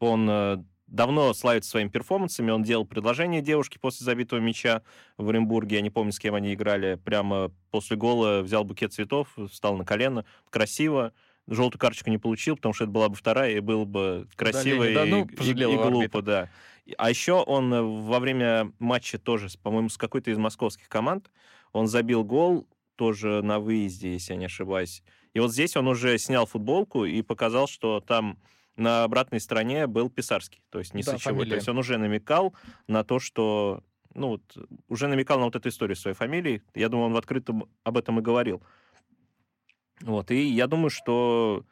Он 0.00 0.28
э, 0.28 0.64
давно 0.94 1.34
славится 1.34 1.70
своими 1.70 1.88
перформансами. 1.88 2.50
Он 2.50 2.62
делал 2.62 2.84
предложение 2.84 3.42
девушке 3.42 3.78
после 3.78 4.04
забитого 4.04 4.38
мяча 4.38 4.82
в 5.18 5.28
Оренбурге. 5.28 5.76
Я 5.76 5.82
не 5.82 5.90
помню, 5.90 6.12
с 6.12 6.18
кем 6.18 6.34
они 6.34 6.54
играли. 6.54 6.94
Прямо 7.04 7.50
после 7.70 7.96
гола 7.96 8.42
взял 8.42 8.64
букет 8.64 8.92
цветов, 8.92 9.28
встал 9.50 9.76
на 9.76 9.84
колено. 9.84 10.24
Красиво. 10.50 11.12
Желтую 11.46 11.78
карточку 11.78 12.08
не 12.10 12.18
получил, 12.18 12.56
потому 12.56 12.72
что 12.72 12.84
это 12.84 12.92
была 12.92 13.10
бы 13.10 13.16
вторая, 13.16 13.56
и 13.56 13.60
было 13.60 13.84
бы 13.84 14.26
красиво 14.34 14.84
да, 14.84 15.04
и, 15.04 15.10
ну, 15.10 15.26
и, 15.26 15.50
и 15.50 15.76
глупо, 15.76 16.22
да. 16.22 16.48
А 16.96 17.10
еще 17.10 17.34
он 17.34 17.74
э, 17.74 17.82
во 17.82 18.18
время 18.18 18.72
матча 18.78 19.18
тоже, 19.18 19.48
по-моему, 19.62 19.90
с 19.90 19.98
какой-то 19.98 20.30
из 20.30 20.38
московских 20.38 20.88
команд, 20.88 21.30
он 21.72 21.86
забил 21.86 22.24
гол 22.24 22.66
тоже 22.96 23.42
на 23.42 23.58
выезде, 23.58 24.14
если 24.14 24.32
я 24.32 24.38
не 24.38 24.46
ошибаюсь. 24.46 25.02
И 25.34 25.40
вот 25.40 25.52
здесь 25.52 25.76
он 25.76 25.86
уже 25.86 26.16
снял 26.16 26.46
футболку 26.46 27.04
и 27.04 27.20
показал, 27.20 27.68
что 27.68 28.00
там 28.00 28.38
на 28.76 29.04
обратной 29.04 29.40
стороне 29.40 29.86
был 29.86 30.10
Писарский, 30.10 30.62
то 30.70 30.78
есть 30.78 30.94
не 30.94 31.02
да. 31.02 31.16
Фамилия. 31.18 31.50
То 31.50 31.56
есть 31.56 31.68
он 31.68 31.78
уже 31.78 31.98
намекал 31.98 32.54
на 32.88 33.04
то, 33.04 33.18
что... 33.18 33.82
Ну, 34.14 34.28
вот, 34.28 34.42
уже 34.88 35.08
намекал 35.08 35.38
на 35.38 35.46
вот 35.46 35.56
эту 35.56 35.68
историю 35.68 35.96
своей 35.96 36.16
фамилии. 36.16 36.62
Я 36.74 36.88
думаю, 36.88 37.06
он 37.06 37.12
в 37.14 37.16
открытом 37.16 37.68
об 37.82 37.96
этом 37.96 38.20
и 38.20 38.22
говорил. 38.22 38.62
Вот, 40.00 40.30
и 40.30 40.44
я 40.48 40.66
думаю, 40.66 40.90
что... 40.90 41.64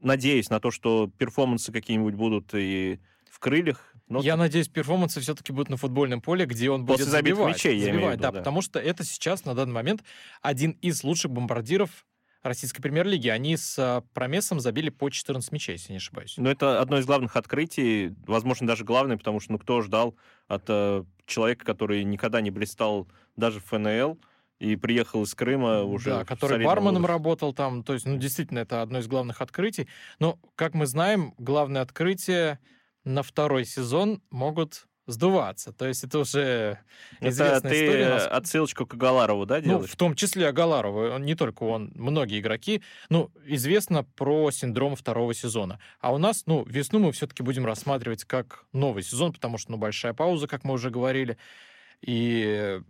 Надеюсь 0.00 0.50
на 0.50 0.60
то, 0.60 0.70
что 0.70 1.10
перформансы 1.16 1.72
какие-нибудь 1.72 2.14
будут 2.14 2.52
и 2.52 3.00
в 3.30 3.38
крыльях. 3.38 3.94
Но... 4.06 4.20
Я 4.20 4.36
надеюсь, 4.36 4.68
перформансы 4.68 5.18
все-таки 5.20 5.50
будут 5.50 5.70
на 5.70 5.78
футбольном 5.78 6.20
поле, 6.20 6.44
где 6.44 6.68
он 6.68 6.84
будет 6.84 6.98
После 6.98 7.10
забивать. 7.10 7.54
Мячей, 7.54 7.80
забивать, 7.80 7.86
я 7.86 7.94
имею 7.94 8.08
в 8.10 8.12
виду, 8.12 8.22
да, 8.22 8.32
да, 8.32 8.38
потому 8.38 8.60
что 8.60 8.78
это 8.78 9.02
сейчас, 9.02 9.46
на 9.46 9.54
данный 9.54 9.72
момент, 9.72 10.04
один 10.42 10.72
из 10.82 11.02
лучших 11.04 11.30
бомбардиров 11.30 12.04
российской 12.44 12.82
премьер-лиги. 12.82 13.28
Они 13.28 13.56
с 13.56 13.76
а, 13.78 14.02
Промесом 14.12 14.60
забили 14.60 14.90
по 14.90 15.10
14 15.10 15.50
мячей, 15.50 15.72
если 15.72 15.92
не 15.92 15.96
ошибаюсь. 15.96 16.34
Ну, 16.36 16.48
это 16.48 16.80
одно 16.80 16.98
из 16.98 17.06
главных 17.06 17.36
открытий, 17.36 18.14
возможно, 18.26 18.66
даже 18.66 18.84
главное, 18.84 19.16
потому 19.16 19.40
что, 19.40 19.52
ну, 19.52 19.58
кто 19.58 19.80
ждал 19.80 20.14
от 20.46 20.64
э, 20.68 21.04
человека, 21.26 21.64
который 21.64 22.04
никогда 22.04 22.40
не 22.40 22.50
блистал 22.50 23.08
даже 23.34 23.60
в 23.60 23.64
ФНЛ, 23.64 24.18
и 24.60 24.76
приехал 24.76 25.22
из 25.24 25.34
Крыма 25.34 25.82
уже. 25.82 26.10
Да, 26.10 26.24
который 26.24 26.64
барменом 26.64 27.02
возрасте. 27.02 27.12
работал 27.12 27.52
там. 27.52 27.82
То 27.82 27.94
есть, 27.94 28.06
ну, 28.06 28.16
действительно, 28.16 28.60
это 28.60 28.82
одно 28.82 29.00
из 29.00 29.08
главных 29.08 29.40
открытий. 29.40 29.88
Но, 30.20 30.38
как 30.54 30.74
мы 30.74 30.86
знаем, 30.86 31.34
главное 31.38 31.82
открытие 31.82 32.60
на 33.02 33.22
второй 33.22 33.64
сезон 33.64 34.22
могут 34.30 34.86
сдуваться. 35.06 35.72
То 35.72 35.86
есть 35.86 36.04
это 36.04 36.18
уже 36.20 36.78
известная 37.20 37.58
это 37.58 37.68
ты 37.68 37.84
история. 37.84 38.08
Нас... 38.08 38.26
отсылочку 38.26 38.86
к 38.86 38.94
Агаларову, 38.94 39.46
да, 39.46 39.60
делаешь? 39.60 39.82
Ну, 39.82 39.86
в 39.86 39.96
том 39.96 40.14
числе 40.14 40.48
Агаларову. 40.48 41.18
Не 41.18 41.34
только 41.34 41.64
он, 41.64 41.92
многие 41.94 42.40
игроки. 42.40 42.82
Ну, 43.10 43.30
известно 43.44 44.04
про 44.04 44.50
синдром 44.50 44.96
второго 44.96 45.34
сезона. 45.34 45.78
А 46.00 46.12
у 46.12 46.18
нас, 46.18 46.44
ну, 46.46 46.64
весну 46.64 46.98
мы 46.98 47.12
все-таки 47.12 47.42
будем 47.42 47.66
рассматривать 47.66 48.24
как 48.24 48.64
новый 48.72 49.02
сезон, 49.02 49.32
потому 49.32 49.58
что, 49.58 49.72
ну, 49.72 49.76
большая 49.76 50.14
пауза, 50.14 50.46
как 50.46 50.64
мы 50.64 50.74
уже 50.74 50.90
говорили. 50.90 51.36
И, 52.00 52.80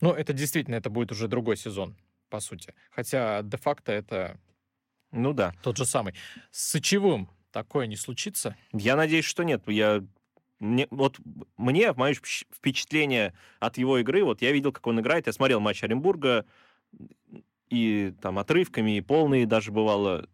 ну, 0.00 0.12
это 0.12 0.32
действительно, 0.32 0.76
это 0.76 0.90
будет 0.90 1.12
уже 1.12 1.28
другой 1.28 1.56
сезон, 1.56 1.96
по 2.30 2.40
сути. 2.40 2.74
Хотя 2.90 3.42
де-факто 3.42 3.92
это... 3.92 4.38
Ну 5.10 5.32
да. 5.32 5.54
Тот 5.62 5.76
же 5.76 5.86
самый. 5.86 6.14
С 6.50 6.70
Сычевым 6.70 7.30
такое 7.50 7.86
не 7.86 7.96
случится? 7.96 8.56
Я 8.72 8.94
надеюсь, 8.94 9.24
что 9.24 9.42
нет. 9.42 9.62
Я 9.66 10.04
мне, 10.60 10.86
вот 10.90 11.18
мне, 11.56 11.92
мое 11.92 12.14
впечатление 12.14 13.34
от 13.60 13.78
его 13.78 13.98
игры, 13.98 14.24
вот 14.24 14.42
я 14.42 14.52
видел, 14.52 14.72
как 14.72 14.86
он 14.86 15.00
играет, 15.00 15.26
я 15.26 15.32
смотрел 15.32 15.60
матч 15.60 15.82
Оренбурга, 15.82 16.44
и 17.70 18.14
там 18.20 18.38
отрывками, 18.38 18.96
и 18.96 19.00
полные 19.00 19.46
даже 19.46 19.72
бывало, 19.72 20.28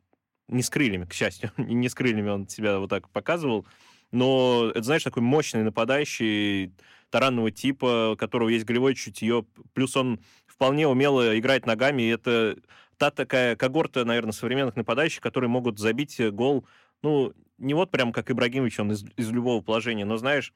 не 0.48 0.62
с 0.62 0.70
крыльями, 0.70 1.04
к 1.04 1.12
счастью, 1.12 1.50
не 1.56 1.88
с 1.88 1.94
крыльями 1.94 2.30
он 2.30 2.48
себя 2.48 2.78
вот 2.78 2.90
так 2.90 3.08
показывал, 3.10 3.66
но 4.12 4.70
это, 4.70 4.82
знаешь, 4.82 5.02
такой 5.02 5.22
мощный 5.22 5.62
нападающий 5.62 6.72
таранного 7.10 7.50
типа, 7.50 8.12
у 8.12 8.16
которого 8.16 8.48
есть 8.48 8.64
голевое 8.64 8.94
чутье, 8.94 9.44
плюс 9.72 9.96
он 9.96 10.20
вполне 10.46 10.87
умело 10.88 11.38
играет 11.38 11.66
ногами, 11.66 12.02
и 12.02 12.08
это 12.08 12.56
та 12.96 13.10
такая 13.10 13.56
когорта, 13.56 14.04
наверное, 14.04 14.32
современных 14.32 14.76
нападающих, 14.76 15.20
которые 15.20 15.50
могут 15.50 15.78
забить 15.78 16.20
гол, 16.32 16.66
ну, 17.04 17.34
не 17.58 17.74
вот 17.74 17.90
прям 17.90 18.12
как 18.12 18.30
Ибрагимович, 18.30 18.80
он 18.80 18.92
из, 18.92 19.04
из 19.16 19.30
любого 19.30 19.62
положения, 19.62 20.04
но 20.04 20.16
знаешь, 20.16 20.52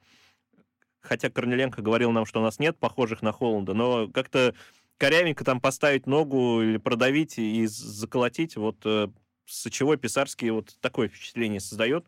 хотя 1.00 1.30
Корнеленко 1.30 1.82
говорил 1.82 2.11
нам, 2.11 2.24
что 2.24 2.40
у 2.40 2.42
нас 2.42 2.58
нет 2.58 2.78
похожих 2.78 3.22
на 3.22 3.32
Холланда, 3.32 3.74
но 3.74 4.08
как-то 4.08 4.54
корявенько 4.96 5.44
там 5.44 5.61
поставить 5.61 6.06
ногу 6.06 6.62
или 6.62 6.78
продавить 6.78 7.38
и 7.38 7.66
заколотить, 7.66 8.56
вот 8.56 8.78
э, 8.84 9.08
Сочевой 9.46 9.98
Писарский 9.98 10.50
вот 10.50 10.76
такое 10.80 11.08
впечатление 11.08 11.61
создает. 11.61 12.06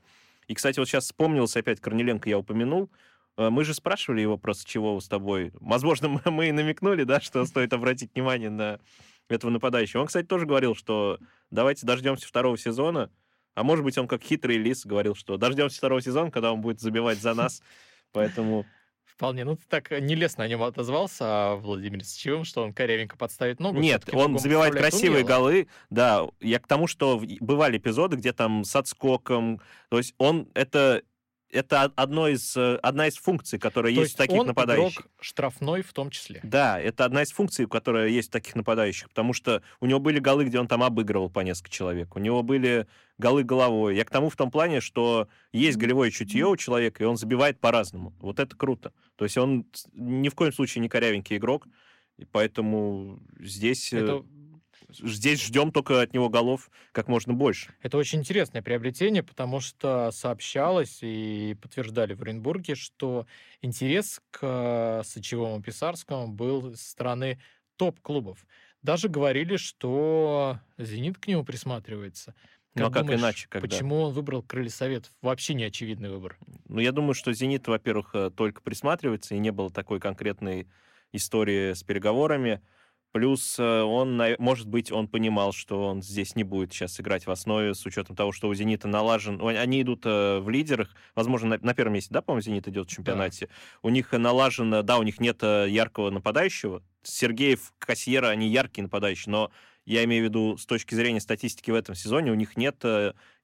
И, 0.48 0.54
кстати, 0.54 0.78
вот 0.78 0.88
сейчас 0.88 1.04
вспомнился 1.04 1.60
опять 1.60 1.80
Корнеленко, 1.80 2.28
я 2.28 2.38
упомянул, 2.38 2.90
э, 3.36 3.50
мы 3.50 3.64
же 3.64 3.74
спрашивали 3.74 4.22
его 4.22 4.38
просто, 4.38 4.68
чего 4.68 4.98
с 5.00 5.06
тобой. 5.06 5.52
Возможно, 5.60 6.08
мы, 6.08 6.20
мы 6.30 6.48
и 6.48 6.52
намекнули, 6.52 7.04
да, 7.04 7.20
что 7.20 7.44
стоит 7.44 7.74
обратить 7.74 8.14
внимание 8.14 8.50
на 8.50 8.80
этого 9.28 9.50
нападающего. 9.50 10.00
Он, 10.00 10.06
кстати, 10.06 10.26
тоже 10.26 10.46
говорил, 10.46 10.74
что 10.74 11.18
давайте 11.50 11.86
дождемся 11.86 12.26
второго 12.26 12.56
сезона, 12.56 13.10
а 13.60 13.62
может 13.62 13.84
быть, 13.84 13.98
он 13.98 14.08
как 14.08 14.22
хитрый 14.22 14.56
лис 14.56 14.86
говорил, 14.86 15.14
что 15.14 15.36
дождемся 15.36 15.76
второго 15.76 16.00
сезона, 16.00 16.30
когда 16.30 16.50
он 16.50 16.62
будет 16.62 16.80
забивать 16.80 17.18
за 17.18 17.34
нас. 17.34 17.62
Поэтому 18.10 18.64
Вполне. 19.04 19.44
Ну, 19.44 19.54
ты 19.54 19.62
так 19.68 19.90
нелестно 19.90 20.44
о 20.44 20.48
нем 20.48 20.62
отозвался, 20.62 21.24
а 21.26 21.56
Владимир 21.56 22.02
Сычевым, 22.02 22.44
что 22.44 22.62
он 22.62 22.72
корявенько 22.72 23.18
подставит 23.18 23.60
ногу. 23.60 23.78
Нет, 23.78 24.08
он 24.14 24.38
забивает 24.38 24.74
красивые 24.74 25.24
умело. 25.24 25.28
голы. 25.28 25.68
Да, 25.90 26.26
я 26.40 26.58
к 26.58 26.66
тому, 26.66 26.86
что 26.86 27.22
бывали 27.38 27.76
эпизоды, 27.76 28.16
где 28.16 28.32
там 28.32 28.64
с 28.64 28.74
отскоком. 28.74 29.60
То 29.90 29.98
есть 29.98 30.14
он 30.16 30.48
это 30.54 31.02
это 31.52 31.84
одно 31.96 32.28
из, 32.28 32.56
э, 32.56 32.76
одна 32.76 33.08
из 33.08 33.16
функций, 33.16 33.58
которая 33.58 33.94
То 33.94 34.00
есть, 34.00 34.12
есть 34.12 34.20
у 34.20 34.22
таких 34.22 34.40
он 34.40 34.46
нападающих. 34.48 35.00
Игрок 35.00 35.10
штрафной 35.20 35.82
в 35.82 35.92
том 35.92 36.10
числе. 36.10 36.40
Да, 36.42 36.80
это 36.80 37.04
одна 37.04 37.22
из 37.22 37.32
функций, 37.32 37.66
которая 37.66 38.08
есть 38.08 38.28
у 38.28 38.32
таких 38.32 38.54
нападающих, 38.54 39.08
потому 39.08 39.32
что 39.32 39.62
у 39.80 39.86
него 39.86 40.00
были 40.00 40.18
голы, 40.18 40.44
где 40.44 40.58
он 40.58 40.68
там 40.68 40.82
обыгрывал 40.82 41.30
по 41.30 41.40
несколько 41.40 41.70
человек, 41.70 42.16
у 42.16 42.18
него 42.18 42.42
были 42.42 42.86
голы 43.18 43.42
головой. 43.42 43.96
Я 43.96 44.04
к 44.04 44.10
тому 44.10 44.30
в 44.30 44.36
том 44.36 44.50
плане, 44.50 44.80
что 44.80 45.28
есть 45.52 45.76
голевое 45.76 46.10
чутье 46.10 46.46
у 46.46 46.56
человека, 46.56 47.02
и 47.02 47.06
он 47.06 47.16
забивает 47.16 47.60
по-разному. 47.60 48.14
Вот 48.20 48.40
это 48.40 48.56
круто. 48.56 48.92
То 49.16 49.24
есть 49.24 49.36
он 49.36 49.66
ни 49.92 50.28
в 50.28 50.34
коем 50.34 50.52
случае 50.52 50.82
не 50.82 50.88
корявенький 50.88 51.36
игрок, 51.36 51.66
и 52.16 52.24
поэтому 52.24 53.20
здесь... 53.38 53.92
Э, 53.92 53.98
это 53.98 54.24
здесь 54.98 55.42
ждем 55.42 55.72
только 55.72 56.00
от 56.00 56.12
него 56.12 56.28
голов 56.28 56.70
как 56.92 57.08
можно 57.08 57.32
больше. 57.32 57.72
Это 57.82 57.98
очень 57.98 58.20
интересное 58.20 58.62
приобретение, 58.62 59.22
потому 59.22 59.60
что 59.60 60.10
сообщалось 60.12 60.98
и 61.02 61.56
подтверждали 61.60 62.14
в 62.14 62.22
Оренбурге, 62.22 62.74
что 62.74 63.26
интерес 63.62 64.20
к 64.30 65.02
Сычевому 65.04 65.62
Писарскому 65.62 66.28
был 66.28 66.74
со 66.76 66.90
стороны 66.90 67.40
топ-клубов. 67.76 68.44
Даже 68.82 69.08
говорили, 69.08 69.56
что 69.56 70.58
«Зенит» 70.78 71.18
к 71.18 71.26
нему 71.26 71.44
присматривается. 71.44 72.34
Как 72.74 72.82
ну, 72.82 72.86
а 72.86 72.90
как 72.90 73.12
иначе? 73.12 73.46
Когда? 73.48 73.66
Почему 73.66 74.02
он 74.02 74.12
выбрал 74.12 74.42
крылья 74.42 74.70
Советов? 74.70 75.10
Вообще 75.22 75.54
неочевидный 75.54 76.08
выбор. 76.08 76.38
Ну, 76.68 76.80
я 76.80 76.92
думаю, 76.92 77.14
что 77.14 77.32
«Зенит», 77.32 77.66
во-первых, 77.66 78.10
э, 78.14 78.30
только 78.30 78.62
присматривается, 78.62 79.34
и 79.34 79.38
не 79.38 79.50
было 79.50 79.70
такой 79.70 79.98
конкретной 79.98 80.68
истории 81.12 81.72
с 81.72 81.82
переговорами. 81.82 82.62
Плюс 83.12 83.58
э, 83.58 83.82
он, 83.82 84.22
может 84.38 84.68
быть, 84.68 84.92
он 84.92 85.08
понимал, 85.08 85.52
что 85.52 85.88
он 85.88 86.00
здесь 86.00 86.36
не 86.36 86.44
будет 86.44 86.72
сейчас 86.72 87.00
играть 87.00 87.26
в 87.26 87.30
основе, 87.30 87.74
с 87.74 87.84
учетом 87.84 88.14
того, 88.14 88.30
что 88.30 88.48
у 88.48 88.54
«Зенита» 88.54 88.86
налажен... 88.86 89.44
Они 89.44 89.82
идут 89.82 90.02
э, 90.04 90.38
в 90.38 90.48
лидерах, 90.48 90.94
возможно, 91.16 91.58
на, 91.60 91.74
первом 91.74 91.94
месте, 91.94 92.14
да, 92.14 92.22
по-моему, 92.22 92.42
«Зенит» 92.42 92.68
идет 92.68 92.88
в 92.88 92.94
чемпионате. 92.94 93.46
Да. 93.46 93.52
У 93.82 93.88
них 93.90 94.12
налажено... 94.12 94.82
Да, 94.82 94.98
у 94.98 95.02
них 95.02 95.18
нет 95.18 95.38
э, 95.42 95.66
яркого 95.68 96.10
нападающего. 96.10 96.84
Сергеев, 97.02 97.72
Кассиера, 97.78 98.28
они 98.28 98.48
яркие 98.48 98.84
нападающие, 98.84 99.32
но 99.32 99.50
я 99.86 100.04
имею 100.04 100.26
в 100.26 100.28
виду 100.28 100.56
с 100.56 100.64
точки 100.64 100.94
зрения 100.94 101.20
статистики 101.20 101.72
в 101.72 101.74
этом 101.74 101.96
сезоне, 101.96 102.30
у 102.30 102.36
них 102.36 102.56
нет 102.56 102.84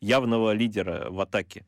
явного 0.01 0.53
лидера 0.53 1.09
в 1.11 1.19
атаке. 1.21 1.67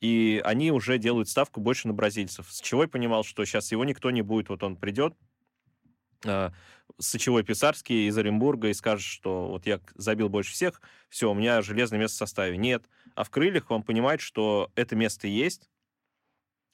И 0.00 0.40
они 0.44 0.70
уже 0.70 0.96
делают 0.96 1.28
ставку 1.28 1.60
больше 1.60 1.88
на 1.88 1.94
бразильцев. 1.94 2.46
С 2.48 2.60
чего 2.60 2.82
я 2.82 2.88
понимал, 2.88 3.24
что 3.24 3.44
сейчас 3.44 3.70
его 3.72 3.84
никто 3.84 4.10
не 4.10 4.22
будет, 4.22 4.48
вот 4.48 4.62
он 4.62 4.76
придет, 4.76 5.14
э, 6.24 6.50
Сычевой 6.98 7.42
Писарский 7.42 8.08
из 8.08 8.16
Оренбурга 8.16 8.68
и 8.68 8.74
скажет, 8.74 9.06
что 9.06 9.48
вот 9.48 9.66
я 9.66 9.80
забил 9.94 10.28
больше 10.28 10.52
всех, 10.52 10.80
все, 11.08 11.30
у 11.30 11.34
меня 11.34 11.62
железное 11.62 11.98
место 11.98 12.16
в 12.16 12.18
составе. 12.18 12.56
Нет. 12.56 12.84
А 13.14 13.24
в 13.24 13.30
крыльях 13.30 13.70
он 13.70 13.82
понимает, 13.82 14.20
что 14.20 14.70
это 14.74 14.96
место 14.96 15.26
есть, 15.26 15.68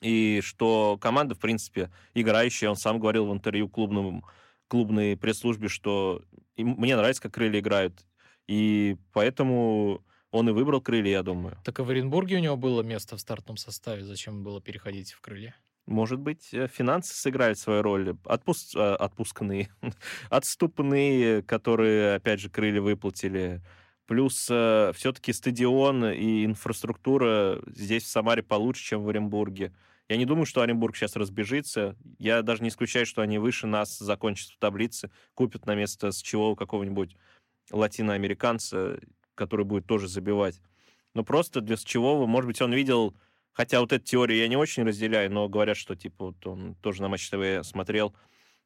и 0.00 0.40
что 0.42 0.98
команда, 1.00 1.34
в 1.34 1.38
принципе, 1.38 1.90
играющая, 2.14 2.70
он 2.70 2.76
сам 2.76 2.98
говорил 2.98 3.26
в 3.26 3.32
интервью 3.32 3.68
клубному, 3.68 4.24
клубной 4.68 5.16
пресс-службе, 5.16 5.68
что 5.68 6.22
мне 6.56 6.96
нравится, 6.96 7.22
как 7.22 7.34
крылья 7.34 7.60
играют, 7.60 8.06
и 8.46 8.96
поэтому 9.12 10.02
он 10.30 10.48
и 10.48 10.52
выбрал 10.52 10.80
крылья, 10.80 11.10
я 11.12 11.22
думаю. 11.22 11.58
Так 11.64 11.80
и 11.80 11.82
в 11.82 11.90
Оренбурге 11.90 12.36
у 12.36 12.40
него 12.40 12.56
было 12.56 12.82
место 12.82 13.16
в 13.16 13.20
стартовом 13.20 13.56
составе, 13.56 14.04
зачем 14.04 14.42
было 14.42 14.60
переходить 14.60 15.12
в 15.12 15.20
крылья? 15.20 15.54
Может 15.90 16.20
быть, 16.20 16.54
э, 16.54 16.68
финансы 16.68 17.12
сыграют 17.14 17.58
свою 17.58 17.82
роль, 17.82 18.16
отпуск, 18.24 18.76
а, 18.76 18.94
отпускные, 18.94 19.70
отступные, 20.30 21.42
которые, 21.42 22.14
опять 22.14 22.38
же, 22.38 22.48
крылья 22.48 22.80
выплатили. 22.80 23.60
Плюс 24.06 24.46
э, 24.48 24.92
все-таки 24.94 25.32
стадион 25.32 26.04
и 26.04 26.44
инфраструктура 26.44 27.60
здесь, 27.66 28.04
в 28.04 28.06
Самаре, 28.06 28.44
получше, 28.44 28.84
чем 28.84 29.02
в 29.02 29.08
Оренбурге. 29.08 29.72
Я 30.08 30.16
не 30.16 30.26
думаю, 30.26 30.46
что 30.46 30.62
Оренбург 30.62 30.94
сейчас 30.94 31.16
разбежится. 31.16 31.96
Я 32.20 32.42
даже 32.42 32.62
не 32.62 32.68
исключаю, 32.68 33.04
что 33.04 33.22
они 33.22 33.38
выше 33.38 33.66
нас 33.66 33.98
закончат 33.98 34.50
в 34.50 34.58
таблице, 34.60 35.10
купят 35.34 35.66
на 35.66 35.74
место 35.74 36.12
с 36.12 36.22
чего 36.22 36.54
какого-нибудь 36.54 37.16
латиноамериканца, 37.72 39.00
который 39.34 39.66
будет 39.66 39.86
тоже 39.86 40.06
забивать. 40.06 40.60
Но 41.14 41.24
просто 41.24 41.60
для 41.60 41.76
Сычевого, 41.76 42.26
может 42.26 42.46
быть, 42.46 42.62
он 42.62 42.72
видел 42.72 43.16
Хотя 43.52 43.80
вот 43.80 43.92
эту 43.92 44.04
теорию 44.04 44.38
я 44.38 44.48
не 44.48 44.56
очень 44.56 44.84
разделяю, 44.84 45.30
но 45.30 45.48
говорят, 45.48 45.76
что 45.76 45.96
типа 45.96 46.26
вот 46.26 46.46
он 46.46 46.74
тоже 46.76 47.02
на 47.02 47.08
Матч 47.08 47.28
ТВ 47.28 47.66
смотрел, 47.66 48.14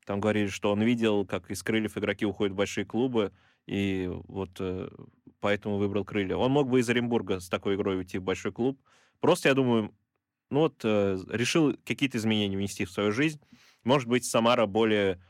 там 0.04 0.20
говорили, 0.20 0.48
что 0.48 0.70
он 0.70 0.82
видел, 0.82 1.26
как 1.26 1.50
из 1.50 1.62
крыльев 1.62 1.96
игроки 1.96 2.26
уходят 2.26 2.52
в 2.52 2.56
большие 2.56 2.84
клубы, 2.84 3.32
и 3.66 4.10
вот 4.28 4.50
э, 4.60 4.88
поэтому 5.40 5.78
выбрал 5.78 6.04
крылья. 6.04 6.36
Он 6.36 6.50
мог 6.52 6.68
бы 6.68 6.80
из 6.80 6.88
Оренбурга 6.88 7.40
с 7.40 7.48
такой 7.48 7.76
игрой 7.76 7.96
уйти 7.96 8.18
в 8.18 8.22
большой 8.22 8.52
клуб. 8.52 8.78
Просто, 9.20 9.48
я 9.48 9.54
думаю, 9.54 9.94
ну 10.50 10.60
вот 10.60 10.84
э, 10.84 11.18
решил 11.30 11.74
какие-то 11.84 12.18
изменения 12.18 12.56
внести 12.56 12.84
в 12.84 12.90
свою 12.90 13.12
жизнь. 13.12 13.40
Может 13.82 14.08
быть, 14.08 14.26
Самара 14.26 14.66
более 14.66 15.22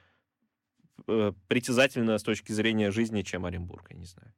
э, 1.06 1.32
притязательна 1.48 2.18
с 2.18 2.22
точки 2.22 2.52
зрения 2.52 2.90
жизни, 2.90 3.22
чем 3.22 3.46
Оренбург, 3.46 3.86
я 3.90 3.96
не 3.96 4.06
знаю. 4.06 4.34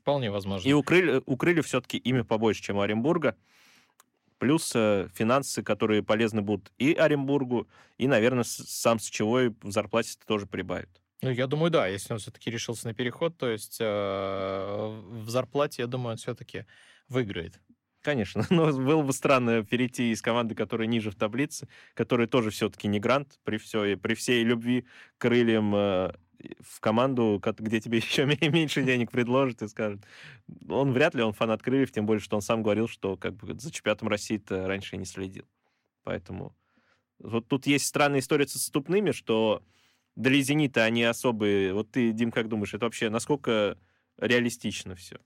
Вполне 0.00 0.30
возможно. 0.30 0.66
И 0.66 0.72
у, 0.72 0.82
крыль, 0.82 1.22
у 1.26 1.36
крыльев 1.36 1.66
все-таки 1.66 1.98
имя 1.98 2.24
побольше, 2.24 2.62
чем 2.62 2.76
у 2.76 2.80
Оренбурга. 2.80 3.36
Плюс 4.38 4.72
э, 4.74 5.08
финансы, 5.14 5.62
которые 5.62 6.02
полезны 6.02 6.42
будут 6.42 6.72
и 6.78 6.92
Оренбургу, 6.94 7.68
и, 7.96 8.06
наверное, 8.06 8.44
сам 8.44 8.98
Сычевой 8.98 9.54
в 9.62 9.70
зарплате 9.70 10.16
тоже 10.26 10.46
прибавит. 10.46 10.88
Ну, 11.22 11.30
я 11.30 11.48
думаю, 11.48 11.70
да, 11.70 11.88
если 11.88 12.12
он 12.12 12.20
все-таки 12.20 12.50
решился 12.50 12.86
на 12.86 12.94
переход, 12.94 13.36
то 13.36 13.48
есть 13.48 13.78
э, 13.80 13.84
в 13.84 15.28
зарплате, 15.28 15.82
я 15.82 15.88
думаю, 15.88 16.12
он 16.12 16.16
все-таки 16.16 16.64
выиграет. 17.08 17.60
Конечно, 18.02 18.46
но 18.50 18.72
было 18.72 19.02
бы 19.02 19.12
странно 19.12 19.64
перейти 19.64 20.12
из 20.12 20.22
команды, 20.22 20.54
которая 20.54 20.86
ниже 20.86 21.10
в 21.10 21.16
таблице, 21.16 21.68
которая 21.94 22.28
тоже 22.28 22.50
все-таки 22.50 22.86
не 22.86 23.00
грант, 23.00 23.40
при, 23.42 23.58
все, 23.58 23.96
при 23.96 24.14
всей 24.14 24.44
любви 24.44 24.86
к 25.16 25.22
крыльям 25.22 25.74
э, 25.74 26.12
в 26.60 26.80
команду, 26.80 27.42
где 27.58 27.80
тебе 27.80 27.98
еще 27.98 28.24
меньше 28.26 28.82
денег 28.82 29.10
предложат 29.10 29.62
и 29.62 29.68
скажут. 29.68 30.02
Он 30.68 30.92
вряд 30.92 31.14
ли 31.14 31.22
он 31.22 31.32
фанат 31.32 31.62
крыльев, 31.62 31.92
тем 31.92 32.06
более, 32.06 32.20
что 32.20 32.36
он 32.36 32.42
сам 32.42 32.62
говорил, 32.62 32.88
что 32.88 33.16
как 33.16 33.34
бы 33.34 33.58
за 33.58 33.70
чемпионатом 33.70 34.08
России-то 34.08 34.66
раньше 34.66 34.96
не 34.96 35.04
следил. 35.04 35.44
Поэтому 36.04 36.56
вот 37.18 37.48
тут 37.48 37.66
есть 37.66 37.86
странная 37.86 38.20
история 38.20 38.46
с 38.46 38.56
отступными, 38.56 39.10
что 39.10 39.62
для 40.16 40.40
«Зенита» 40.40 40.84
они 40.84 41.04
особые. 41.04 41.74
Вот 41.74 41.90
ты, 41.90 42.12
Дим, 42.12 42.30
как 42.30 42.48
думаешь, 42.48 42.74
это 42.74 42.86
вообще 42.86 43.10
насколько 43.10 43.76
реалистично 44.16 44.94
все? 44.94 45.18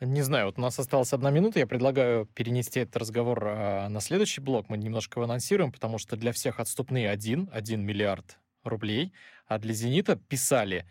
Не 0.00 0.22
знаю, 0.22 0.46
вот 0.46 0.58
у 0.58 0.62
нас 0.62 0.78
осталась 0.78 1.12
одна 1.12 1.30
минута, 1.30 1.58
я 1.58 1.66
предлагаю 1.66 2.24
перенести 2.24 2.80
этот 2.80 2.96
разговор 2.96 3.44
а, 3.44 3.88
на 3.90 4.00
следующий 4.00 4.40
блок, 4.40 4.70
мы 4.70 4.78
немножко 4.78 5.18
его 5.18 5.24
анонсируем, 5.24 5.72
потому 5.72 5.98
что 5.98 6.16
для 6.16 6.32
всех 6.32 6.58
отступные 6.58 7.10
один, 7.10 7.50
один 7.52 7.84
миллиард 7.84 8.39
рублей, 8.62 9.12
а 9.46 9.58
для 9.58 9.72
«Зенита» 9.72 10.16
писали 10.16 10.86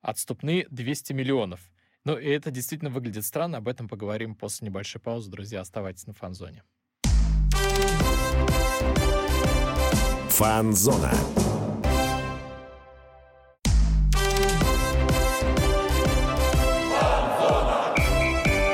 отступные 0.00 0.66
200 0.70 1.12
миллионов. 1.12 1.60
Ну, 2.04 2.16
и 2.16 2.28
это 2.28 2.50
действительно 2.50 2.90
выглядит 2.90 3.24
странно, 3.24 3.58
об 3.58 3.68
этом 3.68 3.88
поговорим 3.88 4.34
после 4.34 4.68
небольшой 4.68 5.00
паузы. 5.00 5.30
Друзья, 5.30 5.60
оставайтесь 5.60 6.06
на 6.06 6.12
Фанзоне. 6.12 6.62
Фанзона. 10.30 11.12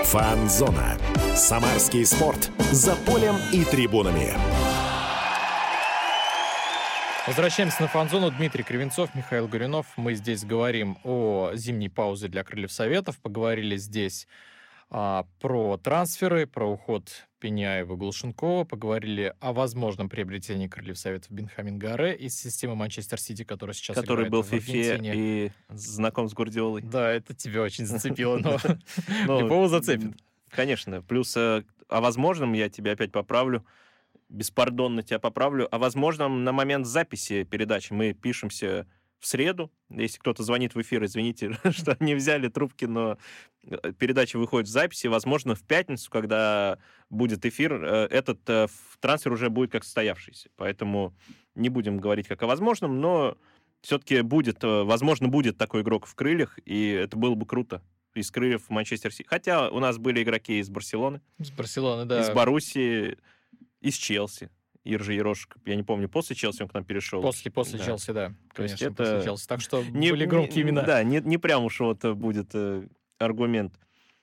Фанзона. 0.05 0.98
Самарский 1.35 2.05
спорт. 2.05 2.50
За 2.70 2.94
полем 3.07 3.37
и 3.52 3.64
трибунами. 3.64 4.52
Возвращаемся 7.24 7.82
на 7.82 7.88
фан-зону. 7.88 8.32
Дмитрий 8.32 8.64
Кривенцов, 8.64 9.14
Михаил 9.14 9.46
Горюнов. 9.46 9.87
Мы 9.96 10.14
здесь 10.14 10.44
говорим 10.44 10.98
о 11.04 11.52
зимней 11.54 11.88
паузе 11.88 12.26
для 12.26 12.42
Крыльев 12.42 12.72
Советов. 12.72 13.16
Поговорили 13.20 13.76
здесь 13.76 14.26
а, 14.90 15.24
про 15.40 15.76
трансферы, 15.76 16.48
про 16.48 16.68
уход 16.68 17.28
Пеняева 17.38 17.94
Глушенкова. 17.94 18.64
Поговорили 18.64 19.35
о 19.38 19.52
возможном 19.52 20.08
приобретении 20.08 20.66
Крыльев 20.66 20.98
Советов 20.98 21.30
Бенхамин 21.30 21.78
Гаре 21.78 22.16
из 22.16 22.35
системы 22.35 22.74
Манчестер 22.74 23.20
Сити, 23.20 23.44
который 23.44 23.76
сейчас 23.76 23.96
Который 23.96 24.28
был 24.28 24.42
в 24.42 24.48
Фифе 24.48 24.98
и 25.00 25.52
знаком 25.68 26.28
с 26.28 26.35
Гурдиолой. 26.35 26.82
Да, 26.82 27.08
это 27.12 27.37
тебя 27.37 27.62
очень 27.62 27.87
зацепило, 27.87 28.38
но 28.38 28.58
любого 29.40 29.68
зацепит. 29.68 30.16
Конечно. 30.50 31.02
Плюс 31.02 31.37
э, 31.37 31.62
о 31.88 32.00
возможном 32.00 32.52
я 32.52 32.68
тебя 32.68 32.92
опять 32.92 33.12
поправлю 33.12 33.64
беспардонно 34.33 35.03
тебя 35.03 35.18
поправлю, 35.18 35.68
а 35.71 35.79
возможно 35.79 36.29
на 36.29 36.53
момент 36.53 36.87
записи 36.87 37.45
передачи 37.45 37.92
мы 37.92 38.15
пишемся 38.15 38.87
в 39.21 39.27
среду. 39.27 39.71
Если 39.88 40.19
кто-то 40.19 40.42
звонит 40.42 40.75
в 40.75 40.81
эфир, 40.81 41.04
извините, 41.04 41.56
что 41.71 41.96
не 42.00 42.15
взяли 42.15 42.48
трубки, 42.48 42.87
но 42.87 43.19
э, 43.65 43.92
передача 43.92 44.37
выходит 44.37 44.69
в 44.69 44.73
записи. 44.73 45.06
Возможно, 45.06 45.54
в 45.54 45.63
пятницу, 45.63 46.11
когда 46.11 46.79
будет 47.09 47.46
эфир, 47.46 47.73
э, 47.73 48.06
этот 48.11 48.40
э, 48.50 48.67
трансфер 49.00 49.33
уже 49.33 49.48
будет 49.48 49.71
как 49.71 49.85
состоявшийся. 49.85 50.48
Поэтому 50.56 51.15
не 51.54 51.69
будем 51.69 51.98
говорить 51.98 52.27
как 52.27 52.42
о 52.42 52.46
возможном, 52.48 53.00
но 53.00 53.37
все-таки 53.83 54.23
будет, 54.23 54.63
возможно, 54.63 55.29
будет 55.29 55.56
такой 55.56 55.83
игрок 55.83 56.06
в 56.06 56.15
крыльях, 56.15 56.59
и 56.65 56.88
это 56.88 57.17
было 57.17 57.35
бы 57.35 57.46
круто. 57.46 57.83
из 58.15 58.31
Крыльев 58.31 58.65
в 58.67 58.71
Манчестер 58.71 59.13
Сити. 59.13 59.27
Хотя 59.29 59.71
у 59.71 59.81
нас 59.81 59.98
были 59.98 60.23
игроки 60.23 60.59
из 60.59 60.69
Барселоны, 60.69 61.21
С 61.38 61.50
Барселоны, 61.50 62.04
да. 62.04 62.23
из 62.23 62.31
Боруссии, 62.31 63.19
из 63.83 63.94
Челси. 63.94 64.50
Иржи 64.85 65.14
Ерошек, 65.14 65.56
я 65.64 65.76
не 65.76 65.85
помню, 65.85 66.08
после 66.08 66.35
Челси 66.35 66.62
он 66.62 66.68
к 66.68 66.74
нам 66.74 66.85
перешел. 66.85 67.22
После, 67.22 67.52
после 67.52 67.78
Да. 67.78 67.85
Челси, 67.85 68.10
да. 68.12 68.35
То 68.54 68.62
есть 68.64 68.78
Конечно, 68.78 68.85
это 69.02 69.12
после 69.14 69.24
Челси. 69.24 69.46
Так 69.46 69.60
что 69.60 69.83
Не- 69.85 70.10
были 70.10 70.24
громкие 70.26 70.64
не- 70.64 70.70
имена. 70.70 70.83
Да, 70.83 71.04
не, 71.04 71.20
не 71.20 71.38
прям 71.38 71.64
уж 71.64 71.78
вот 71.80 72.04
э, 72.04 72.14
будет 72.14 72.50
э, 72.54 72.88
аргумент. 73.18 73.78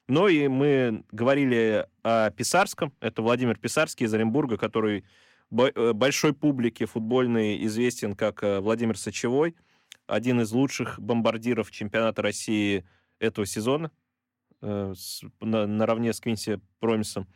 Но 0.09 0.27
и 0.27 0.47
мы 0.49 1.03
говорили 1.11 1.87
о 2.03 2.31
Писарском. 2.31 2.91
Это 2.99 3.21
Владимир 3.21 3.57
Писарский 3.57 4.05
из 4.05 4.13
Оренбурга, 4.13 4.57
который 4.57 5.05
э, 5.57 5.93
большой 5.93 6.33
публике 6.33 6.85
футбольной 6.87 7.63
известен 7.65 8.15
как 8.15 8.43
э, 8.43 8.59
Владимир 8.59 8.97
Сочевой, 8.97 9.55
один 10.07 10.41
из 10.41 10.51
лучших 10.51 10.99
бомбардиров 10.99 11.71
чемпионата 11.71 12.21
России 12.21 12.83
этого 13.19 13.45
сезона, 13.45 13.91
э, 14.61 14.93
с- 14.97 15.21
на- 15.39 15.67
наравне 15.67 16.11
с 16.11 16.19
Квинси 16.19 16.59
Промисом. 16.81 17.27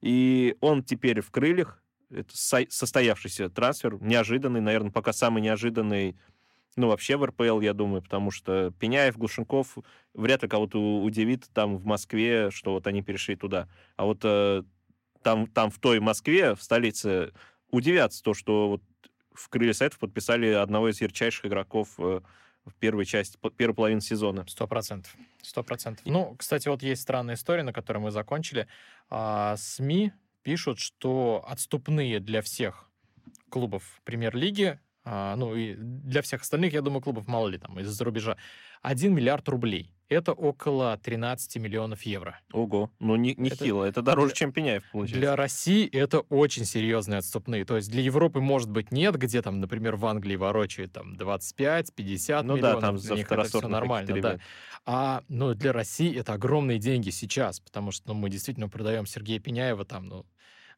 И 0.00 0.56
он 0.60 0.82
теперь 0.82 1.20
в 1.20 1.30
крыльях. 1.30 1.82
Это 2.10 2.36
со- 2.36 2.66
состоявшийся 2.68 3.50
трансфер, 3.50 4.00
неожиданный, 4.00 4.60
наверное, 4.60 4.90
пока 4.90 5.12
самый 5.12 5.42
неожиданный 5.42 6.16
ну, 6.78 6.88
вообще 6.88 7.16
в 7.16 7.24
РПЛ, 7.24 7.60
я 7.60 7.74
думаю, 7.74 8.02
потому 8.02 8.30
что 8.30 8.72
Пеняев, 8.78 9.18
Глушенков 9.18 9.78
вряд 10.14 10.42
ли 10.44 10.48
кого-то 10.48 11.02
удивит 11.02 11.48
там 11.52 11.76
в 11.76 11.84
Москве, 11.84 12.50
что 12.52 12.72
вот 12.74 12.86
они 12.86 13.02
перешли 13.02 13.34
туда. 13.34 13.68
А 13.96 14.04
вот 14.04 14.20
э, 14.22 14.62
там, 15.22 15.48
там 15.48 15.70
в 15.70 15.78
той 15.80 15.98
Москве, 15.98 16.54
в 16.54 16.62
столице, 16.62 17.32
удивятся 17.70 18.22
то, 18.22 18.32
что 18.32 18.68
вот 18.68 18.82
в 19.34 19.48
Крылья 19.48 19.72
Советов 19.72 19.98
подписали 19.98 20.48
одного 20.48 20.90
из 20.90 21.00
ярчайших 21.00 21.46
игроков 21.46 21.88
э, 21.98 22.20
в 22.64 22.74
первой 22.74 23.04
части, 23.04 23.38
первой 23.56 23.74
половины 23.74 24.00
сезона. 24.00 24.44
Сто 24.48 24.66
процентов. 24.66 25.14
Сто 25.42 25.62
процентов. 25.62 26.04
Ну, 26.06 26.34
кстати, 26.36 26.68
вот 26.68 26.82
есть 26.82 27.02
странная 27.02 27.34
история, 27.34 27.62
на 27.62 27.72
которой 27.72 27.98
мы 27.98 28.10
закончили. 28.10 28.68
А, 29.08 29.56
СМИ 29.56 30.12
пишут, 30.42 30.78
что 30.78 31.44
отступные 31.46 32.20
для 32.20 32.42
всех 32.42 32.90
клубов 33.48 34.00
премьер-лиги, 34.04 34.80
ну 35.36 35.54
и 35.54 35.74
для 35.74 36.22
всех 36.22 36.42
остальных, 36.42 36.72
я 36.72 36.82
думаю, 36.82 37.00
клубов 37.00 37.26
мало 37.26 37.48
ли 37.48 37.58
там 37.58 37.78
из-за 37.80 38.04
рубежа, 38.04 38.36
1 38.82 39.14
миллиард 39.14 39.48
рублей. 39.48 39.92
Это 40.08 40.32
около 40.32 40.96
13 40.96 41.56
миллионов 41.56 42.02
евро. 42.02 42.40
Ого, 42.52 42.90
ну 42.98 43.16
не, 43.16 43.34
не 43.34 43.50
Это 43.50 43.64
хило, 43.64 43.84
это 43.84 44.00
дороже, 44.00 44.28
для- 44.28 44.36
чем 44.36 44.52
Пеняев, 44.52 44.82
получается. 44.90 45.20
Для 45.20 45.36
России 45.36 45.86
это 45.86 46.20
очень 46.20 46.64
серьезные 46.64 47.18
отступные. 47.18 47.66
То 47.66 47.76
есть 47.76 47.90
для 47.90 48.00
Европы, 48.00 48.40
может 48.40 48.70
быть, 48.70 48.90
нет, 48.90 49.16
где 49.16 49.42
там, 49.42 49.60
например, 49.60 49.96
в 49.96 50.06
Англии 50.06 50.36
ворочает 50.36 50.92
там 50.92 51.14
25-50 51.14 52.42
ну 52.42 52.56
миллионов. 52.56 52.80
да, 52.80 52.86
там 52.86 52.96
для 52.96 53.16
них 53.16 53.30
это 53.30 53.44
все 53.44 53.68
нормально, 53.68 54.20
да. 54.22 54.38
А, 54.86 55.22
ну, 55.28 55.52
для 55.54 55.74
России 55.74 56.18
это 56.18 56.32
огромные 56.32 56.78
деньги 56.78 57.10
сейчас, 57.10 57.60
потому 57.60 57.90
что 57.90 58.08
ну, 58.08 58.14
мы 58.14 58.30
действительно 58.30 58.70
продаем 58.70 59.04
Сергея 59.04 59.40
Пеняева 59.40 59.84
там, 59.84 60.06
ну, 60.06 60.24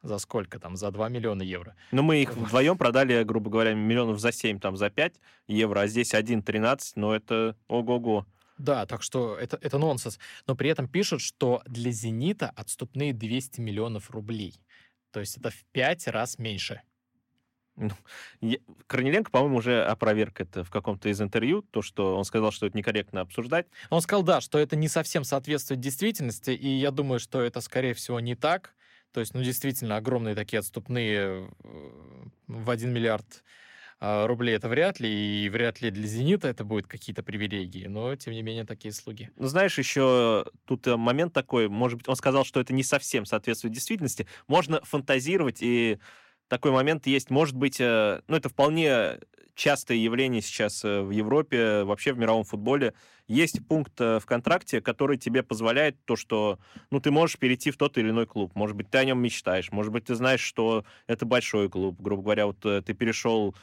за 0.02 0.18
сколько 0.18 0.58
там, 0.58 0.76
за 0.76 0.90
2 0.90 1.08
миллиона 1.08 1.42
евро. 1.42 1.76
Ну, 1.92 2.02
мы 2.02 2.22
их 2.22 2.34
вдвоем 2.34 2.78
продали, 2.78 3.22
грубо 3.22 3.50
говоря, 3.50 3.74
миллионов 3.74 4.18
за 4.18 4.32
7, 4.32 4.58
там, 4.58 4.76
за 4.76 4.90
5 4.90 5.20
евро, 5.46 5.80
а 5.80 5.86
здесь 5.86 6.14
1,13, 6.14 6.92
но 6.96 7.14
это 7.14 7.56
ого-го. 7.68 8.26
Да, 8.58 8.84
так 8.86 9.02
что 9.02 9.36
это, 9.36 9.58
это 9.60 9.78
нонсенс. 9.78 10.18
Но 10.46 10.54
при 10.54 10.68
этом 10.68 10.86
пишут, 10.86 11.22
что 11.22 11.62
для 11.66 11.90
«Зенита» 11.92 12.52
отступные 12.54 13.14
200 13.14 13.60
миллионов 13.60 14.10
рублей. 14.10 14.60
То 15.12 15.20
есть 15.20 15.38
это 15.38 15.50
в 15.50 15.64
5 15.72 16.08
раз 16.08 16.38
меньше. 16.38 16.82
Я- 18.40 18.58
Корниленко, 18.86 19.30
по-моему, 19.30 19.56
уже 19.56 19.82
опроверг 19.82 20.40
это 20.40 20.64
в 20.64 20.70
каком-то 20.70 21.08
из 21.08 21.20
интервью, 21.22 21.62
то, 21.62 21.80
что 21.80 22.16
он 22.16 22.24
сказал, 22.24 22.50
что 22.52 22.66
это 22.66 22.76
некорректно 22.76 23.22
обсуждать. 23.22 23.66
Он 23.88 24.02
сказал, 24.02 24.22
да, 24.22 24.42
что 24.42 24.58
это 24.58 24.76
не 24.76 24.88
совсем 24.88 25.24
соответствует 25.24 25.80
действительности, 25.80 26.50
и 26.50 26.68
я 26.68 26.90
думаю, 26.90 27.18
что 27.18 27.40
это, 27.40 27.62
скорее 27.62 27.94
всего, 27.94 28.20
не 28.20 28.34
так. 28.34 28.74
То 29.12 29.20
есть, 29.20 29.34
ну, 29.34 29.42
действительно, 29.42 29.96
огромные 29.96 30.34
такие 30.34 30.60
отступные 30.60 31.48
э, 31.62 32.28
в 32.46 32.70
1 32.70 32.92
миллиард 32.92 33.42
а, 34.02 34.26
рублей 34.26 34.56
это 34.56 34.68
вряд 34.68 34.98
ли, 34.98 35.44
и 35.44 35.48
вряд 35.50 35.82
ли 35.82 35.90
для 35.90 36.06
«Зенита» 36.06 36.48
это 36.48 36.64
будут 36.64 36.86
какие-то 36.86 37.22
привилегии, 37.22 37.86
но, 37.86 38.16
тем 38.16 38.32
не 38.32 38.40
менее, 38.40 38.64
такие 38.64 38.92
слуги. 38.92 39.28
Ну, 39.36 39.46
знаешь, 39.46 39.76
еще 39.76 40.46
тут 40.64 40.86
э, 40.86 40.96
момент 40.96 41.34
такой, 41.34 41.68
может 41.68 41.98
быть, 41.98 42.08
он 42.08 42.16
сказал, 42.16 42.44
что 42.46 42.60
это 42.60 42.72
не 42.72 42.82
совсем 42.82 43.26
соответствует 43.26 43.74
действительности. 43.74 44.26
Можно 44.48 44.80
фантазировать, 44.84 45.58
и 45.60 45.98
такой 46.50 46.72
момент 46.72 47.06
есть. 47.06 47.30
Может 47.30 47.56
быть, 47.56 47.80
э, 47.80 48.20
ну, 48.28 48.36
это 48.36 48.48
вполне 48.50 49.18
частое 49.54 49.98
явление 49.98 50.42
сейчас 50.42 50.84
э, 50.84 51.00
в 51.00 51.10
Европе, 51.10 51.84
вообще 51.84 52.12
в 52.12 52.18
мировом 52.18 52.44
футболе. 52.44 52.92
Есть 53.28 53.64
пункт 53.68 54.00
э, 54.00 54.18
в 54.18 54.26
контракте, 54.26 54.80
который 54.80 55.16
тебе 55.16 55.44
позволяет 55.44 55.96
то, 56.06 56.16
что, 56.16 56.58
ну, 56.90 57.00
ты 57.00 57.12
можешь 57.12 57.38
перейти 57.38 57.70
в 57.70 57.76
тот 57.76 57.96
или 57.98 58.10
иной 58.10 58.26
клуб. 58.26 58.52
Может 58.56 58.74
быть, 58.74 58.90
ты 58.90 58.98
о 58.98 59.04
нем 59.04 59.22
мечтаешь. 59.22 59.70
Может 59.70 59.92
быть, 59.92 60.06
ты 60.06 60.16
знаешь, 60.16 60.40
что 60.40 60.84
это 61.06 61.24
большой 61.24 61.68
клуб. 61.68 62.00
Грубо 62.00 62.22
говоря, 62.22 62.46
вот 62.46 62.64
э, 62.66 62.82
ты 62.82 62.94
перешел 62.94 63.54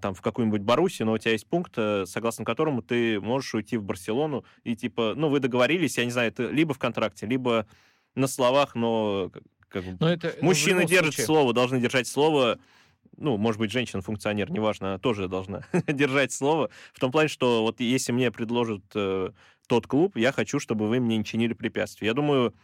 там 0.00 0.14
в 0.14 0.20
какую-нибудь 0.20 0.60
Боруссию, 0.60 1.06
но 1.06 1.12
у 1.12 1.18
тебя 1.18 1.32
есть 1.32 1.46
пункт, 1.46 1.74
согласно 1.74 2.44
которому 2.44 2.82
ты 2.82 3.20
можешь 3.20 3.54
уйти 3.54 3.78
в 3.78 3.82
Барселону, 3.82 4.44
и 4.64 4.76
типа, 4.76 5.14
ну, 5.16 5.28
вы 5.28 5.40
договорились, 5.40 5.96
я 5.96 6.04
не 6.04 6.10
знаю, 6.10 6.28
это 6.28 6.48
либо 6.48 6.74
в 6.74 6.78
контракте, 6.78 7.26
либо 7.26 7.66
на 8.14 8.26
словах, 8.26 8.74
но 8.74 9.30
как- 9.82 9.98
бы 9.98 10.06
это, 10.06 10.34
ну, 10.40 10.46
мужчины 10.46 10.86
держат 10.86 11.14
случае- 11.14 11.26
слово, 11.26 11.52
должны 11.52 11.80
держать 11.80 12.06
слово. 12.06 12.58
Ну, 13.16 13.36
может 13.36 13.60
быть, 13.60 13.70
женщина-функционер, 13.70 14.50
неважно, 14.50 14.98
тоже 14.98 15.28
должна 15.28 15.62
держать 15.88 16.32
слово. 16.32 16.70
В 16.92 16.98
том 17.00 17.12
плане, 17.12 17.28
что 17.28 17.62
вот 17.62 17.80
если 17.80 18.12
мне 18.12 18.30
предложат 18.32 18.82
э, 18.94 19.30
тот 19.68 19.86
клуб, 19.86 20.16
я 20.16 20.32
хочу, 20.32 20.58
чтобы 20.58 20.88
вы 20.88 20.98
мне 21.00 21.18
не 21.18 21.24
чинили 21.24 21.52
препятствий. 21.52 22.06
Я 22.06 22.14
думаю, 22.14 22.54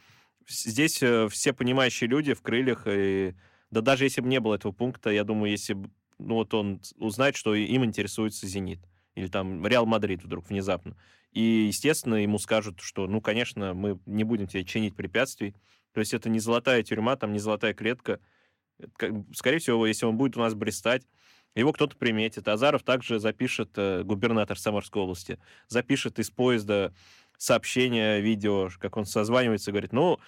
здесь 0.49 1.03
э, 1.03 1.29
все 1.29 1.53
понимающие 1.53 2.09
люди 2.09 2.35
в 2.35 2.43
крыльях, 2.43 2.85
и, 2.87 3.35
да 3.71 3.81
даже 3.81 4.05
если 4.05 4.21
бы 4.23 4.29
не 4.29 4.41
было 4.41 4.57
этого 4.57 4.73
пункта, 4.73 5.11
я 5.11 5.23
думаю, 5.25 5.51
если 5.53 5.75
бы, 5.75 5.91
ну, 6.19 6.35
вот 6.35 6.53
он 6.55 6.81
узнает, 6.97 7.37
что 7.37 7.55
им 7.55 7.85
интересуется 7.85 8.47
«Зенит», 8.47 8.81
или 9.15 9.29
там 9.29 9.65
Реал 9.67 9.87
Мадрид 9.87 10.23
вдруг 10.25 10.49
внезапно. 10.49 10.97
И, 11.33 11.41
естественно, 11.69 12.17
ему 12.17 12.39
скажут, 12.39 12.81
что, 12.81 13.07
ну, 13.07 13.21
конечно, 13.21 13.73
мы 13.75 14.01
не 14.07 14.25
будем 14.25 14.49
тебе 14.49 14.65
чинить 14.65 14.97
препятствий. 14.97 15.55
То 15.93 16.01
есть 16.01 16.15
это 16.15 16.29
не 16.29 16.39
золотая 16.39 16.83
тюрьма, 16.83 17.17
там 17.17 17.33
не 17.33 17.39
золотая 17.39 17.75
клетка. 17.75 18.21
Скорее 19.35 19.59
всего, 19.59 19.87
если 19.87 20.07
он 20.07 20.17
будет 20.17 20.37
у 20.37 20.41
нас 20.41 20.55
брестать, 20.55 21.03
его 21.55 21.73
кто-то 21.73 21.97
приметит. 21.97 22.47
Азаров 22.49 22.83
также 22.83 23.19
запишет, 23.19 23.71
э, 23.77 24.03
губернатор 24.05 24.59
Самарской 24.59 25.03
области, 25.03 25.39
запишет 25.67 26.19
из 26.19 26.31
поезда 26.31 26.95
сообщение, 27.37 28.21
видео, 28.21 28.69
как 28.79 28.97
он 28.97 29.05
созванивается, 29.05 29.73
говорит, 29.73 29.93
ну, 29.93 30.21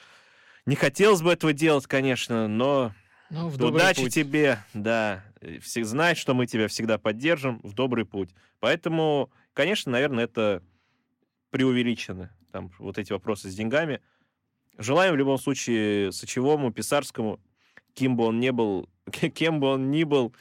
не 0.66 0.74
хотелось 0.76 1.22
бы 1.22 1.32
этого 1.32 1.52
делать, 1.52 1.86
конечно, 1.86 2.48
но 2.48 2.92
Ну, 3.30 3.48
в 3.48 3.62
удачи 3.62 4.02
путь. 4.02 4.14
тебе, 4.14 4.58
да. 4.74 5.24
Все 5.60 5.84
знай, 5.84 6.14
что 6.14 6.34
мы 6.34 6.46
тебя 6.46 6.68
всегда 6.68 6.98
поддержим 6.98 7.60
в 7.62 7.72
добрый 7.74 8.04
путь. 8.04 8.30
Поэтому, 8.60 9.30
конечно, 9.54 9.92
наверное, 9.92 10.24
это 10.24 10.62
преувеличено, 11.50 12.30
там, 12.50 12.70
вот 12.78 12.98
эти 12.98 13.12
вопросы 13.12 13.48
с 13.50 13.54
деньгами. 13.54 14.00
Желаем 14.78 15.14
в 15.14 15.16
любом 15.18 15.38
случае 15.38 16.12
Сочевому, 16.12 16.72
Писарскому, 16.72 17.40
кем 17.94 18.16
бы 18.16 18.24
он 18.24 18.40
не 18.40 18.52
был, 18.52 18.88
кем 19.34 19.60
бы 19.60 19.68
он 19.68 19.90
ни 19.90 20.04
был, 20.04 20.34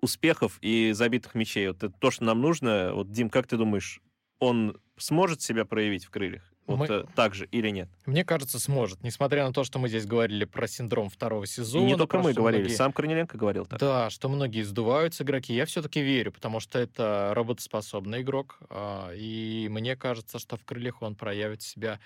успехов 0.00 0.58
и 0.60 0.92
забитых 0.92 1.34
мячей. 1.34 1.68
Вот 1.68 1.76
это 1.82 1.90
то, 1.98 2.10
что 2.10 2.24
нам 2.24 2.40
нужно. 2.40 2.92
Вот, 2.94 3.10
Дим, 3.12 3.30
как 3.30 3.46
ты 3.46 3.56
думаешь, 3.56 4.00
он 4.40 4.80
сможет 4.96 5.40
себя 5.42 5.64
проявить 5.64 6.04
в 6.04 6.10
крыльях? 6.10 6.42
Вот 6.66 6.78
Мы- 6.78 6.86
э, 6.86 7.04
так 7.16 7.34
же 7.34 7.46
или 7.46 7.70
нет? 7.70 7.88
Мне 8.06 8.24
кажется, 8.24 8.58
сможет. 8.60 9.02
Несмотря 9.02 9.44
на 9.46 9.52
то, 9.52 9.64
что 9.64 9.78
мы 9.80 9.88
здесь 9.88 10.06
говорили 10.06 10.44
про 10.44 10.68
синдром 10.68 11.08
второго 11.08 11.42
И 11.44 11.46
сезона. 11.48 11.84
не 11.86 11.96
только 11.96 12.18
мы 12.18 12.32
говорили, 12.32 12.62
многие- 12.62 12.76
сам 12.76 12.92
Корниленко 12.92 13.36
говорил 13.36 13.66
так. 13.66 13.80
Да, 13.80 14.10
что 14.10 14.28
многие 14.28 14.62
сдуваются 14.62 15.24
игроки. 15.24 15.54
Я 15.54 15.66
все-таки 15.66 16.00
верю, 16.00 16.30
потому 16.32 16.60
что 16.60 16.78
это 16.78 17.32
работоспособный 17.34 18.22
игрок. 18.22 18.58
а, 18.70 19.10
И 19.12 19.68
мне 19.70 19.96
кажется, 19.96 20.38
что 20.38 20.56
в 20.56 20.64
крыльях 20.64 21.02
он 21.02 21.16
проявит 21.16 21.62
себя 21.62 21.98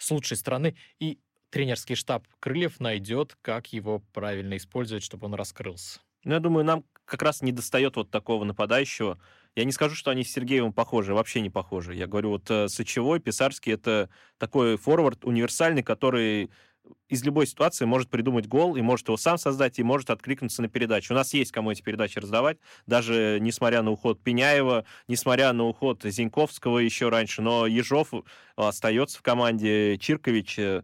с 0.00 0.10
лучшей 0.10 0.36
стороны. 0.36 0.76
И 0.98 1.20
тренерский 1.50 1.94
штаб 1.94 2.26
крыльев 2.40 2.80
найдет, 2.80 3.36
как 3.42 3.72
его 3.72 4.00
правильно 4.12 4.56
использовать, 4.56 5.04
чтобы 5.04 5.26
он 5.26 5.34
раскрылся. 5.34 6.00
Ну, 6.24 6.34
я 6.34 6.40
думаю, 6.40 6.64
нам 6.64 6.84
как 7.04 7.22
раз 7.22 7.42
не 7.42 7.52
достает 7.52 7.96
вот 7.96 8.10
такого 8.10 8.44
нападающего. 8.44 9.18
Я 9.56 9.64
не 9.64 9.72
скажу, 9.72 9.94
что 9.94 10.10
они 10.10 10.22
с 10.22 10.32
Сергеевым 10.32 10.72
похожи, 10.72 11.14
вообще 11.14 11.40
не 11.40 11.50
похожи. 11.50 11.94
Я 11.94 12.06
говорю, 12.06 12.30
вот 12.30 12.48
э, 12.50 12.68
Сычевой, 12.68 13.20
Писарский— 13.20 13.72
это 13.74 14.08
такой 14.38 14.76
форвард 14.76 15.24
универсальный, 15.24 15.82
который 15.82 16.50
из 17.08 17.24
любой 17.24 17.46
ситуации 17.46 17.84
может 17.84 18.10
придумать 18.10 18.46
гол 18.46 18.76
и 18.76 18.82
может 18.82 19.08
его 19.08 19.16
сам 19.16 19.38
создать, 19.38 19.78
и 19.78 19.82
может 19.82 20.10
откликнуться 20.10 20.62
на 20.62 20.68
передачу. 20.68 21.12
У 21.12 21.16
нас 21.16 21.34
есть 21.34 21.52
кому 21.52 21.70
эти 21.70 21.82
передачи 21.82 22.18
раздавать, 22.18 22.58
даже 22.86 23.38
несмотря 23.40 23.82
на 23.82 23.90
уход 23.90 24.22
Пеняева, 24.22 24.84
несмотря 25.08 25.52
на 25.52 25.64
уход 25.64 26.02
Зиньковского 26.04 26.78
еще 26.78 27.08
раньше, 27.08 27.42
но 27.42 27.66
Ежов 27.66 28.12
остается 28.56 29.18
в 29.18 29.22
команде, 29.22 29.98
Чиркович 29.98 30.58
э, 30.58 30.82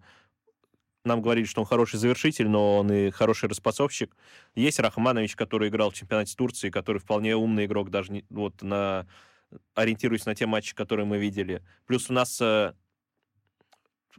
нам 1.04 1.22
говорили, 1.22 1.46
что 1.46 1.60
он 1.60 1.66
хороший 1.66 1.98
завершитель, 1.98 2.48
но 2.48 2.78
он 2.78 2.92
и 2.92 3.10
хороший 3.10 3.48
распасовщик. 3.48 4.16
Есть 4.54 4.80
Рахманович, 4.80 5.36
который 5.36 5.68
играл 5.68 5.90
в 5.90 5.94
чемпионате 5.94 6.34
Турции, 6.36 6.70
который 6.70 6.98
вполне 6.98 7.36
умный 7.36 7.66
игрок 7.66 7.90
даже 7.90 8.12
не- 8.12 8.24
вот 8.28 8.62
на 8.62 9.06
ориентируясь 9.74 10.26
на 10.26 10.34
те 10.34 10.46
матчи, 10.46 10.74
которые 10.74 11.06
мы 11.06 11.18
видели. 11.18 11.62
Плюс 11.86 12.10
у 12.10 12.12
нас 12.12 12.40
э, 12.40 12.72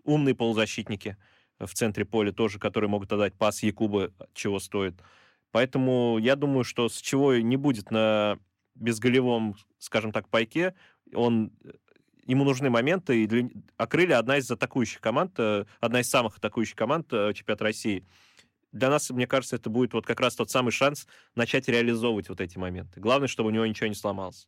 умные 0.03 0.35
полузащитники 0.35 1.17
в 1.59 1.73
центре 1.73 2.05
поля 2.05 2.31
тоже, 2.31 2.59
которые 2.59 2.89
могут 2.89 3.11
отдать 3.11 3.33
пас 3.33 3.63
Якуба, 3.63 4.11
чего 4.33 4.59
стоит. 4.59 4.95
Поэтому 5.51 6.17
я 6.19 6.35
думаю, 6.35 6.63
что 6.63 6.89
с 6.89 7.01
чего 7.01 7.35
не 7.35 7.57
будет 7.57 7.91
на 7.91 8.37
безголевом, 8.75 9.55
скажем 9.79 10.11
так, 10.11 10.29
пайке, 10.29 10.75
он 11.13 11.51
ему 12.25 12.43
нужны 12.43 12.69
моменты, 12.69 13.23
и 13.23 13.27
для... 13.27 13.49
а 13.77 13.87
Крылья 13.87 14.19
одна 14.19 14.37
из 14.37 14.51
атакующих 14.51 14.99
команд, 15.01 15.33
э, 15.37 15.65
одна 15.79 16.01
из 16.01 16.09
самых 16.09 16.37
атакующих 16.37 16.75
команд 16.75 17.07
э, 17.11 17.33
чемпионата 17.33 17.63
России. 17.63 18.05
Для 18.73 18.89
нас, 18.89 19.09
мне 19.09 19.25
кажется, 19.25 19.55
это 19.55 19.69
будет 19.69 19.93
вот 19.93 20.05
как 20.05 20.19
раз 20.19 20.35
тот 20.35 20.51
самый 20.51 20.71
шанс 20.71 21.07
начать 21.35 21.67
реализовывать 21.69 22.29
вот 22.29 22.41
эти 22.41 22.57
моменты. 22.57 22.99
Главное, 22.99 23.29
чтобы 23.29 23.49
у 23.49 23.51
него 23.51 23.65
ничего 23.65 23.87
не 23.87 23.95
сломалось. 23.95 24.47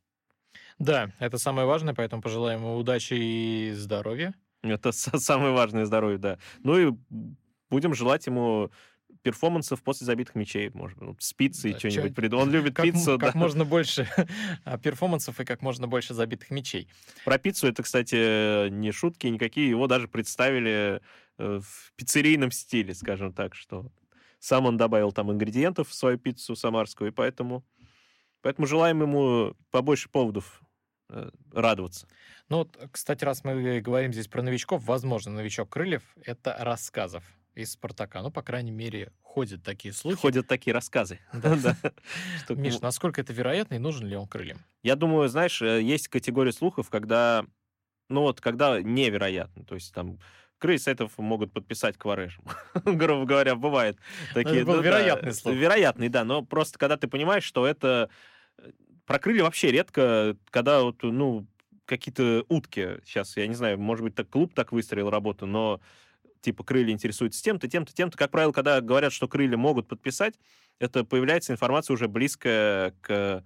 Да, 0.78 1.12
это 1.20 1.38
самое 1.38 1.66
важное, 1.66 1.94
поэтому 1.94 2.22
пожелаем 2.22 2.60
ему 2.60 2.76
удачи 2.76 3.14
и 3.14 3.72
здоровья. 3.74 4.34
Это 4.62 4.92
самое 4.92 5.54
важное 5.54 5.86
здоровье, 5.86 6.18
да. 6.18 6.40
Ну 6.64 6.78
и 6.78 6.94
будем 7.70 7.94
желать 7.94 8.26
ему 8.28 8.72
перформансов 9.22 9.82
после 9.84 10.06
забитых 10.06 10.36
мячей, 10.36 10.70
может 10.74 10.98
быть, 10.98 11.22
с 11.22 11.34
пиццей 11.34 11.74
да, 11.74 11.80
что-нибудь 11.80 12.16
придумал. 12.16 12.44
Он 12.44 12.52
любит 12.52 12.76
как, 12.76 12.86
пиццу, 12.86 13.20
как 13.20 13.34
да. 13.34 13.40
можно 13.40 13.66
больше 13.66 14.08
а, 14.64 14.78
перформансов 14.78 15.40
и 15.40 15.46
как 15.46 15.62
можно 15.62 15.88
больше 15.88 16.14
забитых 16.14 16.52
мячей. 16.52 16.88
Про 17.26 17.38
пиццу 17.38 17.68
это, 17.68 17.84
кстати, 17.84 18.70
не 18.70 18.92
шутки 18.92 19.28
никакие, 19.28 19.70
его 19.70 19.88
даже 19.88 20.08
представили 20.08 21.02
э, 21.38 21.60
в 21.62 21.94
пиццерийном 21.96 22.52
стиле, 22.52 22.94
скажем 22.94 23.34
так, 23.34 23.56
что 23.56 23.92
сам 24.40 24.66
он 24.66 24.78
добавил 24.78 25.12
там 25.12 25.32
ингредиентов 25.32 25.90
в 25.90 25.94
свою 25.94 26.18
пиццу 26.18 26.56
самарскую, 26.56 27.12
и 27.12 27.14
поэтому, 27.14 27.66
поэтому 28.42 28.68
желаем 28.68 29.02
ему 29.02 29.54
побольше 29.70 30.10
поводов 30.10 30.62
радоваться. 31.52 32.08
Ну 32.50 32.58
вот, 32.58 32.78
кстати, 32.92 33.24
раз 33.24 33.44
мы 33.44 33.82
говорим 33.82 34.14
здесь 34.14 34.28
про 34.28 34.42
новичков, 34.42 34.84
возможно, 34.84 35.32
новичок 35.32 35.70
Крыльев— 35.70 36.04
это 36.26 36.56
рассказов 36.60 37.24
из 37.56 37.74
«Спартака». 37.74 38.22
Ну, 38.22 38.32
по 38.32 38.42
крайней 38.42 38.72
мере, 38.72 39.12
ходят 39.22 39.64
такие 39.64 39.94
слухи. 39.94 40.18
Ходят 40.18 40.48
такие 40.48 40.74
рассказы. 40.74 41.20
Миш, 42.50 42.80
насколько 42.82 43.22
это 43.22 43.34
вероятно 43.34 43.76
и 43.76 43.80
нужен 43.80 44.08
ли 44.08 44.16
он 44.16 44.28
крыльям? 44.28 44.60
Я 44.84 44.96
думаю, 44.96 45.30
знаешь, 45.30 45.62
э, 45.62 45.82
есть 45.82 46.08
категория 46.08 46.52
слухов, 46.52 46.90
когда, 46.90 47.46
ну 48.10 48.22
вот, 48.22 48.42
когда 48.42 48.82
невероятно. 48.82 49.64
То 49.66 49.76
есть 49.76 49.94
там 49.94 50.20
крылья 50.58 50.80
сайтов 50.80 51.18
могут 51.18 51.54
подписать 51.54 51.98
к 51.98 52.06
варежам. 52.06 52.46
Грубо 52.86 53.26
говоря, 53.26 53.56
бывает 53.56 53.98
такие. 54.34 54.58
Это 54.58 54.66
был 54.66 54.76
ну 54.76 54.82
вероятный 54.82 55.34
слух. 55.34 55.56
Вероятный, 55.56 56.10
да. 56.10 56.24
Но 56.24 56.44
просто 56.44 56.78
когда 56.78 56.98
ты 56.98 57.08
понимаешь, 57.08 57.44
что 57.44 57.66
это... 57.66 58.10
Про 59.10 59.18
крылья 59.18 59.42
вообще 59.42 59.72
редко, 59.72 60.38
когда 60.52 60.84
вот, 60.84 61.02
ну, 61.02 61.48
какие-то 61.86 62.46
утки. 62.48 63.00
Сейчас, 63.04 63.36
я 63.38 63.48
не 63.48 63.56
знаю, 63.56 63.80
может 63.80 64.04
быть, 64.04 64.14
так 64.14 64.30
клуб 64.30 64.54
так 64.54 64.72
выстроил 64.72 65.10
работу, 65.10 65.48
но 65.48 65.82
типа 66.42 66.64
крылья 66.64 66.94
интересуются 66.94 67.42
тем-то, 67.42 67.68
тем-то, 67.68 67.92
тем-то. 67.92 68.16
Как 68.16 68.30
правило, 68.30 68.52
когда 68.52 68.80
говорят, 68.82 69.12
что 69.12 69.28
крылья 69.28 69.58
могут 69.58 69.88
подписать, 69.88 70.36
это 70.78 71.04
появляется 71.04 71.52
информация 71.52 71.96
уже 71.96 72.08
близкая 72.08 72.94
к 73.02 73.44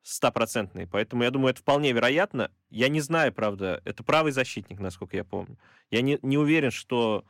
стопроцентной. 0.00 0.86
Поэтому 0.86 1.22
я 1.22 1.30
думаю, 1.30 1.50
это 1.50 1.60
вполне 1.60 1.92
вероятно. 1.92 2.50
Я 2.70 2.88
не 2.88 3.02
знаю, 3.02 3.30
правда, 3.30 3.82
это 3.84 4.02
правый 4.04 4.32
защитник, 4.32 4.80
насколько 4.80 5.18
я 5.18 5.24
помню. 5.24 5.58
Я 5.90 6.00
не, 6.00 6.18
не 6.22 6.38
уверен, 6.38 6.70
что, 6.70 7.26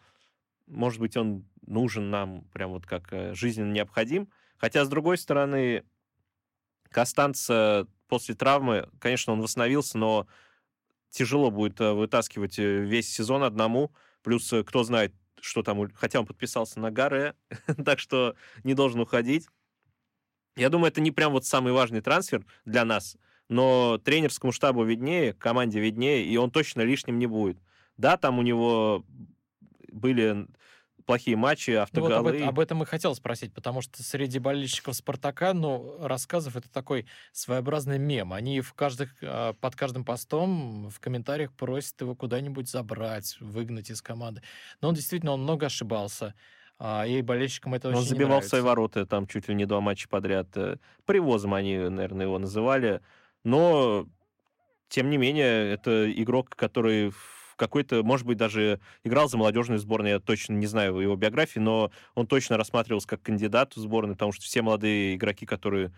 может 0.69 1.01
быть, 1.01 1.17
он 1.17 1.45
нужен 1.67 2.09
нам 2.09 2.45
прям 2.53 2.71
вот 2.71 2.87
как 2.87 3.13
э, 3.13 3.35
жизненно 3.35 3.73
необходим. 3.73 4.29
Хотя, 4.59 4.85
с 4.85 4.89
другой 4.89 5.19
стороны, 5.19 5.83
Костанца 6.95 7.89
после 8.07 8.37
травмы, 8.37 8.89
конечно, 9.01 9.33
он 9.33 9.41
восстановился, 9.41 9.99
но 9.99 10.29
тяжело 11.11 11.51
будет 11.51 11.81
э, 11.81 11.93
вытаскивать 11.93 12.61
э, 12.61 12.85
весь 12.85 13.13
сезон 13.13 13.43
одному. 13.43 13.93
Плюс, 14.23 14.53
э, 14.53 14.63
кто 14.63 14.85
знает, 14.85 15.13
что 15.41 15.65
там... 15.65 15.91
Хотя 15.97 16.21
он 16.21 16.27
подписался 16.27 16.79
на 16.79 16.93
Гаре, 16.93 17.35
так 17.85 17.99
что 17.99 18.37
не 18.63 18.75
должен 18.75 19.01
уходить. 19.01 19.49
Я 20.55 20.69
думаю, 20.69 20.93
это 20.93 21.01
не 21.01 21.11
прям 21.11 21.33
вот 21.33 21.45
самый 21.45 21.73
важный 21.73 22.01
трансфер 22.01 22.47
для 22.65 22.85
нас, 22.85 23.17
но 23.49 23.99
тренерскому 23.99 24.53
штабу 24.53 24.85
виднее, 24.85 25.33
команде 25.33 25.81
виднее, 25.81 26.25
и 26.25 26.37
он 26.37 26.53
точно 26.53 26.83
лишним 26.83 27.19
не 27.19 27.27
будет. 27.27 27.59
Да, 27.97 28.17
там 28.17 28.39
у 28.39 28.43
него 28.43 29.05
были 29.91 30.47
плохие 31.07 31.37
матчи, 31.37 31.71
автоголы. 31.73 32.11
Ну, 32.11 32.23
вот 32.23 32.29
об, 32.29 32.35
это, 32.35 32.49
об 32.49 32.61
этом 32.61 32.83
и 32.83 32.87
хотел 32.87 33.15
спросить, 33.15 33.53
потому 33.53 33.81
что 33.83 34.03
среди 34.03 34.39
болельщиков 34.39 34.95
«Спартака», 34.95 35.53
ну, 35.55 35.97
рассказов 36.01 36.57
это 36.57 36.69
такой 36.71 37.07
своеобразный 37.33 37.99
мем. 37.99 38.33
Они 38.33 38.61
в 38.61 38.73
каждых, 38.75 39.15
а, 39.23 39.53
под 39.55 39.77
каждым 39.77 40.05
постом 40.05 40.89
в 40.91 41.01
комментариях 41.01 41.53
просят 41.53 42.01
его 42.01 42.15
куда-нибудь 42.15 42.69
забрать, 42.69 43.37
выгнать 43.41 43.91
из 43.91 44.03
команды. 44.03 44.43
Но 44.81 44.89
он 44.89 44.95
действительно, 44.95 45.33
он 45.33 45.43
много 45.43 45.67
ошибался. 45.67 46.35
А, 46.79 47.07
и 47.07 47.23
болельщикам 47.23 47.75
это 47.75 47.89
он 47.89 47.95
очень 47.97 48.09
забивал 48.09 48.41
в 48.41 48.45
свои 48.45 48.61
ворота 48.61 49.07
там 49.07 49.27
чуть 49.27 49.49
ли 49.49 49.55
не 49.55 49.65
два 49.65 49.81
матча 49.81 50.09
подряд. 50.09 50.49
Э, 50.57 50.77
привозом 51.05 51.55
они, 51.55 51.79
наверное, 51.79 52.27
его 52.27 52.39
называли. 52.39 53.01
Но, 53.45 54.07
тем 54.89 55.11
не 55.11 55.17
менее, 55.17 55.73
это 55.73 56.11
игрок, 56.11 56.51
который 56.57 57.13
какой-то, 57.57 58.03
может 58.03 58.27
быть, 58.27 58.39
даже 58.39 58.81
играл 59.03 59.29
за 59.29 59.37
молодежную 59.37 59.79
сборную, 59.79 60.15
я 60.15 60.21
точно 60.21 60.55
не 60.55 60.67
знаю 60.67 60.99
его 60.99 61.17
биографии, 61.17 61.59
но 61.59 61.91
он 62.15 62.27
точно 62.27 62.57
рассматривался 62.57 63.09
как 63.09 63.23
кандидат 63.23 63.75
в 63.75 63.81
сборную, 63.81 64.15
потому 64.15 64.33
что 64.33 64.45
все 64.45 64.63
молодые 64.63 65.15
игроки, 65.15 65.47
которые 65.47 65.93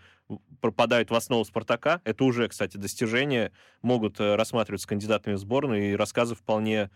пропадают 0.61 1.09
в 1.09 1.15
основу 1.15 1.45
«Спартака», 1.45 2.01
это 2.03 2.23
уже, 2.23 2.47
кстати, 2.47 2.77
достижение, 2.77 3.51
могут 3.81 4.19
э, 4.19 4.35
рассматриваться 4.35 4.87
кандидатами 4.87 5.35
в 5.35 5.39
сборную, 5.39 5.91
и 5.91 5.95
рассказы 5.95 6.35
вполне, 6.35 6.89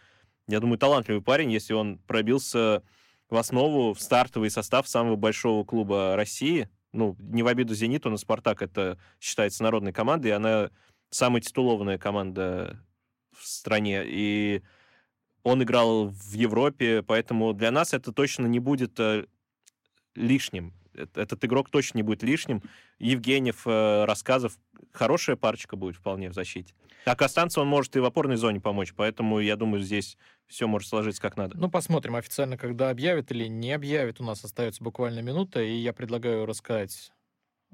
я 0.48 0.60
думаю, 0.60 0.78
талантливый 0.78 1.22
парень, 1.22 1.52
если 1.52 1.74
он 1.74 1.98
пробился 2.00 2.84
в 3.30 3.38
основу, 3.38 3.94
в 3.94 4.02
стартовый 4.02 4.50
состав 4.50 4.88
самого 4.88 5.16
большого 5.16 5.64
клуба 5.64 6.16
России, 6.16 6.70
ну, 6.94 7.16
не 7.20 7.44
в 7.44 7.48
обиду 7.48 7.74
«Зениту», 7.74 8.10
но 8.10 8.18
«Спартак» 8.18 8.62
это 8.62 8.98
считается 9.20 9.64
народной 9.64 9.94
командой, 9.94 10.28
и 10.28 10.32
она 10.32 10.70
самая 11.10 11.42
титулованная 11.42 11.98
команда 11.98 12.80
в 13.42 13.48
стране, 13.48 14.04
и 14.06 14.62
он 15.44 15.64
играл 15.64 16.10
в 16.10 16.34
Европе, 16.34 17.02
поэтому 17.02 17.54
для 17.54 17.72
нас 17.72 17.94
это 17.94 18.12
точно 18.12 18.46
не 18.46 18.60
будет 18.60 19.00
э, 19.00 19.26
лишним. 20.16 20.74
Этот 20.94 21.44
игрок 21.46 21.70
точно 21.70 21.98
не 21.98 22.04
будет 22.04 22.22
лишним. 22.22 22.62
Евгеньев, 23.00 23.66
э, 23.66 24.06
рассказов, 24.06 24.58
хорошая 24.92 25.36
парочка 25.36 25.76
будет 25.76 25.96
вполне 25.96 26.30
в 26.30 26.34
защите. 26.34 26.74
А 27.06 27.16
Костанцу 27.16 27.62
он 27.62 27.68
может 27.68 27.96
и 27.96 28.00
в 28.00 28.06
опорной 28.06 28.36
зоне 28.36 28.60
помочь, 28.60 28.94
поэтому 28.96 29.40
я 29.40 29.56
думаю, 29.56 29.82
здесь 29.82 30.18
все 30.46 30.68
может 30.68 30.88
сложиться 30.88 31.22
как 31.22 31.38
надо. 31.38 31.58
Ну, 31.58 31.70
посмотрим 31.70 32.16
официально, 32.16 32.58
когда 32.58 32.90
объявят 32.92 33.32
или 33.32 33.46
не 33.48 33.72
объявят. 33.72 34.22
У 34.22 34.24
нас 34.24 34.44
остается 34.44 34.84
буквально 34.84 35.22
минута, 35.22 35.62
и 35.62 35.74
я 35.74 35.94
предлагаю 35.94 36.46
рассказать 36.46 37.12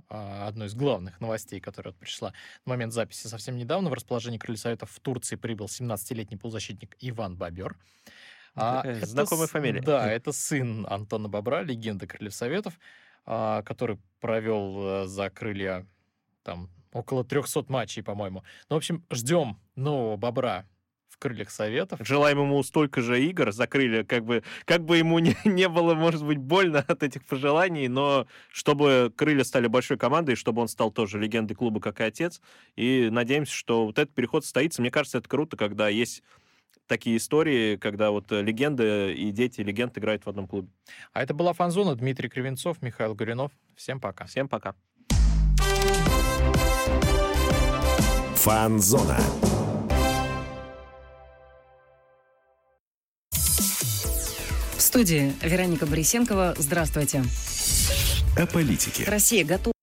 одной 0.10 0.68
из 0.68 0.76
главных 0.76 1.20
новостей, 1.20 1.60
которая 1.60 1.94
пришла 1.94 2.34
на 2.66 2.72
момент 2.72 2.94
записи 2.94 3.28
совсем 3.28 3.58
недавно. 3.58 3.90
В 3.90 3.94
расположении 3.94 4.38
Крылья 4.38 4.60
Советов 4.60 4.92
в 4.92 5.00
Турции 5.00 5.36
прибыл 5.36 5.66
17-летний 5.66 6.38
полузащитник 6.38 6.96
Иван 7.00 7.36
Бобер. 7.36 7.78
А, 8.56 8.82
это 8.84 9.06
знакомая 9.06 9.48
фамилия. 9.48 9.82
Да, 9.82 10.10
это 10.12 10.32
сын 10.32 10.88
Антона 10.90 11.30
Бобра, 11.30 11.62
легенды 11.62 12.08
Крыльев 12.08 12.34
Советов, 12.34 12.80
а, 13.26 13.62
который 13.62 14.00
провел 14.20 15.04
э, 15.04 15.06
за 15.08 15.30
крылья 15.30 15.86
там 16.44 16.70
около 16.92 17.24
300 17.24 17.66
матчей, 17.68 18.02
по-моему. 18.02 18.44
Ну, 18.70 18.76
в 18.76 18.78
общем, 18.78 19.06
ждем 19.12 19.60
нового 19.76 20.18
Бобра 20.18 20.66
в 21.18 21.20
крыльях 21.20 21.50
Советов. 21.50 22.00
Желаем 22.04 22.40
ему 22.40 22.62
столько 22.62 23.02
же 23.02 23.24
игр 23.24 23.52
за 23.52 23.66
крылья, 23.66 24.04
как 24.04 24.24
бы, 24.24 24.44
как 24.66 24.86
бы 24.86 24.98
ему 24.98 25.18
не, 25.20 25.36
не 25.46 25.68
было, 25.68 25.96
может 25.96 26.24
быть, 26.24 26.38
больно 26.38 26.86
от 26.88 27.02
этих 27.04 27.26
пожеланий, 27.26 27.88
но 27.88 28.28
чтобы 28.52 29.12
крылья 29.16 29.44
стали 29.44 29.68
большой 29.68 29.98
командой, 29.98 30.36
чтобы 30.36 30.62
он 30.62 30.68
стал 30.68 30.92
тоже 30.92 31.20
легендой 31.20 31.56
клуба, 31.56 31.80
как 31.80 32.00
и 32.02 32.04
отец. 32.04 32.40
И 32.76 33.10
надеемся, 33.12 33.54
что 33.54 33.86
вот 33.88 33.98
этот 33.98 34.14
переход 34.14 34.44
состоится. 34.44 34.82
Мне 34.82 34.92
кажется, 34.92 35.18
это 35.18 35.28
круто, 35.28 35.58
когда 35.58 35.90
есть 35.90 36.22
такие 36.86 37.18
истории, 37.18 37.78
когда 37.78 38.12
вот 38.12 38.32
легенды 38.32 39.14
и 39.14 39.32
дети 39.32 39.62
легенд 39.62 39.98
играют 39.98 40.26
в 40.26 40.30
одном 40.30 40.48
клубе. 40.48 40.70
А 41.14 41.24
это 41.24 41.34
была 41.34 41.54
Фанзона. 41.54 41.96
Дмитрий 41.96 42.30
Кривенцов, 42.30 42.82
Михаил 42.82 43.16
Гуринов. 43.16 43.52
Всем 43.76 44.00
пока. 44.00 44.26
Всем 44.26 44.48
пока. 44.48 44.76
Фанзона. 48.36 49.18
Студии 54.98 55.32
Вероника 55.44 55.86
Борисенкова. 55.86 56.56
Здравствуйте. 56.58 57.24
О 58.36 58.48
политике. 58.48 59.04
Россия 59.06 59.46
готова 59.46 59.77